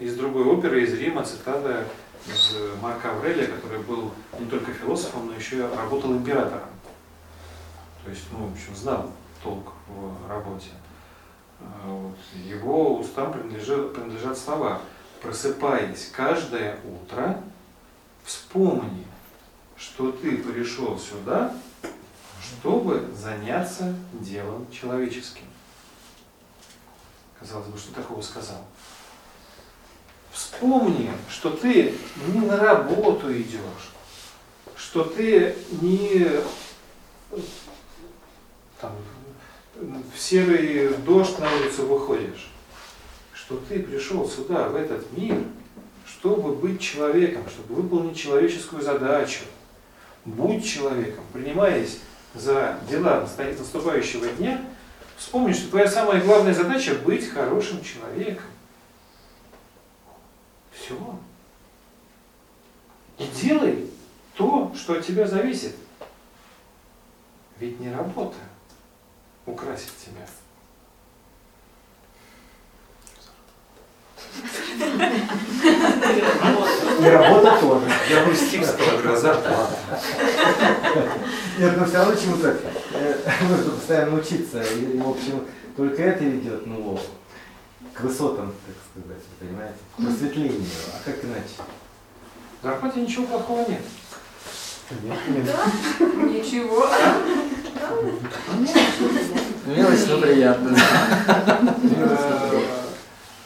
из 0.02 0.16
другой 0.16 0.44
оперы, 0.46 0.84
из 0.84 0.94
Рима, 0.94 1.24
цитата 1.24 1.86
из 2.28 2.56
Марка 2.82 3.12
Аврелия, 3.12 3.48
который 3.48 3.80
был 3.80 4.12
не 4.40 4.46
только 4.48 4.74
философом, 4.74 5.28
но 5.28 5.34
еще 5.34 5.58
и 5.58 5.62
работал 5.62 6.12
императором. 6.12 6.70
То 8.04 8.10
есть, 8.10 8.26
ну, 8.32 8.48
в 8.48 8.54
общем, 8.54 8.76
знал 8.76 9.12
толк 9.44 9.74
в 9.88 10.30
работе. 10.30 10.70
А 11.60 11.88
вот 11.88 12.18
Его 12.34 13.00
устам 13.00 13.34
принадлежат, 13.34 13.94
принадлежат 13.94 14.38
слова 14.38 14.82
«Просыпаясь 15.22 16.10
каждое 16.16 16.80
утро, 16.84 17.42
вспомни, 18.24 19.06
что 19.76 20.12
ты 20.12 20.38
пришел 20.38 20.98
сюда, 20.98 21.54
чтобы 22.42 23.10
заняться 23.14 23.96
делом 24.14 24.68
человеческим». 24.72 25.46
казалось 27.40 27.68
бы, 27.68 27.78
что 27.78 27.94
такого 27.94 28.22
сказал? 28.22 28.66
Вспомни, 30.40 31.11
что 31.30 31.49
ты 31.49 31.95
не 32.28 32.40
на 32.40 32.56
работу 32.56 33.30
идешь, 33.30 33.91
что 34.78 35.03
ты 35.03 35.53
не 35.82 36.28
там, 38.80 38.94
в 39.76 40.18
серый 40.18 40.94
дождь 41.06 41.38
на 41.40 41.53
улицу 41.57 41.88
выходишь, 41.88 42.49
что 43.34 43.57
ты 43.68 43.80
пришел 43.80 44.30
сюда, 44.30 44.70
в 44.70 44.78
этот 44.78 45.11
мир, 45.11 45.44
чтобы 46.07 46.56
быть 46.56 46.80
человеком, 46.80 47.44
чтобы 47.49 47.82
выполнить 47.82 48.18
человеческую 48.18 48.82
задачу. 48.82 49.41
Будь 50.24 50.66
человеком, 50.66 51.26
принимаясь 51.34 51.99
за 52.34 52.80
дела 52.90 53.28
наступающего 53.38 54.28
дня, 54.28 54.61
вспомни, 55.18 55.52
что 55.52 55.70
твоя 55.70 55.90
самая 55.90 56.24
главная 56.24 56.53
задача– 56.53 56.95
быть 57.06 57.30
хорошим 57.30 57.84
человеком. 57.84 58.45
Все. 60.80 60.96
И 63.18 63.26
делай 63.42 63.90
то, 64.36 64.72
что 64.76 64.94
от 64.94 65.06
тебя 65.06 65.28
зависит. 65.28 65.76
Ведь 67.60 67.80
не 67.80 67.92
работа 67.92 68.38
украсит 69.46 69.92
тебя. 69.98 70.26
И 77.00 77.06
работа 77.06 77.60
тоже. 77.60 77.86
Я 78.10 78.26
бы 78.26 78.36
стих 78.36 78.66
сказал, 78.66 79.00
гроза. 79.00 79.38
Нет, 81.58 81.78
но 81.78 81.86
все 81.86 81.98
равно 81.98 82.16
чему-то 82.16 82.58
э, 82.94 83.16
нужно 83.50 83.72
постоянно 83.72 84.20
учиться. 84.20 84.62
И, 84.62 84.98
в 84.98 85.10
общем, 85.10 85.46
только 85.76 86.04
это 86.04 86.24
ведет, 86.24 86.66
ну, 86.66 87.00
к 88.00 88.04
высотам, 88.04 88.54
так 88.66 88.76
сказать, 89.04 89.24
понимаете, 89.40 89.78
к 89.96 90.02
просветлению. 90.02 90.70
А 90.94 91.04
как 91.04 91.24
иначе? 91.26 91.56
В 92.62 92.64
зарплате 92.64 93.02
ничего 93.02 93.26
плохого 93.26 93.66
нет. 93.70 93.82
Ничего. 96.32 96.88
Мелочь, 99.66 100.08
но 100.08 100.18
приятно. 100.22 100.78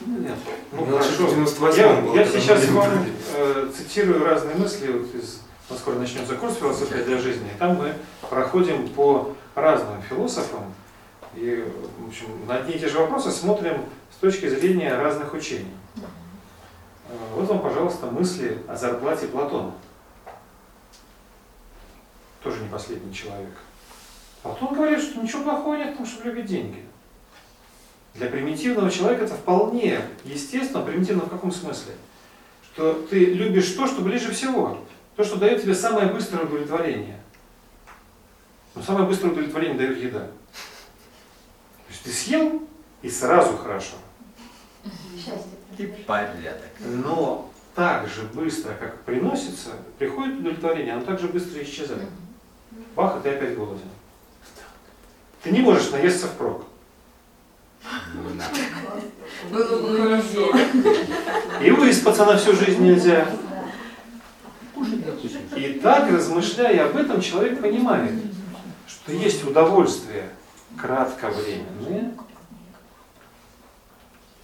Нет. 0.05 0.37
Мелочь 0.71 1.03
хорошо. 1.03 1.27
в 1.27 1.59
98-м 1.59 2.15
Я, 2.15 2.25
сейчас 2.25 2.67
вам 2.69 3.05
э, 3.35 3.71
цитирую 3.75 4.23
разные 4.23 4.55
мысли 4.55 4.91
вот 4.91 5.13
из 5.15 5.39
ну, 5.69 5.77
скоро 5.77 5.95
начнется 5.95 6.35
курс 6.35 6.57
философия 6.57 7.03
для 7.03 7.17
жизни, 7.17 7.49
и 7.53 7.57
там 7.57 7.75
мы 7.75 7.93
проходим 8.29 8.87
по 8.89 9.35
разным 9.55 10.01
философам 10.07 10.73
и, 11.35 11.65
в 11.97 12.07
общем, 12.07 12.27
на 12.47 12.57
одни 12.57 12.75
и 12.75 12.79
те 12.79 12.87
же 12.87 12.99
вопросы 12.99 13.31
смотрим 13.31 13.85
точки 14.23 14.47
зрения 14.47 14.95
разных 14.95 15.33
учений. 15.33 15.73
Вот 17.35 17.45
вам, 17.49 17.61
пожалуйста, 17.61 18.05
мысли 18.05 18.57
о 18.69 18.75
зарплате 18.77 19.27
Платона. 19.27 19.73
Тоже 22.41 22.61
не 22.61 22.69
последний 22.69 23.13
человек. 23.13 23.51
Платон 24.41 24.75
говорит, 24.75 25.01
что 25.01 25.21
ничего 25.21 25.43
плохого 25.43 25.75
нет 25.75 25.93
в 25.93 25.97
том, 25.97 26.05
чтобы 26.05 26.29
любить 26.29 26.45
деньги. 26.45 26.85
Для 28.13 28.27
примитивного 28.27 28.89
человека 28.89 29.25
это 29.25 29.35
вполне 29.35 29.99
естественно. 30.23 30.85
Примитивно 30.85 31.25
в 31.25 31.29
каком 31.29 31.51
смысле? 31.51 31.93
Что 32.71 32.93
ты 32.93 33.25
любишь 33.25 33.71
то, 33.71 33.87
что 33.87 34.01
ближе 34.01 34.31
всего. 34.31 34.77
То, 35.17 35.25
что 35.25 35.35
дает 35.35 35.61
тебе 35.61 35.75
самое 35.75 36.07
быстрое 36.07 36.45
удовлетворение. 36.45 37.19
Но 38.73 38.81
самое 38.81 39.05
быстрое 39.05 39.33
удовлетворение 39.33 39.77
дает 39.77 39.97
еда. 39.97 40.21
То 40.21 41.89
есть 41.89 42.03
ты 42.03 42.09
съел 42.11 42.63
и 43.01 43.09
сразу 43.09 43.57
хорошо. 43.57 43.97
Счастье. 45.15 45.57
И 45.77 45.85
порядок. 46.05 46.71
Но 46.79 47.49
так 47.75 48.07
же 48.07 48.23
быстро, 48.33 48.73
как 48.73 49.01
приносится, 49.03 49.71
приходит 49.97 50.39
удовлетворение, 50.39 50.93
оно 50.93 51.03
так 51.03 51.19
же 51.19 51.27
быстро 51.27 51.61
исчезает. 51.63 52.09
Бах, 52.95 53.17
и 53.17 53.21
ты 53.21 53.29
опять 53.29 53.55
голоден. 53.55 53.89
Ты 55.41 55.51
не 55.51 55.61
можешь 55.61 55.91
наесться 55.91 56.27
впрок. 56.27 56.65
Да. 57.83 58.45
Было 59.51 59.81
бы 59.81 59.97
хорошо. 59.97 60.51
И 61.61 61.71
выспаться 61.71 62.25
на 62.25 62.37
всю 62.37 62.53
жизнь 62.53 62.81
нельзя. 62.81 63.27
И 65.55 65.79
так, 65.81 66.09
размышляя 66.11 66.85
об 66.85 66.95
этом, 66.95 67.21
человек 67.21 67.61
понимает, 67.61 68.11
что 68.87 69.11
есть 69.11 69.43
удовольствия 69.43 70.29
кратковременные, 70.79 72.13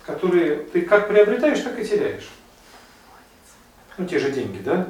которые 0.09 0.57
ты 0.57 0.81
как 0.81 1.07
приобретаешь, 1.07 1.61
так 1.61 1.79
и 1.79 1.85
теряешь. 1.85 2.29
Ну, 3.97 4.07
те 4.07 4.17
же 4.19 4.31
деньги, 4.31 4.61
да? 4.63 4.87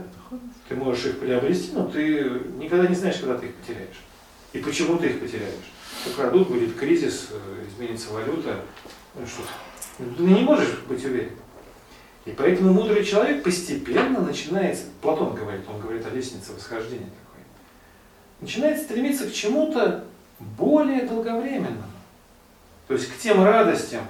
Ты 0.67 0.75
можешь 0.75 1.05
их 1.05 1.19
приобрести, 1.19 1.71
но 1.73 1.87
ты 1.87 2.29
никогда 2.57 2.87
не 2.87 2.95
знаешь, 2.95 3.17
когда 3.17 3.37
ты 3.37 3.47
их 3.47 3.55
потеряешь. 3.55 3.99
И 4.53 4.59
почему 4.59 4.97
ты 4.97 5.07
их 5.07 5.19
потеряешь. 5.19 5.71
Украдут, 6.07 6.49
будет 6.49 6.75
кризис, 6.77 7.29
э, 7.31 7.65
изменится 7.67 8.13
валюта. 8.13 8.61
Ну 9.15 9.25
что, 9.25 9.41
ты 9.97 10.23
не 10.23 10.41
можешь 10.41 10.79
быть 10.87 11.03
уверен. 11.03 11.31
И 12.25 12.31
поэтому 12.31 12.73
мудрый 12.73 13.03
человек 13.03 13.43
постепенно 13.43 14.21
начинает, 14.21 14.77
Платон 15.01 15.33
говорит, 15.33 15.61
он 15.67 15.81
говорит 15.81 16.05
о 16.05 16.11
лестнице 16.11 16.53
восхождения 16.53 17.09
такой, 17.09 17.43
начинает 18.41 18.81
стремиться 18.81 19.27
к 19.27 19.33
чему-то 19.33 20.05
более 20.39 21.07
долговременному. 21.07 21.83
То 22.87 22.93
есть 22.93 23.11
к 23.11 23.17
тем 23.17 23.43
радостям, 23.43 24.03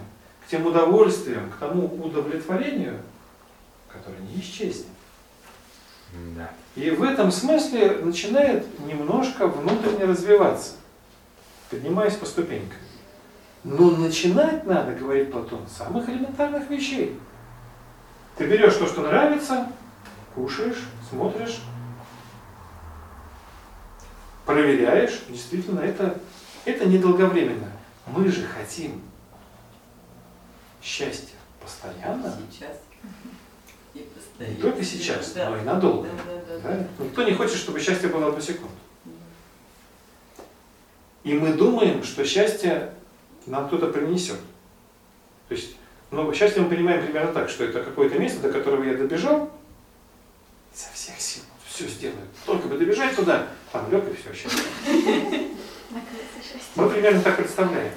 к 0.49 0.51
тем 0.51 0.65
удовольствиям, 0.65 1.51
к 1.51 1.57
тому 1.57 1.85
удовлетворению, 2.03 2.97
которое 3.87 4.17
не 4.21 4.41
исчезнет. 4.41 4.87
Да. 6.35 6.49
И 6.75 6.89
в 6.89 7.03
этом 7.03 7.31
смысле 7.31 7.99
начинает 8.03 8.65
немножко 8.79 9.45
внутренне 9.45 10.05
развиваться, 10.05 10.71
поднимаясь 11.69 12.15
по 12.15 12.25
ступенькам. 12.25 12.79
Но 13.63 13.91
начинать 13.91 14.65
надо, 14.65 14.95
говорит 14.95 15.31
Платон, 15.31 15.67
с 15.67 15.77
самых 15.77 16.09
элементарных 16.09 16.67
вещей. 16.71 17.19
Ты 18.35 18.47
берешь 18.47 18.73
то, 18.73 18.87
что 18.87 19.01
нравится, 19.01 19.71
кушаешь, 20.33 20.81
смотришь, 21.11 21.59
проверяешь, 24.47 25.21
действительно, 25.29 25.81
это, 25.81 26.19
это 26.65 26.89
недолговременно. 26.89 27.69
Мы 28.07 28.29
же 28.29 28.47
хотим 28.47 29.03
счастья 30.81 31.35
постоянно, 31.61 32.35
Сейчас. 32.51 32.77
И 33.93 33.99
не 33.99 34.03
постоянно. 34.05 34.61
только 34.61 34.83
сейчас, 34.83 35.31
Да. 35.33 35.49
но 35.49 35.57
и 35.57 35.61
надолго. 35.61 36.07
Да, 36.07 36.33
да, 36.47 36.59
да, 36.59 36.77
Да? 36.97 37.03
Никто 37.03 37.23
не 37.23 37.33
хочет, 37.33 37.57
чтобы 37.57 37.79
счастье 37.79 38.09
было 38.09 38.27
одну 38.27 38.41
секунду. 38.41 38.73
И 41.23 41.33
мы 41.33 41.53
думаем, 41.53 42.03
что 42.03 42.25
счастье 42.25 42.93
нам 43.45 43.67
кто-то 43.67 43.87
принесет. 43.87 44.39
То 45.49 45.55
есть, 45.55 45.75
ну, 46.11 46.33
счастье 46.33 46.61
мы 46.61 46.69
понимаем 46.69 47.03
примерно 47.03 47.33
так, 47.33 47.49
что 47.49 47.65
это 47.65 47.83
какое-то 47.83 48.17
место, 48.17 48.39
до 48.41 48.51
которого 48.51 48.83
я 48.83 48.95
добежал, 48.95 49.51
со 50.73 50.91
всех 50.93 51.19
сил 51.19 51.43
все 51.67 51.87
сделаю. 51.87 52.27
Только 52.45 52.67
бы 52.67 52.77
добежать 52.77 53.15
туда, 53.15 53.47
там 53.71 53.91
лег 53.91 54.03
и 54.09 54.15
все, 54.15 54.33
счастье. 54.33 54.61
Счастье. 54.85 56.59
Мы 56.75 56.89
примерно 56.89 57.21
так 57.21 57.37
представляем. 57.37 57.91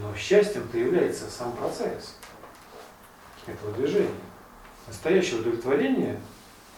Но 0.00 0.14
счастьем-то 0.16 0.76
является 0.76 1.30
сам 1.30 1.52
процесс 1.52 2.16
этого 3.46 3.72
движения. 3.72 4.08
Настоящее 4.86 5.40
удовлетворение 5.40 6.18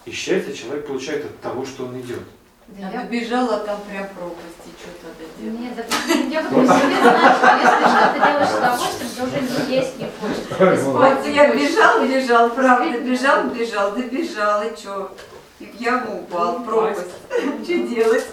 и 0.05 0.11
счастье 0.11 0.53
человек 0.53 0.87
получает 0.87 1.25
от 1.25 1.39
того, 1.41 1.65
что 1.65 1.85
он 1.85 1.99
идет. 1.99 2.21
Да 2.67 2.89
я- 2.89 3.01
добежала, 3.03 3.55
а 3.55 3.59
там 3.59 3.79
прям 3.89 4.07
пропасть, 4.09 4.65
и 4.65 4.71
что 4.77 4.89
тогда 5.01 5.23
делать? 5.39 5.59
Нет, 5.59 5.75
да 5.75 5.83
я 5.83 6.43
по 6.43 6.55
себе 6.55 7.01
знаю, 7.01 7.35
что 7.37 7.47
если 7.55 7.85
что-то 7.87 8.19
делаешь 8.19 8.49
с 8.49 8.57
удовольствием, 8.57 9.11
то 9.15 9.23
уже 9.23 9.41
не 9.69 9.75
есть 9.75 9.97
не 9.99 10.05
спать 10.05 10.83
Вот 10.83 11.25
я 11.27 11.55
бежал, 11.55 12.05
бежал, 12.05 12.49
правда, 12.49 12.99
бежал, 12.99 13.49
бежал, 13.49 13.91
добежал, 13.93 14.63
и 14.63 14.75
что? 14.75 15.15
Яму 15.59 16.19
упал, 16.21 16.61
пропасть. 16.63 17.07
Что 17.31 17.87
делать? 17.87 18.25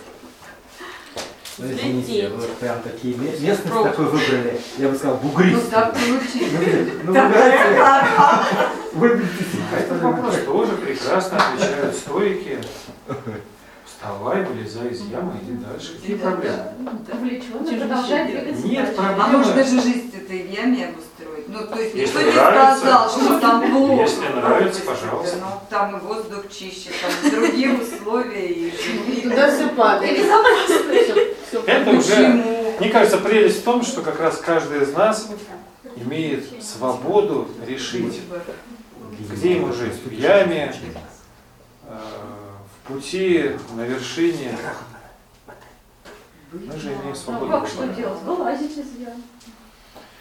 Ну, 1.59 1.66
извините, 1.70 2.28
вы 2.31 2.47
прям 2.60 2.81
такие 2.82 3.14
ме- 3.16 3.31
местность 3.31 3.62
Пробуй. 3.64 3.90
такой 3.90 4.05
выбрали, 4.06 4.60
я 4.78 4.89
бы 4.89 4.97
сказал, 4.97 5.20
Ну 5.22 5.28
бугристый. 5.28 5.70
так 5.70 5.93
получилось. 5.94 6.89
Ну, 7.05 7.14
Такая 7.14 7.68
выбирайте, 7.68 8.70
выберите 8.93 9.44
А 9.72 9.76
этот 9.78 10.02
вопрос 10.02 10.35
тоже 10.44 10.72
прекрасно 10.72 11.39
отвечают 11.39 11.94
стойки. 11.97 12.59
Вставай, 14.05 14.44
вылезай 14.44 14.89
из 14.89 15.01
ямы, 15.06 15.32
иди 15.43 15.52
дальше. 15.64 15.94
Какие 15.94 16.16
проблемы? 16.16 16.59
Увлеченно 17.10 17.60
двигаться 17.64 18.66
Нет 18.66 18.97
дальше. 18.97 19.14
А 19.18 19.26
можно 19.28 19.64
же 19.64 19.81
жизнь 19.81 20.12
этой 20.14 20.43
в 20.43 20.51
яме 20.51 20.89
обустроить. 20.89 21.48
Ну, 21.48 21.66
то 21.66 21.81
есть 21.81 21.94
Если 21.94 22.18
никто 22.18 22.31
не 22.31 22.36
нравится, 22.36 22.78
сказал, 22.81 23.09
что 23.09 23.40
там 23.40 23.70
плохо. 23.70 24.02
если 24.02 24.26
нравится, 24.28 24.82
пожалуйста. 24.82 25.36
Ну, 25.40 25.47
там 25.70 25.97
и 25.97 26.01
воздух 26.01 26.51
чище, 26.51 26.90
там 27.01 27.31
другие 27.31 27.78
условия, 27.78 28.47
и 28.47 29.22
Туда 29.22 29.51
все 29.51 29.68
падает. 29.70 30.20
Это 31.66 31.90
уже? 31.90 32.44
Мне 32.81 32.90
кажется, 32.90 33.16
прелесть 33.18 33.62
в 33.62 33.64
том, 33.64 33.82
что 33.82 34.02
как 34.02 34.20
раз 34.20 34.36
каждый 34.36 34.82
из 34.82 34.93
нас 34.93 35.31
имеет 35.97 36.62
свободу 36.62 37.48
решить, 37.66 38.20
где 39.31 39.55
ему 39.55 39.72
жить. 39.72 39.94
В 40.05 40.12
яме, 40.12 40.74
э, 41.89 41.94
пути, 42.86 43.51
на 43.77 43.82
вершине. 43.82 44.56
Мы 46.52 46.77
же 46.78 46.89
имеем 46.89 47.01
Ну 47.09 47.15
свободу. 47.15 47.51
как 47.51 47.66
что 47.69 47.86
делать? 47.89 48.23
Вылазить 48.23 48.77
из 48.78 48.97
ямы. 48.98 49.23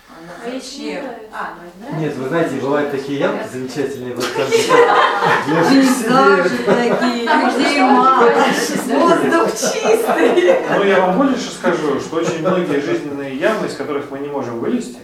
А 0.09 0.49
не 0.49 0.59
зачем? 0.59 1.03
нравится? 1.03 1.29
А, 1.31 1.53
ну. 1.91 1.99
Нет, 1.99 2.15
вы 2.15 2.27
знаете, 2.29 2.55
бывают 2.55 2.91
такие 2.91 3.19
ямки 3.19 3.47
замечательные, 3.51 4.15
вот 4.15 4.25
там 4.35 4.49
Пейзажи 5.69 6.57
такие, 6.63 7.23
людей 7.23 7.81
мало, 7.81 8.29
воздух 8.29 9.51
чистый. 9.53 10.69
Ну, 10.69 10.83
я 10.83 11.01
вам 11.01 11.17
больше 11.17 11.49
скажу, 11.51 11.99
что 11.99 12.15
очень 12.17 12.39
многие 12.39 12.79
жизненные 12.81 13.35
ямы, 13.37 13.67
из 13.67 13.75
которых 13.75 14.09
мы 14.11 14.19
не 14.19 14.27
можем 14.27 14.59
вылезти, 14.59 14.99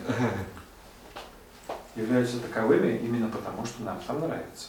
являются 1.96 2.40
таковыми 2.40 2.98
именно 3.04 3.30
потому, 3.30 3.66
что 3.66 3.84
нам 3.84 4.00
там 4.06 4.20
нравится. 4.22 4.68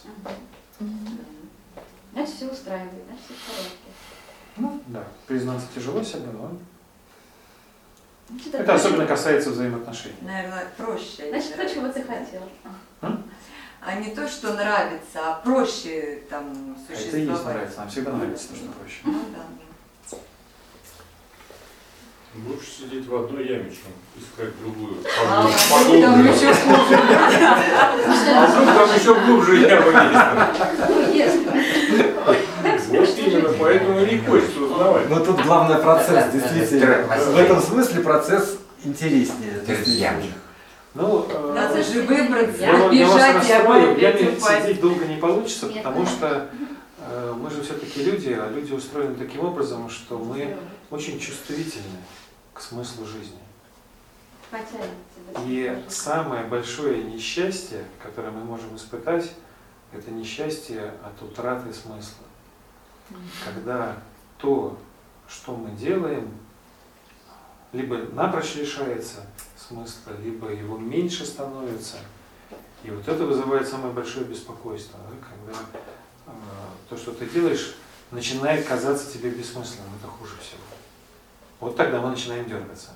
Значит, 2.13 2.35
все 2.35 2.45
устраивает, 2.47 3.03
значит, 3.07 3.23
все 3.25 3.33
в 3.33 3.55
порядке. 3.55 3.77
Ну, 4.57 4.81
да, 4.87 5.03
признаться 5.27 5.67
тяжело 5.73 6.03
себе, 6.03 6.27
но 6.33 6.51
Значит, 8.29 8.53
это 8.55 8.63
то, 8.65 8.73
особенно 8.75 9.05
касается 9.05 9.49
взаимоотношений. 9.51 10.15
Наверное, 10.21 10.67
проще. 10.77 11.29
Значит, 11.29 11.55
то, 11.55 11.69
чего 11.69 11.87
ты 11.89 12.03
хотел. 12.03 12.43
А 13.83 13.95
не 13.95 14.13
то, 14.13 14.27
что 14.27 14.53
нравится, 14.53 15.19
а 15.31 15.33
проще 15.41 16.21
там 16.29 16.75
А 16.87 16.93
это 16.93 16.93
и 16.93 16.95
есть 16.97 17.11
существовать. 17.11 17.45
нравится, 17.55 17.79
нам 17.79 17.89
всегда 17.89 18.11
нравится 18.13 18.47
то, 18.49 18.55
что 18.55 18.65
проще. 18.67 18.99
Ну 19.05 19.19
да. 19.35 19.43
Лучше 22.33 22.67
сидеть 22.83 23.07
в 23.07 23.15
одной 23.15 23.45
яме, 23.45 23.69
чем 23.69 23.91
искать 24.15 24.53
другую. 24.61 24.95
А, 25.27 25.49
Поглубже. 25.69 26.01
там 26.01 26.25
еще 26.25 26.53
хуже. 26.53 26.99
А 28.33 28.45
вдруг 28.47 28.65
там 28.67 28.95
еще 28.95 29.13
глубже 29.25 29.57
яма 29.57 30.49
Ну, 30.87 31.13
есть? 31.13 31.39
Вот 32.87 33.19
именно, 33.19 33.49
поэтому 33.59 33.99
не 34.05 34.17
хочется 34.19 34.61
узнавать. 34.61 35.09
Но 35.09 35.19
тут 35.19 35.41
главный 35.41 35.77
процесс, 35.77 36.31
действительно. 36.31 37.03
В 37.03 37.37
этом 37.37 37.61
смысле 37.61 38.01
процесс 38.01 38.59
интереснее. 38.85 39.61
Ну, 40.93 41.25
э, 41.29 41.53
Надо 41.53 41.83
же 41.83 42.01
выбраться, 42.01 42.89
бежать 42.91 44.21
и 44.21 44.27
упасть. 44.27 44.63
сидеть 44.63 44.81
долго 44.81 45.05
не 45.05 45.15
получится, 45.15 45.67
потому 45.67 46.05
что 46.05 46.49
э, 46.99 47.33
мы 47.41 47.49
же 47.49 47.61
все-таки 47.61 48.03
люди, 48.03 48.37
а 48.37 48.49
люди 48.53 48.73
устроены 48.73 49.15
таким 49.15 49.45
образом, 49.45 49.89
что 49.89 50.17
мы 50.17 50.57
очень 50.89 51.17
чувствительны 51.17 51.99
к 52.53 52.61
смыслу 52.61 53.05
жизни. 53.05 53.39
И 55.45 55.83
самое 55.87 56.43
большое 56.45 57.03
несчастье, 57.03 57.85
которое 58.03 58.31
мы 58.31 58.43
можем 58.43 58.75
испытать, 58.75 59.31
это 59.93 60.11
несчастье 60.11 60.93
от 61.03 61.21
утраты 61.21 61.73
смысла. 61.73 62.25
Когда 63.45 63.97
то, 64.37 64.77
что 65.27 65.55
мы 65.55 65.71
делаем, 65.71 66.29
либо 67.71 67.97
напрочь 68.13 68.55
лишается 68.55 69.25
смысла, 69.57 70.11
либо 70.21 70.49
его 70.49 70.77
меньше 70.77 71.25
становится. 71.25 71.97
И 72.83 72.89
вот 72.89 73.07
это 73.07 73.25
вызывает 73.25 73.67
самое 73.67 73.93
большое 73.93 74.25
беспокойство, 74.25 74.99
да, 75.09 75.15
когда 75.27 75.59
э, 76.27 76.31
то, 76.89 76.97
что 76.97 77.11
ты 77.13 77.27
делаешь, 77.27 77.75
начинает 78.09 78.67
казаться 78.67 79.11
тебе 79.11 79.29
бессмысленным. 79.29 79.87
Это 79.99 80.07
хуже 80.07 80.33
всего. 80.41 80.61
Вот 81.61 81.77
тогда 81.77 82.01
мы 82.01 82.09
начинаем 82.09 82.49
дергаться. 82.49 82.89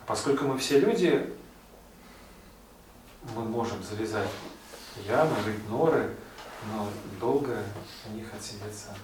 А 0.00 0.04
поскольку 0.06 0.44
мы 0.44 0.56
все 0.58 0.78
люди, 0.78 1.34
мы 3.34 3.44
можем 3.44 3.82
залезать 3.82 4.28
в 4.94 5.04
ямы, 5.04 5.34
рыть 5.44 5.68
норы, 5.68 6.14
но 6.72 6.88
долго 7.20 7.60
в 8.06 8.14
них 8.14 8.32
отсидеться 8.32 8.94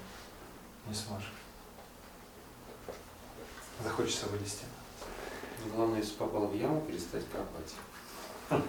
не 0.86 0.94
сможем. 0.94 1.30
Захочется 3.82 4.26
вылезти. 4.26 4.66
Главное, 5.74 5.98
если 5.98 6.14
попал 6.14 6.46
в 6.46 6.54
яму, 6.54 6.80
перестать 6.82 7.24
копать. 7.30 7.74
Ну 8.50 8.62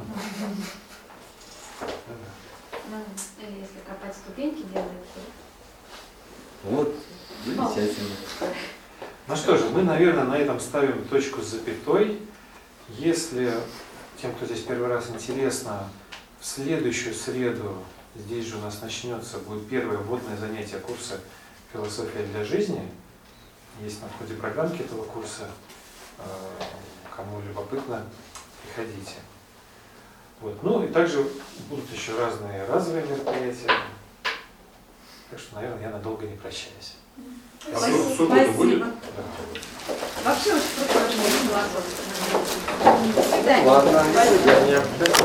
или 3.40 3.60
если 3.60 3.80
копать 3.86 4.16
ступеньки 4.16 4.64
делать, 4.64 5.06
то 5.14 5.20
Вот, 6.70 6.96
замечательно. 7.46 8.16
Ну 9.28 9.36
что 9.36 9.58
же, 9.58 9.70
мы, 9.70 9.82
наверное, 9.82 10.24
на 10.24 10.38
этом 10.38 10.60
ставим 10.60 11.04
точку 11.08 11.42
с 11.42 11.48
запятой. 11.48 12.20
Если 12.90 13.52
тем, 14.22 14.32
кто 14.36 14.46
здесь 14.46 14.62
первый 14.62 14.88
раз 14.88 15.10
интересно, 15.10 15.90
в 16.40 16.46
следующую 16.46 17.16
среду 17.16 17.74
здесь 18.14 18.46
же 18.46 18.58
у 18.58 18.62
нас 18.62 18.84
начнется, 18.84 19.40
будет 19.40 19.68
первое 19.68 19.98
вводное 19.98 20.38
занятие 20.38 20.78
курса 20.78 21.20
«Философия 21.74 22.24
для 22.28 22.44
жизни». 22.44 22.88
Есть 23.82 24.00
на 24.04 24.10
входе 24.10 24.36
программки 24.36 24.82
этого 24.82 25.04
курса. 25.06 25.50
Э, 26.20 26.24
Кому 27.16 27.42
любопытно, 27.42 28.06
приходите. 28.62 29.16
Вот. 30.40 30.62
Ну 30.62 30.86
и 30.86 30.88
также 30.90 31.26
будут 31.68 31.92
еще 31.92 32.16
разные 32.20 32.66
разовые 32.66 33.06
мероприятия. 33.08 33.72
Так 35.32 35.40
что, 35.40 35.56
наверное, 35.56 35.82
я 35.82 35.90
надолго 35.90 36.28
не 36.28 36.36
прощаюсь. 36.36 36.96
А 37.74 37.78
в 37.78 38.16
субботу 38.16 38.52
будет? 38.52 38.84
Вообще 40.24 40.54
очень 40.54 40.62
свидания. 43.24 43.68
Ладно, 43.68 44.04
до 44.14 44.26
свидания. 44.26 44.82